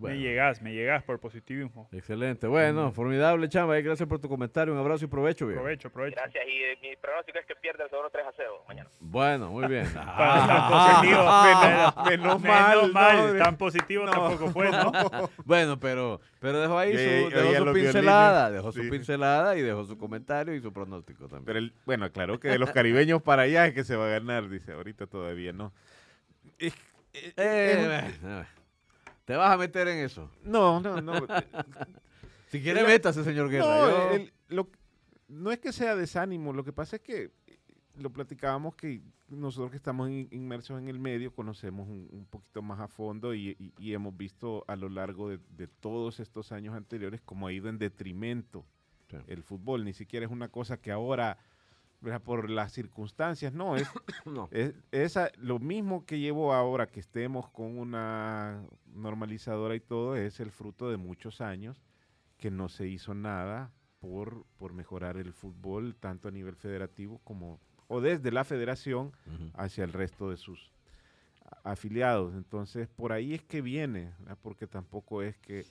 Bueno, 0.00 0.16
Me 0.16 0.22
llegas, 0.22 0.62
me 0.62 0.72
llegas 0.72 1.02
por 1.04 1.20
positivismo. 1.20 1.88
excelente. 1.92 2.46
Bueno, 2.46 2.90
formidable, 2.92 3.48
chamba. 3.48 3.78
eh, 3.78 3.82
Gracias 3.82 4.08
por 4.08 4.18
tu 4.18 4.28
comentario. 4.28 4.72
Un 4.72 4.80
abrazo 4.80 5.04
y 5.04 5.08
provecho, 5.08 5.46
viejo. 5.46 5.60
Aprovecho, 5.60 5.88
aprovecho. 5.88 6.16
Gracias, 6.16 6.44
y 6.48 6.62
eh, 6.62 6.78
mi 6.82 6.96
pronóstico 6.96 7.38
es 7.38 7.44
que 7.46 7.54
pierde 7.56 7.84
el 7.84 7.90
segundo 7.90 8.08
3 8.10 8.26
a 8.26 8.32
0 8.36 8.64
mañana. 8.66 8.88
Bueno, 9.00 9.50
muy 9.50 9.66
bien. 9.68 9.86
Ah, 9.96 11.00
positivo. 11.00 12.04
menos 12.10 12.40
Menos 12.42 12.92
mal, 12.92 13.36
tan 13.38 13.56
positivo 13.56 14.04
no. 14.06 14.10
tampoco 14.12 14.50
fue, 14.50 14.70
¿no? 14.70 14.90
Bueno, 15.44 15.78
pero, 15.78 16.20
pero 16.40 16.60
dejó 16.60 16.78
ahí 16.78 16.92
su, 16.92 16.98
yo 17.30 17.36
dejó 17.36 17.48
oía 17.48 17.58
su 17.58 17.64
los 17.66 17.74
pincelada, 17.74 18.48
violines. 18.48 18.52
dejó 18.64 18.72
su 18.72 18.90
pincelada 18.90 19.56
y 19.56 19.62
dejó 19.62 19.84
su 19.84 19.98
comentario 19.98 20.54
y 20.54 20.60
su 20.60 20.72
pronóstico 20.72 21.24
también. 21.28 21.44
Pero 21.44 21.58
el- 21.58 21.72
bueno, 21.84 22.06
aclaró 22.06 22.40
que 22.40 22.48
de 22.48 22.58
los 22.58 22.70
caribeños 22.70 23.22
para 23.22 23.42
allá 23.42 23.66
es 23.66 23.74
que 23.74 23.84
se 23.84 23.96
va 23.96 24.06
a 24.06 24.10
ganar, 24.10 24.48
dice. 24.48 24.72
Ahorita 24.72 25.06
todavía 25.06 25.52
no. 25.52 25.72
Es- 26.58 26.74
Eh, 27.36 28.10
bueno, 28.22 28.46
te 29.30 29.36
vas 29.36 29.52
a 29.52 29.56
meter 29.56 29.86
en 29.88 29.98
eso. 29.98 30.28
no, 30.44 30.80
no, 30.80 31.00
no. 31.00 31.12
Si 32.48 32.60
quiere, 32.60 32.82
métase, 32.84 33.22
señor 33.22 33.48
Guerra. 33.48 33.64
No, 33.64 33.88
yo- 33.90 34.10
el- 34.16 34.32
lo- 34.48 34.68
no 35.28 35.52
es 35.52 35.58
que 35.60 35.72
sea 35.72 35.94
desánimo, 35.94 36.52
lo 36.52 36.64
que 36.64 36.72
pasa 36.72 36.96
es 36.96 37.02
que 37.02 37.30
lo 37.96 38.10
platicábamos 38.10 38.74
que 38.74 39.00
nosotros 39.28 39.70
que 39.70 39.76
estamos 39.76 40.10
in- 40.10 40.26
inmersos 40.32 40.80
en 40.80 40.88
el 40.88 40.98
medio 40.98 41.32
conocemos 41.32 41.86
un, 41.88 42.08
un 42.10 42.24
poquito 42.26 42.60
más 42.60 42.80
a 42.80 42.88
fondo 42.88 43.34
y, 43.34 43.50
y- 43.60 43.72
y 43.78 43.92
hemos 43.94 44.16
visto 44.16 44.64
a 44.66 44.74
lo 44.74 44.88
largo 44.88 45.28
de, 45.28 45.38
de 45.56 45.68
todos 45.68 46.18
estos 46.18 46.50
años 46.50 46.74
anteriores 46.74 47.20
cómo 47.24 47.46
ha 47.46 47.52
ido 47.52 47.68
en 47.68 47.78
detrimento 47.78 48.66
Sí. 49.10 49.16
el 49.28 49.42
fútbol. 49.44 49.84
Ni 49.84 49.92
siquiera 49.92 50.26
es 50.26 50.32
una 50.32 50.48
cosa 50.48 50.76
que 50.80 50.90
ahora, 50.90 51.36
¿verdad? 52.00 52.22
por 52.22 52.50
las 52.50 52.72
circunstancias, 52.72 53.52
no, 53.52 53.76
es, 53.76 53.88
no. 54.24 54.48
es 54.52 55.18
lo 55.36 55.58
mismo 55.58 56.04
que 56.06 56.18
llevo 56.18 56.52
ahora 56.52 56.86
que 56.86 57.00
estemos 57.00 57.48
con 57.50 57.78
una 57.78 58.64
normalizadora 58.86 59.74
y 59.74 59.80
todo, 59.80 60.16
es 60.16 60.40
el 60.40 60.50
fruto 60.50 60.90
de 60.90 60.96
muchos 60.96 61.40
años 61.40 61.82
que 62.38 62.50
no 62.50 62.68
se 62.68 62.88
hizo 62.88 63.14
nada 63.14 63.70
por, 64.00 64.44
por 64.56 64.72
mejorar 64.72 65.18
el 65.18 65.32
fútbol, 65.32 65.94
tanto 65.94 66.28
a 66.28 66.30
nivel 66.30 66.56
federativo 66.56 67.20
como, 67.22 67.60
o 67.86 68.00
desde 68.00 68.32
la 68.32 68.44
federación 68.44 69.12
hacia 69.54 69.84
el 69.84 69.92
resto 69.92 70.30
de 70.30 70.38
sus 70.38 70.72
afiliados. 71.64 72.34
Entonces, 72.34 72.88
por 72.88 73.12
ahí 73.12 73.34
es 73.34 73.42
que 73.42 73.60
viene, 73.60 74.14
¿verdad? 74.20 74.38
porque 74.40 74.66
tampoco 74.66 75.22
es 75.22 75.36
que 75.38 75.66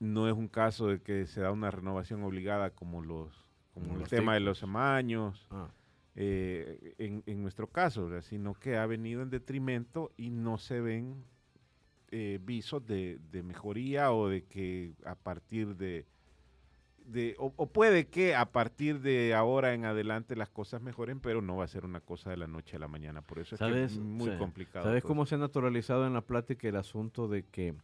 no 0.00 0.26
es 0.26 0.34
un 0.34 0.48
caso 0.48 0.88
de 0.88 1.00
que 1.00 1.26
se 1.26 1.40
da 1.40 1.52
una 1.52 1.70
renovación 1.70 2.24
obligada 2.24 2.70
como 2.70 3.02
los 3.02 3.46
como 3.74 3.96
el 3.98 4.08
tema 4.08 4.34
de 4.34 4.40
los 4.40 4.62
amaños, 4.62 5.46
Ah, 5.50 5.68
eh, 6.14 6.94
en, 6.98 7.22
en 7.26 7.42
nuestro 7.42 7.66
caso, 7.68 8.06
¿verdad? 8.06 8.22
sino 8.22 8.54
que 8.54 8.76
ha 8.76 8.84
venido 8.86 9.22
en 9.22 9.30
detrimento 9.30 10.12
y 10.16 10.30
no 10.30 10.58
se 10.58 10.80
ven 10.80 11.24
eh, 12.10 12.38
visos 12.42 12.84
de, 12.86 13.18
de 13.30 13.42
mejoría 13.42 14.12
o 14.12 14.28
de 14.28 14.44
que 14.44 14.92
a 15.06 15.14
partir 15.14 15.76
de, 15.76 16.04
de 17.06 17.34
o, 17.38 17.54
o 17.56 17.66
puede 17.66 18.08
que 18.08 18.34
a 18.34 18.52
partir 18.52 19.00
de 19.00 19.32
ahora 19.32 19.72
en 19.72 19.86
adelante 19.86 20.36
las 20.36 20.50
cosas 20.50 20.82
mejoren, 20.82 21.20
pero 21.20 21.40
no 21.40 21.56
va 21.56 21.64
a 21.64 21.68
ser 21.68 21.86
una 21.86 22.00
cosa 22.00 22.28
de 22.28 22.36
la 22.36 22.46
noche 22.46 22.76
a 22.76 22.78
la 22.78 22.88
mañana. 22.88 23.22
Por 23.22 23.38
eso 23.38 23.54
es 23.54 23.60
que 23.62 23.84
es 23.84 23.98
muy 23.98 24.30
Sí. 24.32 24.36
complicado. 24.36 24.84
¿Sabes 24.84 25.02
todo 25.02 25.08
cómo 25.08 25.24
se 25.24 25.36
ha 25.36 25.38
naturalizado 25.38 26.06
en 26.06 26.12
la 26.12 26.20
plática 26.20 26.68
el 26.68 26.76
asunto 26.76 27.26
de 27.28 27.44
que 27.46 27.74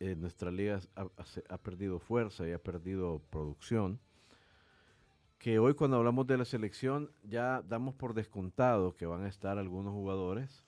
eh, 0.00 0.16
nuestra 0.16 0.50
liga 0.50 0.80
ha, 0.96 1.06
ha 1.50 1.58
perdido 1.58 1.98
fuerza 1.98 2.48
y 2.48 2.52
ha 2.52 2.58
perdido 2.58 3.20
producción? 3.28 4.00
Que 5.42 5.58
hoy 5.58 5.74
cuando 5.74 5.96
hablamos 5.96 6.28
de 6.28 6.38
la 6.38 6.44
selección 6.44 7.10
ya 7.24 7.62
damos 7.62 7.96
por 7.96 8.14
descontado 8.14 8.94
que 8.94 9.06
van 9.06 9.24
a 9.24 9.28
estar 9.28 9.58
algunos 9.58 9.92
jugadores 9.92 10.64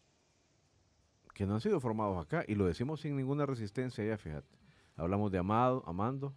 que 1.32 1.46
no 1.46 1.54
han 1.54 1.60
sido 1.60 1.78
formados 1.78 2.20
acá 2.20 2.44
y 2.48 2.56
lo 2.56 2.66
decimos 2.66 3.00
sin 3.00 3.16
ninguna 3.16 3.46
resistencia 3.46 4.04
ya, 4.04 4.18
fíjate. 4.18 4.58
Hablamos 4.96 5.30
de 5.30 5.38
Amado, 5.38 5.84
Amando, 5.86 6.34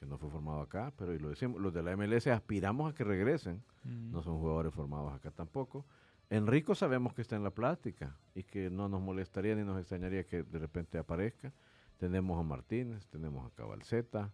que 0.00 0.06
no 0.06 0.16
fue 0.16 0.30
formado 0.30 0.62
acá, 0.62 0.90
pero 0.96 1.12
y 1.12 1.18
lo 1.18 1.28
decimos, 1.28 1.60
los 1.60 1.74
de 1.74 1.82
la 1.82 1.94
MLS 1.98 2.28
aspiramos 2.28 2.90
a 2.90 2.94
que 2.94 3.04
regresen 3.04 3.62
no 3.84 4.22
son 4.22 4.38
jugadores 4.38 4.72
formados 4.72 5.12
acá 5.12 5.30
tampoco. 5.30 5.84
Enrico 6.30 6.74
sabemos 6.74 7.12
que 7.12 7.20
está 7.20 7.36
en 7.36 7.44
la 7.44 7.50
plática 7.50 8.16
y 8.34 8.42
que 8.42 8.70
no 8.70 8.88
nos 8.88 9.02
molestaría 9.02 9.54
ni 9.54 9.64
nos 9.64 9.78
extrañaría 9.78 10.24
que 10.24 10.44
de 10.44 10.58
repente 10.58 10.96
aparezca. 10.96 11.52
Tenemos 11.98 12.40
a 12.40 12.42
Martínez, 12.42 13.06
tenemos 13.08 13.46
a 13.46 13.54
Cabalceta. 13.54 14.32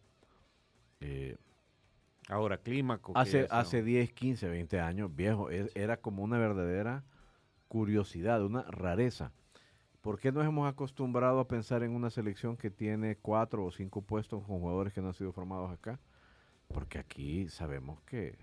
eh, 1.00 1.36
Ahora, 2.28 2.58
Clímaco. 2.58 3.12
hace, 3.14 3.46
hace 3.50 3.82
10, 3.82 4.12
15, 4.12 4.48
20 4.48 4.80
años, 4.80 5.14
viejo, 5.14 5.50
e- 5.50 5.70
era 5.74 5.96
como 5.98 6.22
una 6.22 6.38
verdadera 6.38 7.04
curiosidad, 7.68 8.44
una 8.44 8.62
rareza. 8.62 9.32
¿Por 10.00 10.18
qué 10.18 10.32
nos 10.32 10.44
hemos 10.44 10.68
acostumbrado 10.68 11.40
a 11.40 11.48
pensar 11.48 11.82
en 11.82 11.92
una 11.94 12.10
selección 12.10 12.56
que 12.56 12.70
tiene 12.70 13.16
cuatro 13.16 13.64
o 13.64 13.70
cinco 13.70 14.02
puestos 14.02 14.44
con 14.44 14.58
jugadores 14.58 14.92
que 14.92 15.00
no 15.00 15.08
han 15.08 15.14
sido 15.14 15.32
formados 15.32 15.70
acá? 15.70 16.00
Porque 16.68 16.98
aquí 16.98 17.48
sabemos 17.48 18.00
que 18.02 18.36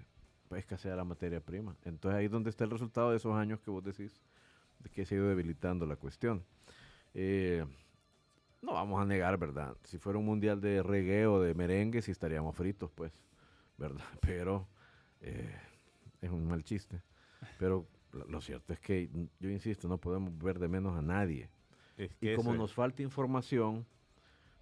escasea 0.58 0.96
la 0.96 1.04
materia 1.04 1.42
prima. 1.42 1.76
Entonces 1.84 2.18
ahí 2.18 2.26
es 2.26 2.32
donde 2.32 2.50
está 2.50 2.64
el 2.64 2.72
resultado 2.72 3.12
de 3.12 3.18
esos 3.18 3.36
años 3.36 3.60
que 3.60 3.72
vos 3.72 3.84
decís, 3.84 4.22
de 4.80 4.90
que 4.90 5.06
se 5.06 5.16
ha 5.16 5.18
ido 5.18 5.28
debilitando 5.28 5.86
la 5.86 5.96
cuestión. 5.96 6.44
Eh, 7.14 7.66
no 8.62 8.74
vamos 8.74 9.02
a 9.02 9.06
negar, 9.06 9.38
¿verdad? 9.38 9.76
Si 9.84 9.98
fuera 9.98 10.20
un 10.20 10.26
mundial 10.26 10.62
de 10.62 10.82
reggae 10.84 11.28
o 11.28 11.42
de 11.42 11.54
merengue, 11.54 12.02
sí 12.02 12.12
estaríamos 12.12 12.56
fritos, 12.56 12.92
pues, 12.92 13.12
¿verdad? 13.80 14.06
Pero 14.22 14.68
eh, 15.22 15.56
es 16.22 16.30
un 16.30 16.48
mal 16.48 16.64
chiste. 16.64 17.02
Pero 17.58 17.88
lo, 18.12 18.42
cierto 18.42 18.74
es 18.74 18.80
que, 18.80 19.10
yo 19.40 19.50
insisto, 19.50 19.88
no 19.88 19.98
podemos 19.98 20.38
ver 20.38 20.60
de 20.60 20.68
menos 20.68 20.98
a 20.98 21.02
nadie. 21.02 21.50
es 21.98 22.12
Y 22.20 22.36
como 22.36 22.54
nos 22.54 22.74
falta 22.74 23.02
información, 23.02 23.86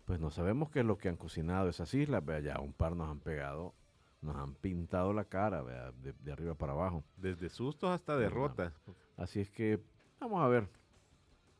pues 0.06 0.20
no 0.20 0.30
sabemos 0.30 0.70
qué 0.70 0.80
es 0.80 0.86
lo 0.86 0.98
que 0.98 1.10
han 1.10 1.18
cocinado 1.18 1.68
esas 1.68 1.94
islas. 1.94 2.24
Vea, 2.24 2.40
ya 2.40 2.60
un 2.60 2.74
par 2.74 2.96
nos 2.96 3.10
han 3.10 3.20
pegado, 3.20 3.74
nos 4.22 4.36
han 4.36 4.54
pintado 4.54 5.12
la 5.12 5.26
cara, 5.26 5.62
vea, 5.64 5.92
de, 5.92 6.14
de 6.14 6.32
arriba 6.32 6.56
para 6.56 6.74
abajo. 6.74 7.04
es 7.18 7.22
desde 7.24 7.50
sustos 7.50 7.90
hasta 7.90 8.16
derrotas. 8.16 8.74
Así 9.18 9.40
es 9.40 9.50
que 9.50 9.82
Vamos 10.20 10.42
a 10.42 10.48
ver. 10.48 10.68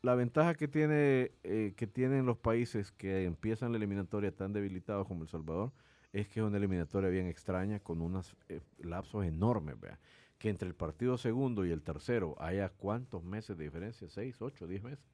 La 0.02 0.16
ventaja 0.16 0.56
que 0.56 0.68
tiene 0.68 1.32
eh, 1.44 1.74
que 1.76 1.88
tienen 1.88 2.26
los 2.26 2.38
países 2.38 2.92
que 2.92 3.26
empiezan 3.26 3.72
la 3.72 3.78
eliminatoria 3.78 4.36
tan 4.36 4.54
debilitados 4.54 5.08
como 5.08 5.24
El 5.24 5.30
Salvador 5.30 5.72
es 6.20 6.28
que 6.28 6.40
es 6.40 6.46
una 6.46 6.58
eliminatoria 6.58 7.10
bien 7.10 7.28
extraña 7.28 7.80
con 7.80 8.02
unos 8.02 8.36
eh, 8.50 8.62
lapsos 8.80 9.26
enormes, 9.26 9.80
vea. 9.80 10.00
Que 10.40 10.50
entre 10.50 10.68
el 10.68 10.76
partido 10.76 11.18
segundo 11.18 11.66
y 11.66 11.72
el 11.72 11.82
tercero 11.84 12.36
haya 12.40 12.70
cuántos 12.70 13.24
meses 13.24 13.58
de 13.58 13.66
diferencia, 13.66 14.08
seis, 14.10 14.42
ocho, 14.42 14.68
diez 14.68 14.84
meses. 14.84 15.06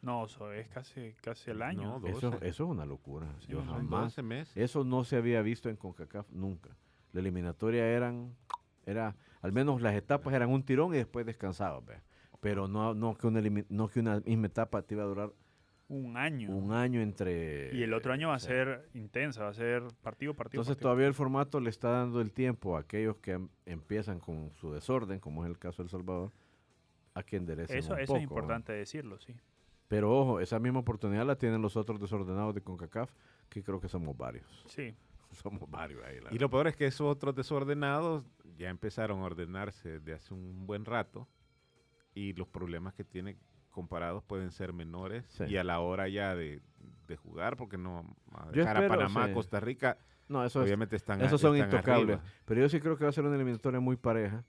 No, 0.00 0.24
eso 0.24 0.52
es 0.52 0.68
casi, 0.68 1.14
casi 1.20 1.50
el 1.52 1.62
año. 1.62 2.00
No, 2.00 2.06
Eso, 2.08 2.30
12. 2.32 2.48
eso 2.48 2.64
es 2.64 2.70
una 2.70 2.84
locura. 2.84 3.28
Yo 3.48 3.64
son 3.64 3.68
jamás. 3.74 4.16
12 4.16 4.22
meses. 4.22 4.56
Eso 4.56 4.82
no 4.84 5.04
se 5.04 5.16
había 5.16 5.42
visto 5.42 5.68
en 5.68 5.76
CONCACAF 5.76 6.28
nunca. 6.30 6.76
La 7.12 7.20
eliminatoria 7.20 7.86
eran, 7.86 8.34
era, 8.84 9.14
al 9.42 9.52
menos 9.52 9.80
las 9.80 9.94
etapas 9.94 10.34
eran 10.34 10.50
un 10.50 10.64
tirón 10.64 10.92
y 10.92 10.96
después 10.96 11.24
descansabas, 11.24 11.84
vea. 11.84 12.02
Pero 12.40 12.66
no, 12.66 12.94
no, 12.94 13.14
que 13.16 13.28
una, 13.28 13.40
no 13.68 13.86
que 13.88 14.00
una 14.00 14.18
misma 14.20 14.46
etapa 14.46 14.82
te 14.82 14.94
iba 14.94 15.04
a 15.04 15.06
durar 15.06 15.32
Un 15.94 16.16
año. 16.16 16.50
un 16.50 16.72
año 16.72 17.02
entre... 17.02 17.70
y 17.74 17.82
el 17.82 17.92
otro 17.92 18.14
año 18.14 18.28
va 18.28 18.36
a 18.36 18.38
sea, 18.38 18.48
ser 18.48 18.88
intensa, 18.94 19.42
va 19.44 19.50
a 19.50 19.54
ser 19.54 19.82
partido, 20.02 20.32
partido. 20.32 20.60
Entonces 20.62 20.76
partido. 20.76 20.88
todavía 20.88 21.06
el 21.06 21.12
formato 21.14 21.60
le 21.60 21.68
está 21.68 21.90
dando 21.90 22.22
el 22.22 22.32
tiempo 22.32 22.76
a 22.76 22.80
aquellos 22.80 23.16
que 23.18 23.32
em- 23.32 23.48
empiezan 23.66 24.18
con 24.18 24.50
su 24.54 24.72
desorden, 24.72 25.20
como 25.20 25.44
es 25.44 25.50
el 25.50 25.58
caso 25.58 25.82
de 25.82 25.88
El 25.88 25.90
Salvador, 25.90 26.32
a 27.12 27.22
que 27.22 27.36
enderecen 27.36 27.76
Eso, 27.76 27.92
un 27.92 28.00
eso 28.00 28.06
poco, 28.06 28.16
es 28.16 28.22
¿no? 28.22 28.24
importante 28.34 28.72
decirlo, 28.72 29.18
sí. 29.18 29.34
Pero 29.88 30.10
ojo, 30.18 30.40
esa 30.40 30.58
misma 30.58 30.78
oportunidad 30.78 31.26
la 31.26 31.36
tienen 31.36 31.60
los 31.60 31.76
otros 31.76 32.00
desordenados 32.00 32.54
de 32.54 32.62
CONCACAF, 32.62 33.10
que 33.50 33.62
creo 33.62 33.78
que 33.78 33.88
somos 33.88 34.16
varios. 34.16 34.64
Sí. 34.68 34.94
Somos 35.32 35.70
varios 35.70 36.02
ahí. 36.04 36.20
la 36.20 36.34
Y 36.34 36.38
lo 36.38 36.48
peor 36.50 36.68
es 36.68 36.76
que 36.76 36.86
esos 36.86 37.06
otros 37.06 37.34
desordenados 37.34 38.24
ya 38.56 38.68
empezaron 38.70 39.20
a 39.20 39.24
ordenarse 39.24 39.98
de 40.00 40.12
hace 40.14 40.32
un 40.34 40.66
buen 40.66 40.84
rato 40.86 41.26
y 42.14 42.32
los 42.34 42.48
problemas 42.48 42.92
que 42.94 43.02
tienen 43.04 43.38
comparados 43.72 44.22
pueden 44.22 44.52
ser 44.52 44.72
menores 44.72 45.24
Sí. 45.30 45.44
y 45.48 45.56
a 45.56 45.64
la 45.64 45.80
hora 45.80 46.08
ya 46.08 46.36
de, 46.36 46.60
de 47.08 47.16
jugar, 47.16 47.56
porque 47.56 47.76
no 47.76 48.04
a 48.32 48.48
dejar 48.52 48.84
a 48.84 48.88
Panamá, 48.88 49.26
sí. 49.26 49.32
Costa 49.34 49.58
Rica, 49.58 49.98
No, 50.28 50.44
eso 50.44 50.60
es- 50.60 50.66
obviamente 50.66 50.94
están 50.96 51.20
esos 51.20 51.40
son 51.40 51.56
están 51.56 51.70
intocables. 51.72 52.16
arriba. 52.18 52.32
Pero 52.44 52.60
yo 52.60 52.68
sí 52.68 52.78
creo 52.80 52.96
que 52.96 53.04
va 53.04 53.10
a 53.10 53.12
ser 53.12 53.24
una 53.24 53.34
eliminatoria 53.34 53.80
muy 53.80 53.96
pareja. 53.96 54.44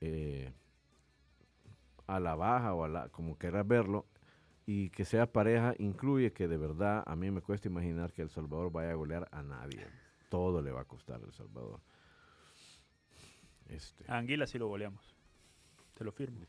eh, 0.00 0.52
a 2.08 2.18
la 2.18 2.34
baja 2.34 2.74
o 2.74 2.82
a 2.84 2.88
la, 2.88 3.08
como 3.10 3.36
quieras 3.38 3.66
verlo. 3.66 4.04
Y 4.66 4.90
que 4.90 5.04
sea 5.04 5.26
pareja 5.30 5.74
incluye 5.78 6.32
que 6.32 6.46
de 6.48 6.56
verdad 6.56 7.02
a 7.06 7.14
mí 7.16 7.30
me 7.30 7.40
cuesta 7.40 7.68
imaginar 7.68 8.12
que 8.12 8.22
El 8.22 8.28
Salvador 8.30 8.70
vaya 8.72 8.90
a 8.90 8.94
golear 8.94 9.28
a 9.32 9.42
nadie. 9.42 9.86
Todo 10.28 10.60
le 10.62 10.70
va 10.72 10.80
a 10.82 10.84
costar 10.84 11.20
a 11.20 11.24
El 11.24 11.32
Salvador. 11.32 11.80
Este, 13.68 14.04
A 14.08 14.18
Anguila 14.18 14.46
sí 14.46 14.58
lo 14.58 14.66
goleamos. 14.68 15.14
Te 15.96 16.04
lo 16.04 16.12
firmo. 16.12 16.40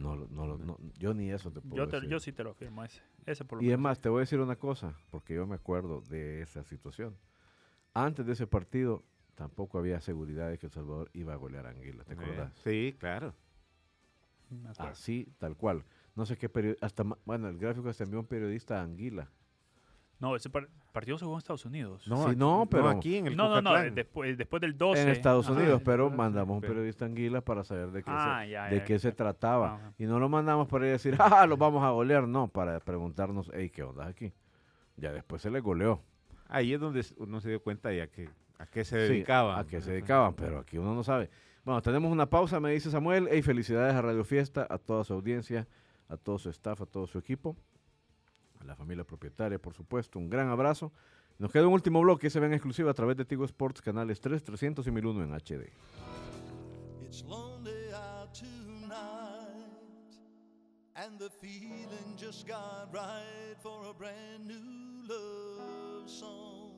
No, 0.00 0.16
lo- 0.16 0.28
no, 0.28 0.46
lo- 0.46 0.58
no- 0.58 0.78
yo 0.98 1.14
ni 1.14 1.30
eso 1.30 1.52
te 1.52 1.60
puedo 1.60 1.76
Yo, 1.76 1.88
te- 1.88 1.96
decir. 1.96 2.10
yo 2.10 2.18
sí 2.20 2.32
te 2.32 2.42
lo 2.42 2.54
firmo, 2.54 2.82
ese. 2.84 3.00
Ese 3.26 3.44
por 3.44 3.58
lo 3.58 3.64
Y 3.64 3.70
es 3.70 3.78
más, 3.78 4.00
te 4.00 4.08
voy 4.08 4.18
a 4.18 4.20
decir 4.20 4.40
una 4.40 4.56
cosa, 4.56 4.96
porque 5.10 5.34
yo 5.34 5.46
me 5.46 5.54
acuerdo 5.54 6.00
de 6.02 6.42
esa 6.42 6.64
situación. 6.64 7.16
Antes 7.94 8.26
de 8.26 8.32
ese 8.32 8.46
partido, 8.46 9.04
tampoco 9.34 9.78
había 9.78 10.00
seguridad 10.00 10.48
de 10.50 10.58
que 10.58 10.66
El 10.66 10.72
Salvador 10.72 11.10
iba 11.12 11.32
a 11.32 11.36
golear 11.36 11.66
a 11.66 11.70
Anguila, 11.70 12.04
¿te 12.04 12.12
Eh, 12.12 12.16
acuerdas? 12.16 12.52
Sí, 12.64 12.96
claro. 12.98 13.34
Así, 14.78 15.32
tal 15.38 15.56
cual. 15.56 15.84
No 16.16 16.26
sé 16.26 16.36
qué 16.36 16.48
periodista, 16.48 16.84
hasta, 16.86 17.04
ma- 17.04 17.18
bueno, 17.24 17.48
el 17.48 17.58
gráfico 17.58 17.88
hasta 17.88 18.04
envió 18.04 18.18
un 18.20 18.26
periodista 18.26 18.80
a 18.80 18.82
Anguila. 18.82 19.30
No, 20.20 20.36
ese 20.36 20.50
par- 20.50 20.68
partido 20.92 21.16
se 21.18 21.24
jugó 21.24 21.36
en 21.36 21.38
Estados 21.38 21.64
Unidos. 21.64 22.02
Sí, 22.04 22.12
aquí- 22.12 22.36
no, 22.36 22.66
pero- 22.70 22.88
aquí 22.90 23.16
en 23.16 23.28
el 23.28 23.36
no, 23.36 23.48
no, 23.48 23.62
no, 23.62 23.70
Cucatlán. 23.70 23.94
después, 23.94 24.36
después 24.36 24.60
del 24.60 24.76
12. 24.76 25.02
en 25.02 25.08
Estados 25.08 25.46
Ajá. 25.48 25.58
Unidos, 25.58 25.80
pero 25.84 26.10
mandamos 26.10 26.54
un 26.56 26.60
periodista 26.60 27.06
Anguila 27.06 27.40
para 27.40 27.64
saber 27.64 27.90
de 27.90 28.02
qué, 28.02 28.10
Ah, 28.12 28.42
se, 28.44 28.50
ya, 28.50 28.66
de 28.68 28.76
ya, 28.78 28.84
qué 28.84 28.98
se 28.98 29.08
ya. 29.10 29.16
trataba. 29.16 29.74
Ajá. 29.76 29.92
Y 29.98 30.04
no 30.04 30.18
lo 30.20 30.28
mandamos 30.28 30.68
para 30.68 30.84
ir 30.84 30.90
a 30.90 30.92
decir, 30.92 31.16
ah, 31.42 31.46
los 31.46 31.58
vamos 31.58 31.82
a 31.82 31.90
golear, 31.90 32.28
no, 32.28 32.48
para 32.48 32.78
preguntarnos, 32.80 33.50
hey, 33.54 33.70
¿qué 33.70 33.82
onda 33.82 34.06
aquí? 34.06 34.32
Ya 34.96 35.10
después 35.12 35.40
se 35.40 35.50
le 35.50 35.60
goleó. 35.60 36.02
Ahí 36.48 36.74
es 36.74 36.80
donde 36.80 37.02
uno 37.16 37.40
se 37.40 37.48
dio 37.48 37.62
cuenta 37.62 37.90
ya 37.92 38.06
que 38.08 38.28
a 38.58 38.66
qué 38.66 38.84
se 38.84 39.06
Sí, 39.06 39.12
dedicaban. 39.14 39.58
a 39.58 39.64
qué 39.66 39.80
se 39.80 39.92
dedicaban, 39.92 40.34
pero 40.34 40.58
aquí 40.58 40.76
uno 40.76 40.94
no 40.94 41.02
sabe. 41.02 41.30
Bueno, 41.64 41.80
tenemos 41.80 42.12
una 42.12 42.26
pausa, 42.26 42.60
me 42.60 42.72
dice 42.72 42.90
Samuel. 42.90 43.26
Hey, 43.30 43.40
felicidades 43.40 43.94
a 43.94 44.02
Radio 44.02 44.24
Fiesta, 44.24 44.66
a 44.68 44.76
toda 44.76 45.04
su 45.04 45.14
audiencia, 45.14 45.66
a 46.08 46.16
todo 46.18 46.38
su 46.38 46.50
staff, 46.50 46.82
a 46.82 46.86
todo 46.86 47.06
su 47.06 47.18
equipo, 47.18 47.56
a 48.60 48.64
la 48.64 48.76
familia 48.76 49.04
propietaria, 49.04 49.58
por 49.58 49.74
supuesto. 49.74 50.18
Un 50.18 50.30
gran 50.30 50.48
abrazo. 50.48 50.92
Nos 51.38 51.50
queda 51.50 51.66
un 51.66 51.72
último 51.72 52.00
bloque, 52.02 52.28
se 52.28 52.38
ve 52.38 52.46
en 52.46 52.52
exclusiva 52.52 52.90
a 52.90 52.94
través 52.94 53.16
de 53.16 53.24
Tigo 53.24 53.44
Sports, 53.44 53.80
canales 53.80 54.20
3, 54.20 54.44
300 54.44 54.86
y 54.86 54.90
1001 54.90 55.24
en 55.24 55.32
HD. 55.32 55.72
It's 57.02 57.24
lonely 57.24 57.92
out 57.94 58.34
tonight, 58.34 60.14
and 60.94 61.18
the 61.18 61.30
feeling 61.30 62.14
just 62.16 62.46
got 62.46 62.92
right 62.92 63.56
for 63.62 63.86
a 63.88 63.94
brand 63.94 64.46
new 64.46 65.08
love 65.08 66.08
song. 66.08 66.70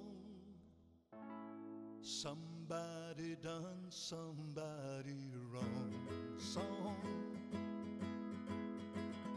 Somebody 2.00 3.36
done 3.42 3.90
somebody 3.90 5.32
wrong 5.52 5.92
song. 6.38 6.96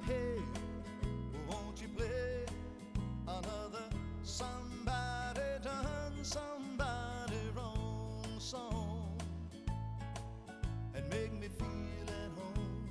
Hey, 0.05 0.37
somebody 4.26 5.41
done 5.63 6.23
somebody 6.23 7.38
wrong 7.55 8.26
song? 8.39 9.15
and 10.95 11.09
make 11.09 11.32
me 11.39 11.47
feel 11.47 12.07
at 12.07 12.32
home 12.39 12.89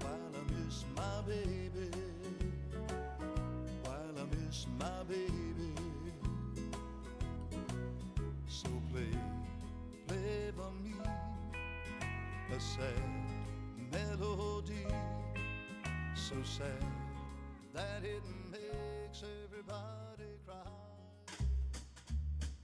while 0.00 0.32
I 0.34 0.52
miss 0.52 0.84
my 0.96 1.20
baby. 1.26 1.90
While 3.84 4.14
I 4.18 4.24
miss 4.34 4.66
my 4.78 5.02
baby. 5.08 5.72
So 8.48 8.68
play, 8.92 9.18
play 10.06 10.50
for 10.56 10.72
me 10.82 10.94
a 12.54 12.60
sad 12.60 12.92
melody, 13.92 14.86
so 16.14 16.36
sad 16.42 16.84
that 17.74 18.02
it 18.02 18.22
makes 18.50 19.22
everybody. 19.44 20.05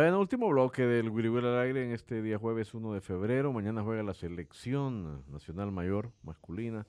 Bueno, 0.00 0.20
último 0.20 0.48
bloque 0.48 0.82
del 0.86 1.08
Wiri 1.08 1.28
Wiri 1.28 1.48
al 1.48 1.58
aire 1.58 1.82
en 1.84 1.90
este 1.90 2.22
día 2.22 2.38
jueves 2.38 2.72
1 2.72 2.94
de 2.94 3.00
febrero. 3.00 3.52
Mañana 3.52 3.82
juega 3.82 4.04
la 4.04 4.14
selección 4.14 5.24
nacional 5.28 5.72
mayor 5.72 6.12
masculina 6.22 6.86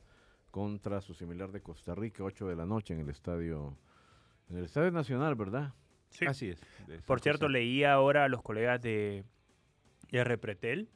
contra 0.52 1.02
su 1.02 1.16
similar 1.16 1.52
de 1.52 1.60
Costa 1.60 1.96
Rica, 1.96 2.24
8 2.24 2.48
de 2.48 2.56
la 2.56 2.68
noche 2.68 2.94
en 2.94 3.00
el 3.00 3.10
estadio, 3.10 3.76
en 4.52 4.58
el 4.58 4.66
estadio 4.66 4.92
nacional, 4.92 5.34
¿verdad? 5.34 5.74
Sí. 6.12 6.28
Así 6.28 6.50
es. 6.50 6.62
de 6.88 7.00
Por 7.00 7.20
cierto, 7.20 7.48
José. 7.48 7.54
leí 7.54 7.84
ahora 7.84 8.26
a 8.26 8.30
los 8.30 8.44
colegas 8.44 8.80
de 8.80 9.24
R. 10.12 10.38
Pretel 10.38 10.88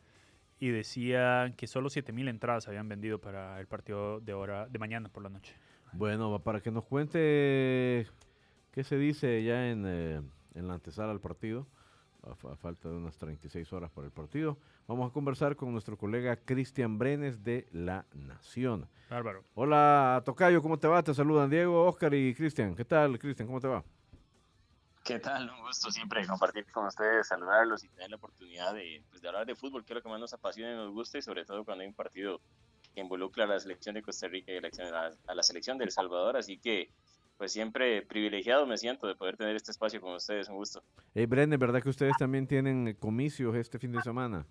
y 0.60 0.70
decían 0.70 1.54
que 1.54 1.66
solo 1.66 1.90
7000 1.90 2.28
entradas 2.28 2.68
habían 2.68 2.88
vendido 2.88 3.20
para 3.20 3.60
el 3.60 3.66
partido 3.66 4.20
de 4.20 4.36
hora 4.36 4.68
de 4.68 4.78
mañana 4.78 5.10
por 5.10 5.24
la 5.24 5.30
noche. 5.30 5.56
Bueno, 5.94 6.30
va- 6.30 6.44
para 6.44 6.62
que 6.62 6.70
nos 6.70 6.86
cuente 6.86 8.06
qué 8.72 8.84
se 8.84 8.98
dice 9.00 9.44
ya 9.44 9.72
en, 9.72 9.84
eh, 9.88 10.22
en 10.54 10.68
la 10.68 10.76
antesala 10.76 11.12
al 11.12 11.20
partido, 11.20 11.66
a, 12.24 12.36
fa- 12.36 12.54
a 12.54 12.56
falta 12.56 12.90
de 12.90 12.96
unas 12.96 13.18
36 13.18 13.72
horas 13.74 13.92
para 13.92 14.06
el 14.08 14.12
partido, 14.14 14.58
vamos 14.88 15.10
a 15.10 15.14
conversar 15.14 15.56
con 15.56 15.72
nuestro 15.72 15.98
colega 15.98 16.36
Cristian 16.38 16.98
Brenes 16.98 17.44
de 17.44 17.68
La 17.72 18.06
Nación. 18.14 18.88
Bárbaro. 19.10 19.44
Hola, 19.56 20.22
Tocayo, 20.26 20.62
¿cómo 20.62 20.78
te 20.80 20.88
va? 20.88 21.04
Te 21.04 21.14
saludan 21.14 21.50
Diego, 21.50 21.86
Oscar 21.86 22.14
y 22.14 22.34
Cristian. 22.34 22.76
¿Qué 22.76 22.86
tal, 22.86 23.20
Cristian? 23.20 23.48
¿Cómo 23.48 23.60
te 23.60 23.68
va? 23.68 23.84
¿Qué 25.04 25.20
tal? 25.20 25.50
Un 25.50 25.62
gusto 25.62 25.92
siempre 25.92 26.26
compartir 26.26 26.66
con 26.72 26.86
ustedes, 26.86 27.28
saludarlos 27.28 27.84
y 27.84 27.90
tener 27.90 28.10
la 28.10 28.16
oportunidad 28.16 28.74
de, 28.74 29.04
pues, 29.10 29.22
de 29.22 29.28
hablar 29.28 29.46
de 29.46 29.54
fútbol, 29.56 29.84
que 29.84 29.92
es 29.92 29.96
lo 29.96 30.02
que 30.02 30.08
más 30.10 30.20
nos 30.20 30.34
apasiona 30.34 30.72
y 30.72 30.76
nos 30.78 30.92
gusta, 30.94 31.18
y 31.18 31.22
sobre 31.22 31.44
todo 31.44 31.66
cuando 31.66 31.82
hay 31.82 31.90
un 31.90 31.94
partido 31.94 32.40
que 32.96 33.02
involucra 33.02 33.44
a 33.44 33.48
la 33.48 33.60
selección 33.60 33.96
de 33.96 34.02
Costa 34.02 34.30
Rica 34.30 34.54
y 34.54 34.58
a 34.58 34.62
la, 34.62 34.70
selección- 34.70 34.96
a 34.96 35.10
la- 35.10 35.16
a 35.28 35.36
la 35.36 35.44
selección 35.44 35.78
de 35.78 35.84
El 35.86 35.92
Salvador. 35.92 36.38
Así 36.38 36.58
que, 36.58 36.90
pues 37.38 37.52
siempre 37.52 38.02
privilegiado 38.04 38.66
me 38.66 38.78
siento 38.78 39.08
de 39.08 39.16
poder 39.16 39.38
tener 39.38 39.56
este 39.56 39.72
espacio 39.72 40.00
con 40.02 40.14
ustedes. 40.14 40.50
Un 40.50 40.56
gusto. 40.56 40.84
Hey, 41.14 41.26
Brenes, 41.26 41.60
¿verdad 41.60 41.82
que 41.82 41.90
ustedes 41.90 42.16
también 42.18 42.48
tienen 42.48 42.88
eh, 42.88 42.96
comicios 42.96 43.56
este 43.56 43.80
fin 43.80 43.92
de 43.92 44.02
semana? 44.02 44.46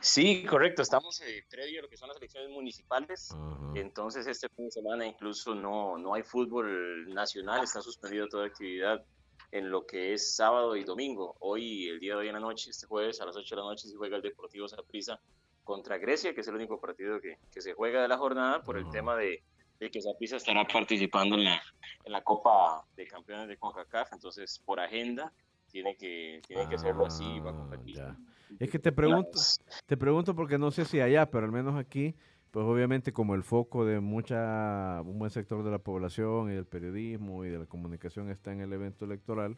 Sí, 0.00 0.44
correcto. 0.44 0.82
Estamos 0.82 1.20
eh, 1.20 1.44
previo 1.50 1.80
a 1.80 1.82
lo 1.82 1.88
que 1.88 1.96
son 1.96 2.08
las 2.08 2.16
elecciones 2.16 2.50
municipales. 2.50 3.34
Entonces, 3.74 4.26
este 4.26 4.48
fin 4.48 4.66
de 4.66 4.70
semana 4.70 5.06
incluso 5.06 5.54
no, 5.54 5.98
no 5.98 6.14
hay 6.14 6.22
fútbol 6.22 7.12
nacional, 7.12 7.62
está 7.62 7.82
suspendido 7.82 8.28
toda 8.28 8.46
actividad 8.46 9.04
en 9.52 9.70
lo 9.70 9.84
que 9.86 10.12
es 10.14 10.34
sábado 10.34 10.76
y 10.76 10.84
domingo. 10.84 11.36
Hoy, 11.40 11.88
el 11.88 11.98
día 11.98 12.14
de 12.14 12.20
hoy 12.20 12.28
en 12.28 12.34
la 12.34 12.40
noche, 12.40 12.70
este 12.70 12.86
jueves 12.86 13.20
a 13.20 13.26
las 13.26 13.36
8 13.36 13.54
de 13.54 13.60
la 13.60 13.68
noche, 13.68 13.88
se 13.88 13.96
juega 13.96 14.16
el 14.16 14.22
Deportivo 14.22 14.68
Saprissa 14.68 15.20
contra 15.64 15.98
Grecia, 15.98 16.34
que 16.34 16.40
es 16.40 16.48
el 16.48 16.54
único 16.54 16.80
partido 16.80 17.20
que, 17.20 17.38
que 17.52 17.60
se 17.60 17.74
juega 17.74 18.00
de 18.00 18.08
la 18.08 18.16
jornada 18.16 18.62
por 18.62 18.78
el 18.78 18.88
tema 18.90 19.16
de, 19.16 19.42
de 19.80 19.90
que 19.90 20.00
Saprissa 20.00 20.36
estará 20.36 20.64
participando 20.66 21.36
en 21.36 21.44
la, 21.44 21.60
en 22.04 22.12
la 22.12 22.22
Copa 22.22 22.84
de 22.94 23.06
Campeones 23.06 23.48
de 23.48 23.56
CONCACAF. 23.56 24.12
Entonces, 24.12 24.60
por 24.64 24.78
agenda, 24.78 25.32
tiene 25.68 25.96
que, 25.96 26.40
tiene 26.46 26.68
que 26.68 26.74
hacerlo 26.74 27.06
así 27.06 27.40
va 27.40 27.50
a 27.50 27.54
Ah, 27.54 27.56
competir. 27.56 27.96
ya. 27.96 28.16
Es 28.58 28.68
que 28.70 28.78
te 28.78 28.92
pregunto, 28.92 29.38
te 29.86 29.96
pregunto 29.96 30.34
porque 30.34 30.58
no 30.58 30.70
sé 30.70 30.84
si 30.84 31.00
allá, 31.00 31.30
pero 31.30 31.46
al 31.46 31.52
menos 31.52 31.76
aquí, 31.76 32.14
pues 32.50 32.66
obviamente 32.66 33.12
como 33.12 33.34
el 33.36 33.42
foco 33.44 33.84
de 33.86 34.00
mucha, 34.00 35.00
un 35.02 35.18
buen 35.18 35.30
sector 35.30 35.62
de 35.62 35.70
la 35.70 35.78
población 35.78 36.50
y 36.50 36.54
del 36.54 36.66
periodismo 36.66 37.44
y 37.44 37.48
de 37.48 37.60
la 37.60 37.66
comunicación 37.66 38.28
está 38.28 38.52
en 38.52 38.60
el 38.60 38.72
evento 38.72 39.04
electoral, 39.04 39.56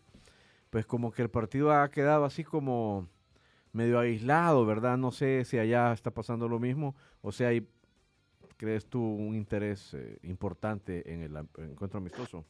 pues 0.71 0.85
como 0.87 1.11
que 1.11 1.23
el 1.23 1.31
partido 1.31 1.73
ha 1.73 1.91
quedado 1.91 2.25
así 2.27 2.45
como 2.45 3.09
medio 3.73 3.99
aislado, 3.99 4.67
¿verdad? 4.67 4.99
No 4.99 5.11
sé 5.11 5.45
si 5.47 5.59
allá 5.59 5.93
está 5.95 6.11
pasando 6.11 6.47
lo 6.47 6.59
mismo 6.61 6.95
o 7.23 7.33
si 7.33 7.45
hay, 7.45 7.67
crees 8.63 8.87
tú, 8.87 9.01
un 9.01 9.35
interés 9.35 9.93
eh, 9.95 10.21
importante 10.23 11.13
en 11.13 11.23
el 11.23 11.37
encuentro 11.37 11.99
amistoso. 11.99 12.45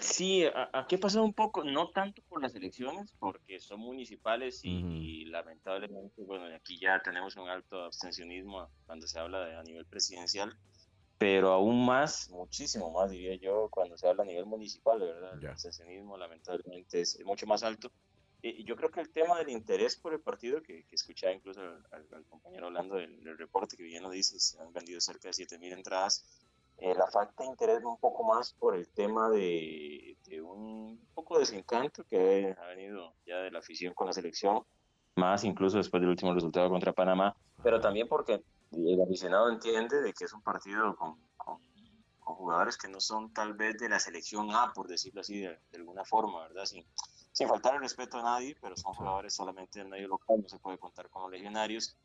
Sí, 0.00 0.44
aquí 0.72 0.96
ha 0.96 0.98
pasado 0.98 1.24
un 1.24 1.34
poco, 1.34 1.62
no 1.62 1.90
tanto 1.90 2.20
por 2.28 2.42
las 2.42 2.52
elecciones, 2.56 3.14
porque 3.20 3.60
son 3.60 3.78
municipales 3.78 4.60
y, 4.64 5.26
lamentablemente, 5.26 6.24
bueno, 6.24 6.52
aquí 6.52 6.80
ya 6.80 7.00
tenemos 7.00 7.36
un 7.36 7.48
alto 7.48 7.84
abstencionismo 7.84 8.68
cuando 8.84 9.06
se 9.06 9.20
habla 9.20 9.46
de, 9.46 9.54
a 9.54 9.62
nivel 9.62 9.86
presidencial, 9.86 10.52
pero 11.16 11.52
aún 11.52 11.86
más, 11.86 12.28
muchísimo 12.30 12.90
más 12.90 13.12
diría 13.12 13.36
yo, 13.36 13.68
cuando 13.70 13.96
se 13.96 14.08
habla 14.08 14.24
a 14.24 14.26
nivel 14.26 14.46
municipal, 14.46 14.98
de 14.98 15.06
verdad, 15.06 15.38
el 15.38 15.46
abstencionismo 15.46 16.16
lamentablemente 16.16 17.02
es 17.02 17.24
mucho 17.24 17.46
más 17.46 17.62
alto. 17.62 17.92
Y 18.44 18.64
yo 18.64 18.74
creo 18.74 18.90
que 18.90 19.00
el 19.00 19.10
tema 19.12 19.38
del 19.38 19.50
interés 19.50 19.96
por 19.96 20.12
el 20.12 20.20
partido, 20.20 20.60
que, 20.62 20.84
que 20.84 20.96
escuchaba 20.96 21.32
incluso 21.32 21.60
al, 21.60 21.86
al- 21.92 22.26
compañero 22.28 22.66
hablando 22.66 22.96
del, 22.96 23.22
del 23.22 23.38
reporte 23.38 23.76
que 23.76 23.84
bien 23.84 24.02
lo 24.02 24.10
dice, 24.10 24.38
se 24.40 24.60
han 24.60 24.72
vendido 24.72 25.00
cerca 25.00 25.28
de 25.28 25.32
7.000 25.34 25.72
entradas, 25.72 26.24
eh, 26.78 26.92
la 26.94 27.06
falta 27.06 27.44
de 27.44 27.50
interés 27.50 27.84
un 27.84 27.98
poco 27.98 28.24
más 28.24 28.52
por 28.54 28.74
el 28.74 28.88
tema 28.92 29.28
de, 29.30 30.16
de 30.24 30.42
un 30.42 30.98
poco 31.14 31.34
de 31.34 31.40
desencanto 31.40 32.02
que 32.04 32.52
ha 32.58 32.66
venido 32.66 33.14
ya 33.24 33.36
de 33.36 33.50
la 33.52 33.60
afición 33.60 33.94
con 33.94 34.08
la 34.08 34.12
selección, 34.12 34.64
más 35.16 35.44
incluso 35.44 35.76
después 35.76 36.00
del 36.00 36.10
último 36.10 36.34
resultado 36.34 36.68
contra 36.68 36.92
Panamá, 36.92 37.36
pero 37.62 37.80
también 37.80 38.08
porque 38.08 38.42
el 38.72 39.00
aficionado 39.02 39.50
entiende 39.50 40.00
de 40.00 40.12
que 40.14 40.24
es 40.24 40.32
un 40.32 40.42
partido 40.42 40.96
con, 40.96 41.16
con- 41.36 41.60
con 42.18 42.36
jugadores 42.36 42.76
que 42.78 42.88
no 42.88 43.00
son 43.00 43.32
tal 43.32 43.54
vez 43.54 43.76
de 43.78 43.88
la 43.88 43.98
selección 44.00 44.50
A, 44.52 44.72
por 44.72 44.88
decirlo 44.88 45.20
así, 45.20 45.40
de, 45.40 45.48
de 45.70 45.76
alguna 45.78 46.04
forma, 46.04 46.42
¿verdad? 46.48 46.64
Sin, 46.64 46.84
sin 47.32 47.48
faltar 47.48 47.74
el 47.74 47.80
respeto 47.80 48.18
a 48.18 48.22
nadie, 48.22 48.56
pero 48.60 48.76
son 48.76 48.94
jugadores 48.94 49.34
solamente 49.34 49.78
del 49.78 49.88
medio 49.88 50.08
local, 50.08 50.40
no 50.42 50.48
se 50.48 50.58
puede 50.58 50.78
contar 50.78 51.08
con 51.08 51.22
los 51.22 51.32
legionarios. 51.32 51.96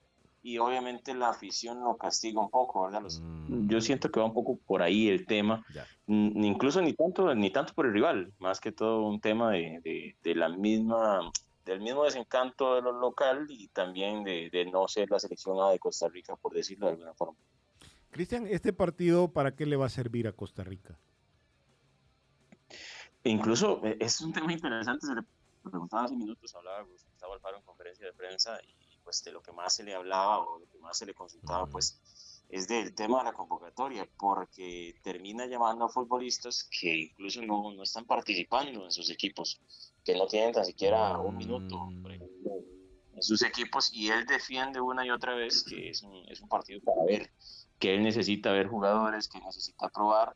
Y 0.43 0.59
obviamente 0.59 1.13
la 1.13 1.29
afición 1.29 1.83
lo 1.83 1.97
castiga 1.97 2.39
un 2.39 2.49
poco, 2.49 2.83
¿verdad? 2.83 3.01
Los, 3.01 3.21
Mm, 3.47 3.69
yo 3.69 3.81
siento 3.81 4.11
que 4.11 4.19
va 4.19 4.25
un 4.25 4.33
poco 4.33 4.57
por 4.65 4.81
ahí 4.81 5.07
el 5.07 5.25
tema, 5.25 5.65
incluso 6.07 6.81
ni 6.81 6.93
tanto, 6.93 7.33
ni 7.33 7.49
tanto 7.49 7.73
por 7.73 7.85
el 7.85 7.93
rival, 7.93 8.33
más 8.39 8.59
que 8.59 8.71
todo 8.71 9.07
un 9.07 9.19
tema 9.19 9.51
de, 9.51 9.79
de, 9.83 10.15
de 10.21 10.35
la 10.35 10.49
misma, 10.49 11.31
del 11.65 11.81
mismo 11.81 12.03
desencanto 12.03 12.75
de 12.75 12.81
lo 12.81 12.91
local 12.91 13.45
y 13.49 13.67
también 13.69 14.23
de, 14.23 14.49
de 14.51 14.65
no 14.65 14.87
ser 14.87 15.09
la 15.09 15.19
selección 15.19 15.59
A 15.61 15.71
de 15.71 15.79
Costa 15.79 16.07
Rica, 16.09 16.35
por 16.35 16.53
decirlo 16.53 16.87
de 16.87 16.93
alguna 16.93 17.13
forma. 17.13 17.37
Cristian, 18.11 18.47
¿este 18.47 18.73
partido 18.73 19.31
para 19.31 19.55
qué 19.55 19.65
le 19.65 19.75
va 19.75 19.85
a 19.85 19.89
servir 19.89 20.27
a 20.27 20.33
Costa 20.33 20.63
Rica? 20.63 20.97
Incluso 23.27 23.81
eh, 23.83 23.97
es 23.99 24.21
un 24.21 24.33
tema 24.33 24.51
interesante, 24.53 25.05
se 25.05 25.15
le 25.15 25.21
preguntaba 25.63 26.03
hace 26.05 26.15
minutos, 26.15 26.55
hablaba 26.55 26.81
Gustavo 26.83 27.33
Alfaro 27.33 27.57
en 27.57 27.63
conferencia 27.63 28.05
de 28.05 28.13
prensa 28.13 28.59
y 28.63 28.97
pues 29.03 29.23
de 29.23 29.31
lo 29.31 29.41
que 29.41 29.51
más 29.51 29.75
se 29.75 29.83
le 29.83 29.93
hablaba 29.93 30.39
o 30.39 30.59
lo 30.59 30.65
que 30.67 30.77
más 30.79 30.97
se 30.97 31.05
le 31.05 31.13
consultaba 31.13 31.65
pues 31.67 31.99
es 32.49 32.67
del 32.67 32.95
tema 32.95 33.19
de 33.19 33.25
la 33.25 33.33
convocatoria, 33.33 34.07
porque 34.17 34.95
termina 35.03 35.45
llamando 35.47 35.85
a 35.85 35.89
futbolistas 35.89 36.63
que 36.63 36.95
incluso 36.95 37.41
no, 37.41 37.73
no 37.73 37.83
están 37.83 38.05
participando 38.05 38.85
en 38.85 38.91
sus 38.91 39.09
equipos, 39.09 39.59
que 40.05 40.15
no 40.15 40.27
tienen 40.27 40.53
tan 40.53 40.63
siquiera 40.63 41.17
un 41.17 41.35
minuto, 41.35 41.87
Mm. 41.87 42.07
en 43.15 43.23
sus 43.23 43.41
equipos, 43.41 43.91
y 43.93 44.09
él 44.09 44.25
defiende 44.25 44.79
una 44.79 45.05
y 45.05 45.09
otra 45.09 45.33
vez 45.35 45.63
que 45.63 45.89
es 45.89 46.03
un, 46.03 46.23
es 46.29 46.39
un 46.39 46.47
partido 46.47 46.79
para 46.81 47.03
ver, 47.03 47.31
que 47.79 47.95
él 47.95 48.03
necesita 48.03 48.51
ver 48.51 48.67
jugadores, 48.67 49.27
que 49.27 49.39
necesita 49.39 49.89
probar, 49.89 50.35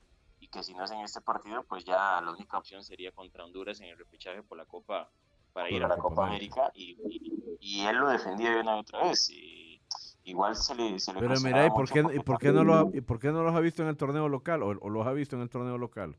que 0.52 0.64
si 0.64 0.74
no 0.74 0.84
es 0.84 0.92
en 0.92 1.02
este 1.02 1.22
partido, 1.22 1.64
pues 1.68 1.84
ya 1.86 2.22
la 2.22 2.32
única 2.32 2.58
opción 2.58 2.84
sería 2.84 3.12
contra 3.12 3.46
Honduras 3.46 3.80
en 3.82 3.90
el 3.90 3.98
repechaje 3.98 4.44
por 4.44 4.58
la 4.58 4.66
Copa, 4.66 5.10
para 5.54 5.70
ir 5.70 5.84
a 5.84 5.88
la 5.88 5.98
Copa 5.98 6.28
América. 6.28 6.72
Y, 6.74 6.98
y- 7.10 7.32
y 7.60 7.82
él 7.82 7.98
lo 7.98 8.10
defendía 8.10 8.52
de 8.52 8.62
una 8.62 8.78
y 8.78 8.80
otra 8.80 9.04
vez. 9.04 9.30
Y 9.30 9.80
igual 10.24 10.56
se 10.56 10.76
le, 10.76 11.00
se 11.00 11.14
le 11.14 11.20
Pero 11.20 11.40
mira, 11.40 11.66
¿y 11.66 11.70
por 11.70 11.90
qué, 11.90 12.00
y 12.16 12.20
por 12.20 12.40
qué 12.40 12.52
no 12.52 12.64
lo 12.64 12.76
ha, 12.76 12.88
y 12.94 13.02
por 13.02 13.20
qué 13.20 13.28
no 13.30 13.44
los 13.44 13.56
ha 13.56 13.60
visto 13.60 13.84
en 13.84 13.90
el 13.90 13.98
torneo 13.98 14.28
local 14.30 14.64
o, 14.64 14.70
o 14.70 14.90
los 14.90 15.06
ha 15.06 15.14
visto 15.14 15.36
en 15.36 15.42
el 15.44 15.50
torneo 15.50 15.78
local? 15.78 16.16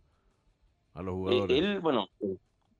A 0.94 1.02
los 1.02 1.14
Eh, 1.14 1.16
jugadores. 1.16 1.58
Él, 1.58 1.80
bueno, 1.80 2.06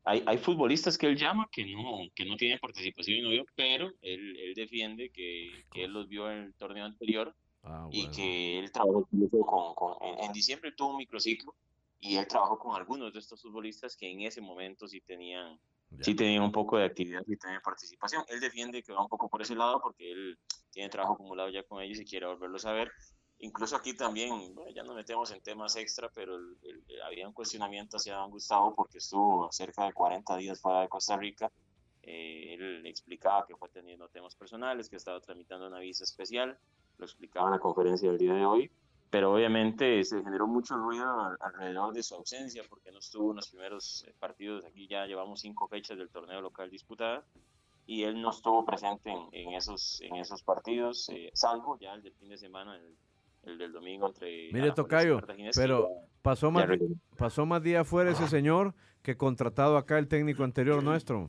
hay, 0.05 0.23
hay 0.27 0.39
futbolistas 0.39 0.99
que 0.99 1.07
él 1.07 1.17
llama 1.17 1.49
que 1.51 1.65
no, 1.67 1.99
que 2.15 2.25
no 2.25 2.37
tienen 2.37 2.59
participación 2.59 3.19
y 3.19 3.23
no 3.23 3.31
vio, 3.31 3.45
pero 3.57 3.89
él, 4.03 4.37
él 4.39 4.55
defiende 4.55 5.11
que, 5.11 5.65
que 5.73 5.85
él 5.85 5.93
los 5.93 6.09
vio 6.09 6.31
en 6.31 6.39
el 6.39 6.55
torneo 6.55 6.85
anterior 6.85 7.35
Ah, 7.65 7.89
y 7.91 8.01
bueno. 8.03 8.17
que 8.17 8.59
él 8.59 8.73
trabajó 8.73 9.07
con, 9.47 9.75
con- 9.75 9.97
en, 10.03 10.25
en 10.25 10.33
diciembre 10.33 10.73
tuvo 10.73 10.91
un 10.91 10.97
microciclo 10.97 11.55
y 12.01 12.17
él 12.17 12.27
trabajó 12.27 12.59
con 12.59 12.75
algunos 12.75 13.13
de 13.13 13.19
estos 13.21 13.41
futbolistas 13.41 13.97
que 13.97 14.11
en 14.11 14.23
ese 14.23 14.41
momento 14.41 14.89
sí 14.89 15.01
tenían, 15.01 15.59
Ya. 15.91 16.05
sí 16.05 16.15
tenían 16.17 16.43
un 16.43 16.51
poco 16.53 16.77
de 16.77 16.85
actividad 16.87 17.23
y 17.27 17.37
tenían 17.37 17.61
participación. 17.63 18.25
Él 18.29 18.41
defiende 18.41 18.83
que 18.83 18.93
va 18.93 19.03
un 19.03 19.09
poco 19.09 19.29
por 19.29 19.43
ese 19.43 19.55
lado 19.55 19.81
porque 19.81 20.11
él 20.11 20.39
tiene 20.71 20.89
trabajo 20.89 21.15
acumulado 21.15 21.51
ya 21.51 21.63
con 21.63 21.81
ellos 21.83 22.01
y 22.01 22.05
quiere 22.05 22.27
volverlos 22.27 22.65
a 22.67 22.73
ver. 22.73 22.91
Incluso 23.39 23.77
aquí 23.77 23.95
también, 23.95 24.55
bueno, 24.55 24.71
ya 24.75 24.83
nos 24.85 24.95
metemos 24.97 25.31
en 25.33 25.41
temas 25.43 25.77
extra, 25.77 26.09
pero 26.15 26.37
el- 26.37 26.57
el- 26.63 27.03
había 27.03 27.27
un 27.29 27.35
cuestionamiento 27.35 27.97
hacia 27.97 28.17
don 28.17 28.31
Gustavo 28.31 28.75
porque 28.75 28.99
estuvo 28.99 29.51
cerca 29.53 29.85
de 29.85 29.93
40 29.93 30.37
días 30.37 30.61
fuera 30.61 30.81
de 30.83 30.89
Costa 30.89 31.17
Rica. 31.17 31.53
Eh, 32.03 32.55
él 32.55 32.85
explicaba 32.87 33.45
que 33.47 33.55
fue 33.57 33.69
teniendo 33.69 34.09
temas 34.09 34.35
personales, 34.35 34.89
que 34.89 34.97
estaba 34.97 35.21
tramitando 35.21 35.67
una 35.69 35.79
visa 35.79 36.03
especial, 36.05 36.59
lo 36.99 37.05
explicaba 37.05 37.47
en 37.47 37.53
la 37.53 37.59
conferencia 37.59 38.09
del 38.11 38.19
día 38.19 38.35
de 38.35 38.45
hoy, 38.47 38.71
pero 39.11 39.35
obviamente 39.35 40.03
se 40.05 40.23
generó 40.23 40.47
mucho 40.47 40.77
ruido 40.77 41.05
al- 41.21 41.37
alrededor 41.41 41.93
de 41.93 42.03
su 42.03 42.15
ausencia 42.15 42.63
porque 42.69 42.91
no 42.93 42.99
estuvo 42.99 43.31
en 43.31 43.37
los 43.37 43.49
primeros 43.51 44.05
eh, 44.09 44.15
partidos. 44.19 44.65
Aquí 44.65 44.87
ya 44.89 45.07
llevamos 45.07 45.41
cinco 45.41 45.69
fechas 45.69 45.99
del 45.99 46.09
torneo 46.11 46.41
local 46.41 46.71
disputadas 46.71 47.25
y 47.87 48.05
él 48.05 48.21
no 48.23 48.31
estuvo 48.31 48.65
presente 48.65 49.11
en, 49.11 49.29
en 49.33 49.55
esos, 49.55 50.01
en 50.03 50.17
esos 50.17 50.43
partidos, 50.43 51.09
eh, 51.11 51.31
salvo 51.35 51.77
ya 51.81 51.93
el 51.95 52.03
del 52.03 52.15
fin 52.15 52.29
de 52.29 52.39
semana, 52.39 52.77
el 52.77 52.97
el 53.45 53.59
del 53.59 53.73
domingo 53.73 54.07
entre 54.07 54.51
Mire, 54.53 54.71
Tocayo, 54.71 55.19
pero 55.57 55.89
pasó 56.23 56.53
más, 56.53 56.65
pasó 57.17 57.45
más 57.45 57.61
días 57.61 57.85
fuera 57.89 58.13
ese 58.13 58.29
señor 58.29 58.73
que 59.03 59.17
contratado 59.17 59.77
acá 59.77 59.99
el 59.99 60.07
técnico 60.07 60.45
anterior 60.45 60.81
nuestro. 60.85 61.29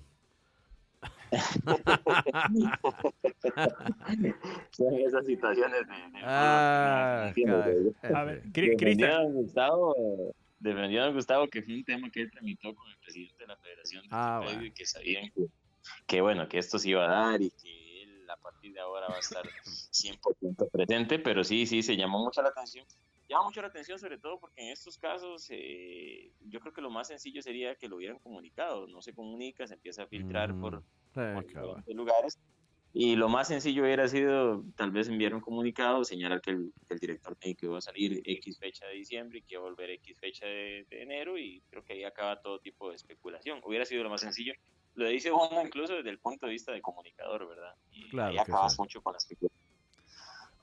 Son 4.71 4.93
esas 4.95 5.25
situaciones 5.25 5.81
de... 5.87 5.93
de 5.93 6.23
Ah. 6.23 7.33
A 8.13 8.23
ver, 8.23 8.43
Cri- 8.51 8.77
Cristian. 8.77 9.33
Gustavo, 9.33 10.33
defendiendo 10.59 11.07
a 11.09 11.11
Gustavo, 11.11 11.47
que 11.47 11.61
fue 11.61 11.75
un 11.75 11.83
tema 11.83 12.09
que 12.09 12.21
él 12.21 12.31
tramitó 12.31 12.73
con 12.73 12.89
el 12.89 12.97
presidente 12.97 13.35
de 13.43 13.47
la 13.47 13.57
federación 13.57 14.03
de 14.03 14.09
Ah, 14.11 14.41
bueno. 14.43 14.63
y 14.65 14.71
que 14.71 14.85
sabían 14.85 15.29
que, 15.31 15.45
que, 16.07 16.21
bueno, 16.21 16.47
que 16.47 16.57
esto 16.59 16.79
se 16.79 16.89
iba 16.89 17.05
a 17.05 17.29
dar 17.31 17.41
y 17.41 17.51
que 17.51 18.03
él 18.03 18.29
a 18.29 18.37
partir 18.37 18.73
de 18.73 18.79
ahora 18.79 19.07
va 19.09 19.15
a 19.17 19.19
estar 19.19 19.43
100% 19.91 20.69
presente, 20.71 21.19
pero 21.19 21.43
sí, 21.43 21.65
sí, 21.65 21.83
se 21.83 21.95
llamó 21.97 22.23
mucho 22.23 22.41
la 22.41 22.49
atención. 22.49 22.85
Llama 23.33 23.45
mucho 23.45 23.61
la 23.61 23.67
atención 23.67 23.97
sobre 23.97 24.19
todo 24.19 24.39
porque 24.39 24.61
en 24.61 24.71
estos 24.71 24.97
casos 24.97 25.47
eh, 25.49 26.31
yo 26.41 26.59
creo 26.59 26.71
que 26.71 26.81
lo 26.81 26.91
más 26.91 27.07
sencillo 27.07 27.41
sería 27.41 27.75
que 27.75 27.87
lo 27.87 27.95
hubieran 27.95 28.19
comunicado, 28.19 28.87
no 28.87 29.01
se 29.01 29.13
comunica, 29.13 29.65
se 29.65 29.73
empieza 29.73 30.03
a 30.03 30.07
filtrar 30.07 30.57
por, 30.59 30.83
Mm, 31.15 31.33
por 31.35 31.45
diferentes 31.45 31.95
lugares. 31.95 32.39
Y 32.95 33.15
lo 33.15 33.27
más 33.27 33.47
sencillo 33.47 33.83
hubiera 33.83 34.07
sido 34.07 34.63
tal 34.75 34.91
vez 34.91 35.07
enviar 35.07 35.33
un 35.33 35.41
comunicado, 35.41 36.03
señalar 36.03 36.41
que 36.41 36.51
el, 36.51 36.71
que 36.87 36.93
el 36.93 36.99
director 36.99 37.35
médico 37.43 37.65
iba 37.65 37.77
a 37.79 37.81
salir 37.81 38.21
X 38.23 38.59
fecha 38.59 38.85
de 38.85 38.93
diciembre 38.93 39.39
y 39.39 39.41
que 39.41 39.55
iba 39.55 39.61
a 39.61 39.69
volver 39.69 39.89
X 39.89 40.19
fecha 40.19 40.45
de, 40.45 40.85
de 40.89 41.01
enero 41.01 41.37
y 41.39 41.63
creo 41.69 41.83
que 41.83 41.93
ahí 41.93 42.03
acaba 42.03 42.39
todo 42.39 42.59
tipo 42.59 42.89
de 42.89 42.95
especulación. 42.95 43.61
Hubiera 43.65 43.85
sido 43.85 44.03
lo 44.03 44.11
más 44.11 44.21
sencillo. 44.21 44.53
Lo 44.93 45.07
dice 45.07 45.31
uno 45.31 45.63
incluso 45.65 45.95
desde 45.95 46.11
el 46.11 46.19
punto 46.19 46.45
de 46.45 46.51
vista 46.51 46.71
de 46.71 46.81
comunicador, 46.81 47.47
¿verdad? 47.47 47.73
Y 47.89 48.09
Claro 48.09 48.29
ahí 48.31 48.37
acabas 48.37 48.75
sí. 48.75 48.81
mucho 48.81 49.01
con 49.01 49.13
la 49.13 49.17
especulación. 49.17 49.62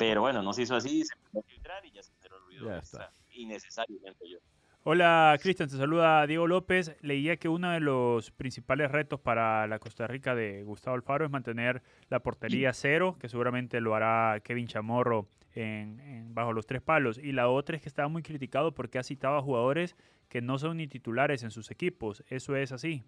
Pero 0.01 0.23
bueno, 0.23 0.41
no 0.43 0.55
se 0.55 0.63
hizo 0.63 0.75
así, 0.75 1.05
se 1.05 1.13
empezó 1.15 1.41
a 1.41 1.43
filtrar 1.43 1.85
y 1.85 1.91
ya 1.91 2.03
se 2.03 2.11
generó 2.15 2.39
el 2.39 2.43
ruido 2.45 2.71
Ya 2.71 3.13
innecesario, 3.33 3.99
siento 4.01 4.25
yo. 4.25 4.39
Hola 4.83 5.39
Cristian, 5.43 5.69
te 5.69 5.77
saluda 5.77 6.27
Diego 6.27 6.47
López. 6.47 6.97
Leía 7.03 7.37
que 7.37 7.51
uno 7.51 7.71
de 7.71 7.81
los 7.81 8.31
principales 8.31 8.91
retos 8.91 9.21
para 9.21 9.67
la 9.67 9.79
Costa 9.79 10.07
Rica 10.07 10.35
de 10.35 10.63
Gustavo 10.63 10.97
Alfaro 10.97 11.27
es 11.27 11.31
mantener 11.31 11.83
la 12.09 12.21
portería 12.21 12.73
cero, 12.73 13.19
que 13.21 13.29
seguramente 13.29 13.79
lo 13.83 13.95
hará 13.95 14.41
Kevin 14.43 14.69
Chamorro 14.69 15.29
en, 15.55 16.01
en- 16.01 16.35
bajo 16.35 16.55
los 16.55 16.65
tres 16.65 16.81
palos. 16.81 17.19
Y 17.19 17.33
la 17.33 17.51
otra 17.51 17.77
es 17.77 17.83
que 17.83 17.91
estaba 17.91 18.09
muy 18.09 18.23
criticado 18.23 18.73
porque 18.73 18.99
ha 18.99 19.03
citado 19.03 19.37
a 19.37 19.43
jugadores 19.43 19.97
que 20.31 20.41
no 20.41 20.59
son 20.59 20.79
ni 20.79 20.89
titulares 20.89 21.43
en 21.43 21.51
sus 21.51 21.71
equipos. 21.71 22.25
Eso 22.31 22.57
es 22.57 22.73
así, 22.73 23.05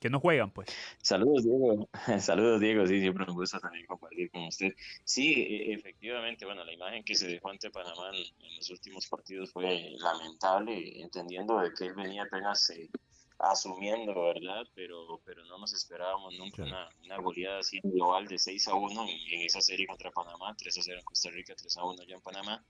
que 0.00 0.10
no 0.10 0.18
juegan 0.20 0.50
pues. 0.50 0.68
Saludos, 1.02 1.44
Diego. 1.44 1.88
Saludos, 2.20 2.60
Diego. 2.60 2.86
Sí, 2.86 3.00
siempre 3.00 3.24
un 3.28 3.34
gusto 3.34 3.60
también 3.60 3.86
compartir 3.86 4.30
con 4.30 4.44
usted. 4.44 4.72
Sí, 5.04 5.34
e- 5.34 5.72
efectivamente, 5.74 6.44
bueno, 6.46 6.64
la 6.64 6.72
imagen 6.72 7.04
que 7.04 7.14
se 7.14 7.28
dejó 7.28 7.50
ante 7.50 7.70
Panamá 7.70 8.10
en, 8.12 8.16
en 8.44 8.56
los 8.56 8.70
últimos 8.70 9.06
partidos 9.06 9.52
fue 9.52 9.90
lamentable, 9.98 11.00
entendiendo 11.00 11.58
de 11.58 11.72
que 11.72 11.86
él 11.86 11.94
venía 11.94 12.22
apenas 12.24 12.70
eh, 12.70 12.88
asumiendo, 13.38 14.14
¿verdad? 14.22 14.64
Pero, 14.74 15.20
pero 15.24 15.44
no 15.44 15.58
nos 15.58 15.72
esperábamos 15.72 16.34
nunca 16.38 16.62
una, 16.62 16.88
una 17.04 17.18
goleada 17.18 17.60
así 17.60 17.78
global 17.82 18.26
de 18.26 18.38
6 18.38 18.68
a 18.68 18.74
1 18.74 19.02
en, 19.02 19.34
en 19.34 19.40
esa 19.46 19.60
serie 19.60 19.86
contra 19.86 20.10
Panamá, 20.10 20.54
3 20.56 20.78
a 20.78 20.82
0 20.82 20.98
en 20.98 21.04
Costa 21.04 21.30
Rica, 21.30 21.54
3 21.54 21.76
a 21.76 21.84
1 21.84 22.02
allá 22.02 22.14
en 22.14 22.22
Panamá. 22.22 22.64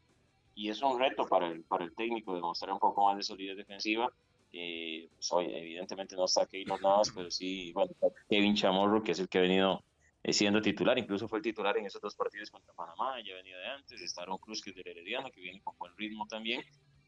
Y 0.54 0.68
es 0.68 0.82
un 0.82 0.98
reto 0.98 1.26
para 1.26 1.46
el, 1.48 1.62
para 1.64 1.84
el 1.84 1.94
técnico 1.94 2.34
demostrar 2.34 2.72
un 2.72 2.78
poco 2.78 3.04
más 3.06 3.16
de 3.16 3.22
solidez 3.22 3.56
defensiva. 3.56 4.12
Eh, 4.52 5.08
pues, 5.10 5.30
evidentemente 5.48 6.16
no 6.16 6.24
está 6.24 6.46
Keylor 6.46 6.80
Navas, 6.82 7.12
pero 7.14 7.30
sí, 7.30 7.72
bueno, 7.72 7.92
Kevin 8.28 8.54
Chamorro, 8.54 9.02
que 9.02 9.12
es 9.12 9.20
el 9.20 9.28
que 9.28 9.38
ha 9.38 9.42
venido 9.42 9.84
eh, 10.22 10.32
siendo 10.32 10.60
titular, 10.60 10.98
incluso 10.98 11.28
fue 11.28 11.38
el 11.38 11.44
titular 11.44 11.76
en 11.78 11.86
esos 11.86 12.00
dos 12.00 12.16
partidos 12.16 12.50
contra 12.50 12.74
Panamá, 12.74 13.16
ya 13.24 13.34
venía 13.34 13.56
de 13.56 13.66
antes, 13.66 14.00
está 14.00 14.22
Aaron 14.22 14.38
Cruz, 14.38 14.60
que 14.60 14.70
es 14.70 14.76
del 14.76 14.88
Herediano, 14.88 15.30
que 15.30 15.40
viene 15.40 15.60
con 15.62 15.76
buen 15.78 15.96
ritmo 15.96 16.26
también, 16.26 16.62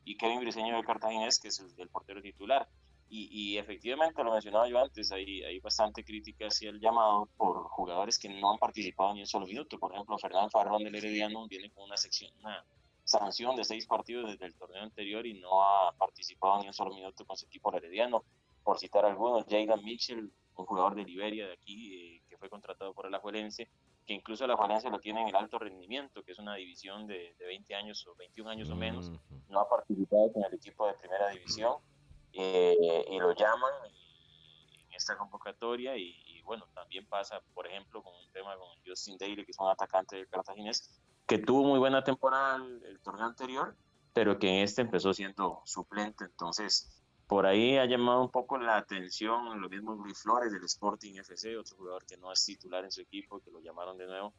y 0.04 0.16
Kevin 0.16 0.40
Briseño 0.40 0.76
de 0.76 0.84
Cartaginés, 0.84 1.38
que 1.40 1.48
es 1.48 1.60
el, 1.60 1.68
el 1.78 1.88
portero 1.88 2.22
titular. 2.22 2.68
Y, 3.14 3.28
y 3.30 3.58
efectivamente, 3.58 4.24
lo 4.24 4.32
mencionaba 4.32 4.66
yo 4.68 4.82
antes, 4.82 5.12
hay, 5.12 5.42
hay 5.42 5.58
bastante 5.60 6.02
crítica 6.02 6.46
hacia 6.46 6.70
el 6.70 6.80
llamado 6.80 7.28
por 7.36 7.64
jugadores 7.64 8.18
que 8.18 8.30
no 8.30 8.50
han 8.50 8.58
participado 8.58 9.12
ni 9.12 9.20
un 9.20 9.26
solo 9.26 9.46
minuto. 9.46 9.78
Por 9.78 9.92
ejemplo, 9.92 10.16
Fernán 10.16 10.50
Farrón 10.50 10.82
del 10.82 10.94
Herediano 10.94 11.46
viene 11.46 11.70
con 11.70 11.84
una 11.84 11.98
sección, 11.98 12.32
una 12.38 12.64
sanción 13.04 13.56
de 13.56 13.64
seis 13.64 13.86
partidos 13.86 14.30
desde 14.30 14.46
el 14.46 14.54
torneo 14.54 14.82
anterior 14.82 15.26
y 15.26 15.34
no 15.40 15.62
ha 15.62 15.92
participado 15.92 16.60
ni 16.60 16.68
un 16.68 16.72
solo 16.72 16.94
minuto 16.94 17.24
con 17.24 17.36
su 17.36 17.46
equipo 17.46 17.74
herediano. 17.74 18.24
Por 18.62 18.78
citar 18.78 19.04
algunos, 19.04 19.44
Jayden 19.46 19.82
Mitchell, 19.82 20.32
un 20.56 20.66
jugador 20.66 20.94
de 20.94 21.04
Liberia 21.04 21.46
de 21.46 21.54
aquí, 21.54 21.94
eh, 21.94 22.22
que 22.28 22.36
fue 22.36 22.48
contratado 22.48 22.94
por 22.94 23.06
el 23.06 23.14
Ajuelense, 23.14 23.68
que 24.06 24.14
incluso 24.14 24.44
el 24.44 24.52
Ajuelense 24.52 24.88
lo 24.90 25.00
tiene 25.00 25.22
en 25.22 25.28
el 25.28 25.36
alto 25.36 25.58
rendimiento, 25.58 26.22
que 26.22 26.32
es 26.32 26.38
una 26.38 26.54
división 26.54 27.06
de, 27.06 27.34
de 27.38 27.46
20 27.46 27.74
años 27.74 28.06
o 28.06 28.14
21 28.14 28.50
años 28.50 28.70
o 28.70 28.76
menos. 28.76 29.10
No 29.48 29.60
ha 29.60 29.68
participado 29.68 30.32
con 30.32 30.44
el 30.44 30.54
equipo 30.54 30.86
de 30.86 30.94
primera 30.94 31.28
división 31.30 31.76
eh, 32.32 33.04
y 33.10 33.18
lo 33.18 33.32
llaman 33.32 33.72
en 33.84 34.94
esta 34.94 35.16
convocatoria 35.16 35.96
y, 35.96 36.22
y 36.26 36.42
bueno, 36.42 36.66
también 36.74 37.06
pasa, 37.06 37.40
por 37.54 37.66
ejemplo, 37.66 38.02
con 38.02 38.14
un 38.14 38.30
tema 38.30 38.56
con 38.56 38.68
Justin 38.86 39.18
Daly, 39.18 39.44
que 39.44 39.50
es 39.50 39.58
un 39.58 39.68
atacante 39.68 40.16
del 40.16 40.28
Cartaginés, 40.28 41.01
que 41.26 41.38
tuvo 41.38 41.64
muy 41.64 41.78
buena 41.78 42.04
temporada 42.04 42.56
el, 42.56 43.00
torneo 43.00 43.26
anterior, 43.26 43.76
pero 44.12 44.38
que 44.38 44.48
en 44.48 44.64
este 44.64 44.82
empezó 44.82 45.14
siendo 45.14 45.62
suplente, 45.64 46.24
entonces 46.24 47.02
por 47.26 47.46
ahí 47.46 47.78
ha 47.78 47.86
llamado 47.86 48.22
un 48.22 48.30
poco 48.30 48.58
la 48.58 48.76
atención 48.76 49.60
lo 49.60 49.68
mismo 49.68 49.94
Luis 49.94 50.20
Flores 50.20 50.52
del 50.52 50.64
Sporting 50.64 51.14
FC, 51.14 51.56
otro 51.56 51.76
jugador 51.76 52.04
que 52.04 52.18
no 52.18 52.30
es 52.30 52.44
titular 52.44 52.84
en 52.84 52.92
su 52.92 53.00
equipo, 53.00 53.40
que 53.40 53.50
lo 53.50 53.60
llamaron 53.60 53.96
de 53.96 54.06
nuevo. 54.06 54.34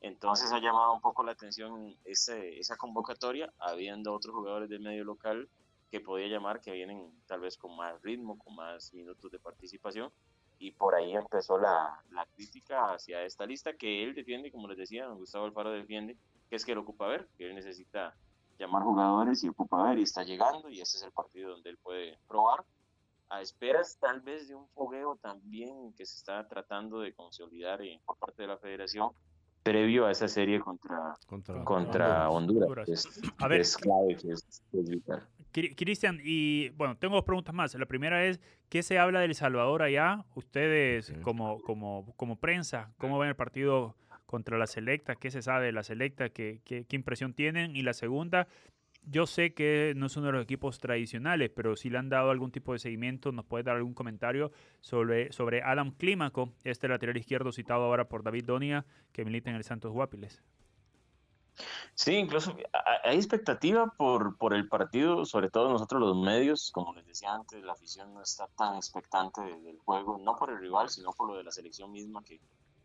Entonces 0.00 0.52
ha 0.52 0.60
llamado 0.60 0.94
un 0.94 1.00
poco 1.00 1.24
la 1.24 1.32
atención 1.32 1.96
ese, 2.04 2.58
esa 2.58 2.76
convocatoria, 2.76 3.52
habiendo 3.58 4.14
otros 4.14 4.34
jugadores 4.34 4.70
del 4.70 4.80
medio 4.80 5.04
local 5.04 5.48
que 5.90 6.00
podía 6.00 6.28
llamar 6.28 6.60
que 6.60 6.72
vienen 6.72 7.10
tal 7.26 7.40
vez 7.40 7.56
con 7.56 7.76
más 7.76 8.00
ritmo, 8.02 8.38
con 8.38 8.54
más 8.54 8.92
minutos 8.94 9.30
de 9.30 9.38
participación. 9.38 10.10
Y 10.58 10.72
por 10.72 10.94
ahí 10.94 11.14
empezó 11.14 11.58
la, 11.58 12.02
la 12.10 12.26
crítica 12.34 12.92
hacia 12.92 13.22
esta 13.22 13.46
lista 13.46 13.72
que 13.74 14.02
él 14.02 14.14
defiende, 14.14 14.50
como 14.50 14.66
les 14.68 14.78
decía, 14.78 15.06
don 15.06 15.18
Gustavo 15.18 15.44
Alfaro 15.44 15.70
defiende, 15.70 16.16
que 16.50 16.56
es 16.56 16.64
que 16.64 16.72
él 16.72 16.78
ocupa 16.78 17.06
ver, 17.06 17.28
que 17.36 17.48
él 17.48 17.54
necesita 17.54 18.14
llamar 18.58 18.82
jugadores 18.82 19.44
y 19.44 19.48
ocupa 19.48 19.82
ver 19.88 19.98
y 19.98 20.02
está 20.02 20.24
llegando 20.24 20.68
y 20.68 20.80
este 20.80 20.96
es 20.96 21.04
el 21.04 21.12
partido 21.12 21.50
donde 21.50 21.70
él 21.70 21.78
puede 21.80 22.18
probar 22.26 22.64
a 23.30 23.40
esperas 23.40 23.98
tal 24.00 24.20
vez 24.20 24.48
de 24.48 24.56
un 24.56 24.66
fogueo 24.70 25.16
también 25.16 25.92
que 25.92 26.04
se 26.04 26.16
está 26.16 26.48
tratando 26.48 26.98
de 27.00 27.12
consolidar 27.12 27.80
eh, 27.82 28.00
por 28.04 28.16
parte 28.16 28.42
de 28.42 28.48
la 28.48 28.56
federación 28.56 29.10
previo 29.62 30.06
a 30.06 30.10
esa 30.10 30.26
serie 30.28 30.60
contra, 30.60 31.14
Contra, 31.28 31.62
contra 31.64 32.30
Honduras, 32.30 32.62
Honduras. 32.68 32.86
que 32.86 32.92
es, 32.94 33.20
A 33.38 33.48
ver. 33.48 33.60
es 33.60 33.76
clave, 33.76 34.16
que 34.16 34.32
es, 34.32 34.62
que 34.72 34.80
es 34.80 34.88
vital. 34.90 35.28
Cri- 35.60 35.74
Cristian, 35.76 36.20
y 36.22 36.68
bueno, 36.70 36.96
tengo 36.96 37.14
dos 37.16 37.24
preguntas 37.24 37.54
más. 37.54 37.74
La 37.74 37.86
primera 37.86 38.24
es, 38.24 38.40
¿qué 38.68 38.82
se 38.82 38.98
habla 38.98 39.20
del 39.20 39.34
Salvador 39.34 39.82
allá? 39.82 40.24
Ustedes 40.34 41.12
como, 41.22 41.60
como, 41.62 42.12
como 42.16 42.36
prensa, 42.36 42.92
¿cómo 42.98 43.18
ven 43.18 43.30
el 43.30 43.36
partido 43.36 43.96
contra 44.26 44.58
la 44.58 44.66
selecta? 44.66 45.16
¿Qué 45.16 45.30
se 45.30 45.42
sabe 45.42 45.66
de 45.66 45.72
la 45.72 45.82
selecta? 45.82 46.28
¿Qué, 46.28 46.60
qué, 46.64 46.84
qué 46.88 46.96
impresión 46.96 47.32
tienen? 47.34 47.74
Y 47.76 47.82
la 47.82 47.92
segunda, 47.94 48.46
yo 49.04 49.26
sé 49.26 49.54
que 49.54 49.94
no 49.96 50.06
es 50.06 50.16
uno 50.18 50.26
de 50.26 50.32
los 50.32 50.42
equipos 50.42 50.78
tradicionales, 50.80 51.50
pero 51.50 51.76
si 51.76 51.88
le 51.88 51.96
han 51.98 52.08
dado 52.10 52.30
algún 52.30 52.50
tipo 52.50 52.74
de 52.74 52.78
seguimiento, 52.78 53.32
nos 53.32 53.46
puede 53.46 53.64
dar 53.64 53.76
algún 53.76 53.94
comentario 53.94 54.52
sobre, 54.80 55.32
sobre 55.32 55.62
Adam 55.62 55.92
Clímaco, 55.92 56.52
este 56.64 56.88
lateral 56.88 57.16
izquierdo 57.16 57.52
citado 57.52 57.84
ahora 57.84 58.08
por 58.08 58.22
David 58.22 58.44
Donia, 58.44 58.84
que 59.12 59.24
milita 59.24 59.48
en 59.50 59.56
el 59.56 59.64
Santos 59.64 59.92
Guapiles. 59.92 60.42
Sí, 61.94 62.14
incluso 62.14 62.54
ha- 62.72 63.00
hay 63.08 63.16
expectativa 63.16 63.92
por, 63.96 64.36
por 64.38 64.54
el 64.54 64.68
partido, 64.68 65.24
sobre 65.24 65.50
todo 65.50 65.68
nosotros 65.70 66.00
los 66.00 66.16
medios, 66.16 66.70
como 66.72 66.94
les 66.94 67.06
decía 67.06 67.32
antes, 67.32 67.62
la 67.62 67.72
afición 67.72 68.12
no 68.14 68.22
está 68.22 68.48
tan 68.56 68.76
expectante 68.76 69.40
de- 69.42 69.60
del 69.60 69.78
juego, 69.78 70.18
no 70.18 70.36
por 70.36 70.50
el 70.50 70.58
rival, 70.60 70.88
sino 70.88 71.10
por 71.12 71.28
lo 71.28 71.36
de 71.36 71.44
la 71.44 71.50
selección 71.50 71.90
misma, 71.90 72.22
que, 72.24 72.40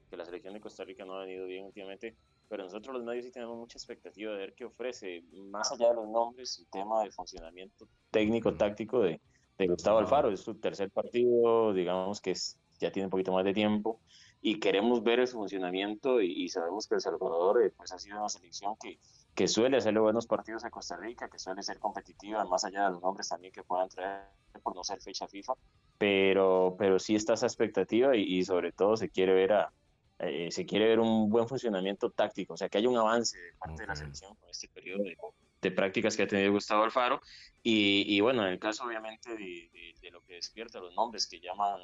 que 0.10 0.18
la 0.18 0.26
selección 0.26 0.54
de 0.54 0.60
Costa 0.62 0.84
Rica 0.84 1.06
no 1.06 1.16
ha 1.16 1.22
venido 1.26 1.46
bien 1.46 1.66
últimamente, 1.66 2.18
pero 2.48 2.64
nosotros 2.64 2.96
los 2.96 3.04
medios 3.04 3.26
sí 3.26 3.32
tenemos 3.32 3.58
mucha 3.58 3.78
expectativa 3.78 4.32
de 4.32 4.38
ver 4.38 4.54
qué 4.56 4.66
ofrece, 4.66 5.24
más 5.32 5.72
allá 5.72 5.90
de 5.90 5.96
los 5.96 6.08
nombres, 6.10 6.58
el 6.60 6.68
tema 6.70 7.04
de 7.04 7.12
funcionamiento 7.12 7.88
técnico-táctico 8.12 9.00
de, 9.02 9.22
de 9.58 9.68
Gustavo 9.68 10.00
Alfaro, 10.00 10.30
es 10.32 10.42
su 10.42 10.60
tercer 10.60 10.92
partido, 10.92 11.74
digamos 11.74 12.22
que 12.22 12.32
es, 12.32 12.60
ya 12.80 12.92
tiene 12.92 13.08
un 13.08 13.12
poquito 13.12 13.32
más 13.32 13.46
de 13.46 13.54
tiempo, 13.54 14.02
y 14.46 14.60
queremos 14.60 15.02
ver 15.04 15.22
ese 15.22 15.34
funcionamiento 15.34 16.22
y, 16.22 16.32
y 16.44 16.50
sabemos 16.50 16.86
que 16.88 16.96
El 16.96 17.02
Salvador 17.02 17.64
eh, 17.64 17.72
pues 17.76 17.92
ha 17.94 17.98
sido 17.98 18.20
una 18.20 18.30
selección 18.30 18.76
que, 18.82 19.00
que 19.34 19.48
suele 19.48 19.78
hacerle 19.78 20.02
buenos 20.02 20.28
partidos 20.28 20.66
a 20.66 20.70
Costa 20.70 20.98
Rica, 20.98 21.30
que 21.30 21.40
suele 21.40 21.64
ser 21.64 21.80
competitiva, 21.80 22.44
más 22.46 22.66
allá 22.66 22.86
de 22.86 22.92
los 22.92 23.02
nombres 23.02 23.30
también 23.30 23.54
que 23.54 23.64
puedan 23.64 23.88
traer 23.90 24.28
por 24.62 24.76
no 24.76 24.84
ser 24.84 25.02
fecha 25.02 25.28
FIFA, 25.28 25.54
pero, 25.98 26.76
pero 26.78 27.00
sí 27.00 27.16
está 27.16 27.34
esa 27.36 27.48
expectativa 27.48 28.16
y, 28.18 28.22
y 28.40 28.44
sobre 28.44 28.72
todo 28.74 28.98
se 28.98 29.10
quiere 29.10 29.34
ver 29.34 29.54
a 29.54 29.74
eh, 30.20 30.52
se 30.52 30.66
quiere 30.66 30.88
ver 30.88 31.00
un 31.00 31.30
buen 31.30 31.48
funcionamiento 31.48 32.12
táctico, 32.12 32.54
o 32.54 32.58
sea 32.58 32.70
que 32.70 32.78
haya 32.78 32.88
un 32.90 32.98
avance 32.98 33.38
de 33.38 33.54
parte 33.58 33.84
de 33.84 33.88
la 33.88 33.96
selección 33.96 34.36
con 34.36 34.50
este 34.50 34.70
periodo 34.70 35.04
de, 35.04 35.18
de 35.62 35.72
prácticas 35.72 36.16
que 36.16 36.24
ha 36.24 36.28
tenido 36.28 36.52
Gustavo 36.52 36.84
Alfaro. 36.84 37.20
Y, 37.64 38.06
y 38.08 38.22
bueno, 38.22 38.46
en 38.46 38.54
el 38.54 38.60
caso 38.60 38.86
obviamente 38.86 39.32
de, 39.32 39.70
de- 39.74 39.94
de 40.02 40.12
lo 40.12 40.22
que 40.22 40.36
despierta, 40.36 40.80
los 40.80 40.94
nombres 40.96 41.28
que 41.28 41.40
llaman 41.40 41.80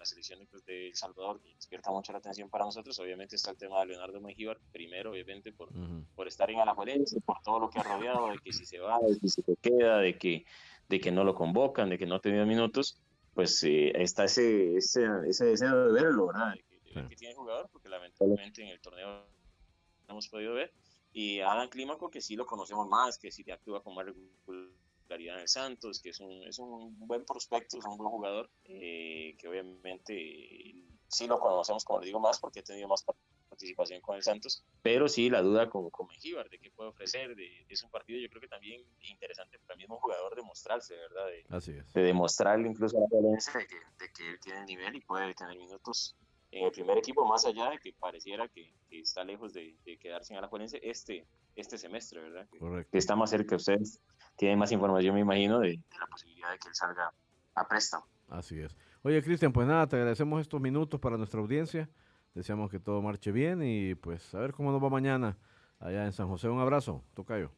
la 0.00 0.06
selección 0.06 0.38
de, 0.38 0.46
pues, 0.46 0.64
de 0.64 0.88
El 0.88 0.94
Salvador, 0.96 1.40
que 1.42 1.54
despierta 1.54 1.90
mucho 1.90 2.10
la 2.12 2.18
atención 2.18 2.48
para 2.48 2.64
nosotros. 2.64 2.98
Obviamente 2.98 3.36
está 3.36 3.50
el 3.50 3.58
tema 3.58 3.80
de 3.80 3.86
Leonardo 3.88 4.18
Mengíbar, 4.18 4.58
primero, 4.72 5.10
obviamente, 5.10 5.52
por, 5.52 5.68
Ujú. 5.68 6.06
por 6.16 6.26
estar 6.26 6.50
en 6.50 6.58
Alajuelense, 6.58 7.20
por 7.20 7.36
todo 7.42 7.60
lo 7.60 7.68
que 7.68 7.80
ha 7.80 7.82
rodeado, 7.82 8.28
de 8.28 8.38
que 8.38 8.50
si 8.50 8.64
se 8.64 8.78
va, 8.78 8.98
de 8.98 9.18
que 9.20 9.28
si 9.28 9.42
se 9.42 9.56
queda, 9.56 9.98
de 9.98 10.16
que, 10.16 10.46
de 10.88 11.00
que 11.00 11.12
no 11.12 11.22
lo 11.22 11.34
convocan, 11.34 11.90
de 11.90 11.98
que 11.98 12.06
no 12.06 12.14
ha 12.14 12.20
tenido 12.20 12.46
minutos, 12.46 12.98
pues 13.34 13.62
eh, 13.64 13.92
está 13.94 14.24
ese, 14.24 14.76
ese, 14.76 15.06
ese 15.28 15.44
deseo 15.44 15.92
de 15.92 16.02
verlo, 16.02 16.28
¿verdad? 16.28 16.54
De 16.54 16.62
que, 16.62 17.00
de 17.00 17.08
que 17.08 17.16
tiene 17.16 17.32
el 17.32 17.36
jugador, 17.36 17.68
porque 17.70 17.90
lamentablemente 17.90 18.62
en 18.62 18.68
el 18.68 18.80
torneo 18.80 19.06
no 19.06 20.08
hemos 20.08 20.28
podido 20.28 20.54
ver. 20.54 20.72
Y 21.12 21.40
Alan 21.40 21.68
Clímaco, 21.68 22.10
que 22.10 22.22
sí 22.22 22.36
lo 22.36 22.46
conocemos 22.46 22.88
más, 22.88 23.18
que 23.18 23.30
sí 23.30 23.44
actúa 23.50 23.82
con 23.82 23.94
más 23.94 24.06
regularidad 24.06 24.79
en 25.14 25.40
el 25.40 25.48
Santos, 25.48 26.00
que 26.00 26.10
es 26.10 26.20
un, 26.20 26.44
es 26.44 26.58
un 26.58 26.96
buen 27.06 27.24
prospecto, 27.24 27.78
es 27.78 27.84
un 27.84 27.96
buen 27.96 28.10
jugador, 28.10 28.50
eh, 28.64 29.34
que 29.38 29.48
obviamente 29.48 30.14
sí 31.08 31.26
lo 31.26 31.38
conocemos, 31.38 31.84
como 31.84 32.00
le 32.00 32.06
digo, 32.06 32.20
más 32.20 32.38
porque 32.38 32.60
ha 32.60 32.62
tenido 32.62 32.88
más 32.88 33.04
participación 33.48 34.00
con 34.00 34.16
el 34.16 34.22
Santos, 34.22 34.64
pero 34.82 35.08
sí 35.08 35.28
la 35.28 35.42
duda 35.42 35.68
con, 35.68 35.90
con 35.90 36.06
Mengíbar, 36.06 36.48
de 36.48 36.58
qué 36.58 36.70
puede 36.70 36.90
ofrecer, 36.90 37.34
de, 37.34 37.66
es 37.68 37.82
un 37.82 37.90
partido 37.90 38.20
yo 38.20 38.28
creo 38.28 38.40
que 38.40 38.48
también 38.48 38.82
interesante 39.00 39.58
para 39.58 39.74
el 39.74 39.78
mismo 39.78 39.98
jugador 39.98 40.36
de 40.36 40.42
mostrarse, 40.42 40.94
¿verdad? 40.96 41.26
De, 41.26 41.44
Así 41.50 41.72
es. 41.72 41.92
de 41.92 42.02
demostrarle 42.02 42.68
incluso 42.68 42.96
a 42.96 43.00
la 43.00 43.06
violencia 43.10 43.52
de 43.52 43.66
que, 43.66 43.76
de 43.76 44.12
que 44.12 44.30
él 44.30 44.40
tiene 44.40 44.60
el 44.60 44.66
nivel 44.66 44.94
y 44.94 45.00
puede 45.00 45.34
tener 45.34 45.58
minutos 45.58 46.16
en 46.52 46.64
el 46.64 46.72
primer 46.72 46.98
equipo, 46.98 47.24
más 47.26 47.44
allá 47.44 47.70
de 47.70 47.78
que 47.78 47.92
pareciera 47.92 48.48
que, 48.48 48.72
que 48.88 49.00
está 49.00 49.22
lejos 49.24 49.52
de, 49.52 49.76
de 49.84 49.98
quedarse 49.98 50.32
en 50.32 50.38
Alajuelense 50.38 50.80
este, 50.82 51.26
este 51.56 51.78
semestre, 51.78 52.20
¿verdad? 52.20 52.46
Correcto. 52.58 52.90
que 52.92 52.98
está 52.98 53.16
más 53.16 53.30
cerca 53.30 53.50
de 53.50 53.56
ustedes, 53.56 54.00
tienen 54.36 54.58
más 54.58 54.72
información, 54.72 55.14
me 55.14 55.20
imagino, 55.20 55.58
de, 55.60 55.68
de 55.68 55.98
la 55.98 56.06
posibilidad 56.06 56.50
de 56.50 56.58
que 56.58 56.68
él 56.68 56.74
salga 56.74 57.12
a 57.54 57.68
préstamo. 57.68 58.06
Así 58.28 58.60
es. 58.60 58.76
Oye, 59.02 59.22
Cristian, 59.22 59.52
pues 59.52 59.66
nada, 59.66 59.86
te 59.86 59.96
agradecemos 59.96 60.40
estos 60.40 60.60
minutos 60.60 61.00
para 61.00 61.16
nuestra 61.16 61.40
audiencia. 61.40 61.88
Deseamos 62.34 62.70
que 62.70 62.78
todo 62.78 63.02
marche 63.02 63.32
bien 63.32 63.62
y 63.62 63.94
pues 63.94 64.34
a 64.34 64.38
ver 64.38 64.52
cómo 64.52 64.70
nos 64.70 64.82
va 64.82 64.88
mañana 64.88 65.36
allá 65.80 66.04
en 66.04 66.12
San 66.12 66.28
José. 66.28 66.48
Un 66.48 66.60
abrazo, 66.60 67.02
Tocayo. 67.14 67.50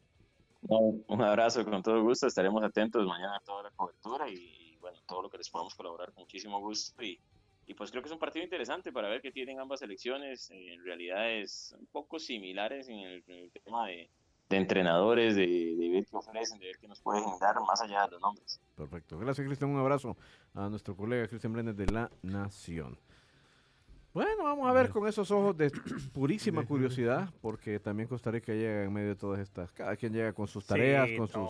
No, 0.61 0.77
un 1.07 1.21
abrazo 1.21 1.63
con 1.65 1.83
todo 1.83 2.01
gusto, 2.01 2.27
estaremos 2.27 2.63
atentos 2.63 3.05
mañana 3.05 3.35
a 3.35 3.39
toda 3.41 3.63
la 3.63 3.71
cobertura 3.71 4.29
y, 4.29 4.35
y, 4.35 4.77
bueno, 4.77 4.97
todo 5.05 5.21
lo 5.21 5.29
que 5.29 5.37
les 5.37 5.49
podamos 5.49 5.75
colaborar 5.75 6.13
con 6.13 6.23
muchísimo 6.23 6.59
gusto 6.59 7.03
y, 7.03 7.19
y 7.67 7.73
pues 7.73 7.91
creo 7.91 8.01
que 8.03 8.07
es 8.07 8.13
un 8.13 8.19
partido 8.19 8.43
interesante 8.43 8.91
para 8.91 9.09
ver 9.09 9.21
qué 9.21 9.31
tienen 9.31 9.59
ambas 9.59 9.79
selecciones, 9.79 10.51
eh, 10.51 10.73
en 10.73 10.83
realidades 10.83 11.75
un 11.79 11.87
poco 11.87 12.19
similares 12.19 12.89
en 12.89 12.99
el, 12.99 13.23
en 13.27 13.43
el 13.45 13.51
tema 13.51 13.87
de, 13.87 14.09
de 14.49 14.57
entrenadores, 14.57 15.35
de, 15.35 15.47
de 15.47 15.89
ver 15.89 16.05
qué 16.05 16.15
ofrecen, 16.15 16.59
de 16.59 16.67
ver 16.67 16.77
qué 16.77 16.87
nos 16.87 16.99
pueden 17.01 17.23
dar 17.39 17.55
más 17.61 17.81
allá 17.81 18.05
de 18.05 18.11
los 18.11 18.21
nombres. 18.21 18.59
Perfecto. 18.75 19.17
Gracias, 19.17 19.45
Cristian. 19.45 19.71
Un 19.71 19.79
abrazo 19.79 20.17
a 20.53 20.69
nuestro 20.69 20.95
colega 20.95 21.27
Cristian 21.27 21.53
Brenes 21.53 21.77
de 21.77 21.85
La 21.87 22.11
Nación. 22.21 22.97
Bueno, 24.13 24.43
vamos 24.43 24.69
a 24.69 24.73
ver 24.73 24.89
con 24.91 25.07
esos 25.07 25.31
ojos 25.31 25.57
de 25.57 25.71
purísima 26.13 26.63
curiosidad, 26.67 27.33
porque 27.41 27.79
también 27.79 28.07
Costa 28.07 28.29
Rica 28.29 28.53
llega 28.53 28.83
en 28.83 28.93
medio 28.93 29.09
de 29.09 29.15
todas 29.15 29.39
estas. 29.39 29.71
Cada 29.71 29.95
quien 29.95 30.13
llega 30.13 30.33
con 30.33 30.47
sus 30.47 30.67
tareas, 30.67 31.09
Sí, 31.09 31.17
con 31.17 31.27
sus, 31.27 31.49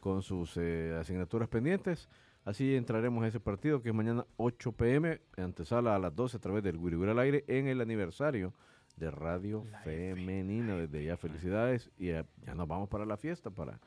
con 0.00 0.22
sus 0.22 0.56
eh, 0.56 0.96
asignaturas 0.98 1.48
pendientes. 1.50 2.08
Así 2.48 2.74
entraremos 2.76 3.22
a 3.22 3.26
ese 3.26 3.40
partido 3.40 3.82
que 3.82 3.90
es 3.90 3.94
mañana 3.94 4.24
8 4.38 4.72
pm, 4.72 5.20
antesala 5.36 5.94
a 5.94 5.98
las 5.98 6.16
12 6.16 6.38
a 6.38 6.40
través 6.40 6.64
del 6.64 6.78
Wiri 6.78 6.96
al 7.06 7.18
aire 7.18 7.44
en 7.46 7.66
el 7.66 7.82
aniversario 7.82 8.54
de 8.96 9.10
Radio 9.10 9.66
Femenina. 9.84 10.74
Desde 10.76 11.04
ya 11.04 11.18
felicidades 11.18 11.90
y 11.98 12.06
ya, 12.06 12.24
ya 12.46 12.54
nos 12.54 12.66
vamos 12.66 12.88
para 12.88 13.04
la 13.04 13.18
fiesta 13.18 13.50
para 13.50 13.78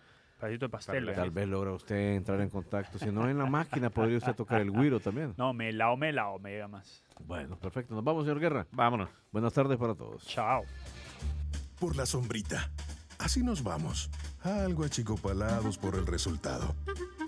de 0.41 0.69
pastel. 0.69 1.05
Tal 1.05 1.05
¿verdad? 1.05 1.31
vez 1.31 1.47
logra 1.47 1.71
usted 1.71 2.13
entrar 2.13 2.39
en 2.39 2.51
contacto. 2.51 2.99
Si 2.99 3.11
no 3.11 3.27
en 3.27 3.39
la 3.39 3.47
máquina, 3.47 3.89
podría 3.89 4.19
usted 4.19 4.35
tocar 4.35 4.61
el 4.61 4.69
güiro 4.69 4.99
también. 4.99 5.33
No, 5.37 5.53
me 5.53 5.73
lao, 5.73 5.97
me 5.97 6.13
lao, 6.13 6.37
me 6.37 6.51
llega 6.51 6.67
más. 6.67 7.03
Bueno, 7.25 7.57
perfecto. 7.57 7.95
Nos 7.95 8.03
vamos, 8.03 8.25
señor 8.25 8.39
Guerra. 8.39 8.67
Vámonos. 8.73 9.09
Buenas 9.31 9.53
tardes 9.53 9.79
para 9.79 9.95
todos. 9.95 10.23
Chao. 10.27 10.61
Por 11.79 11.95
la 11.95 12.05
sombrita. 12.05 12.69
Así 13.17 13.41
nos 13.41 13.63
vamos. 13.63 14.11
Algo 14.43 14.83
achicopalados 14.83 15.79
por 15.79 15.95
el 15.95 16.05
resultado. 16.05 16.75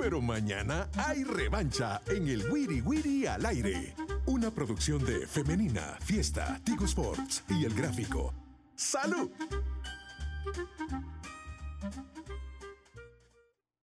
Pero 0.04 0.20
mañana 0.20 0.89
hay 0.97 1.24
revancha 1.24 2.01
en 2.08 2.28
el 2.28 2.51
Wiri 2.51 2.82
Wiri 2.82 3.26
al 3.26 3.45
aire. 3.45 3.95
Una 4.26 4.51
producción 4.51 5.01
de 5.06 5.26
Femenina, 5.26 5.97
Fiesta, 6.01 6.60
Tigo 6.66 6.84
Sports 6.84 7.41
y 7.47 7.64
El 7.64 7.74
Gráfico. 7.74 8.34
¡Salud! 8.76 9.32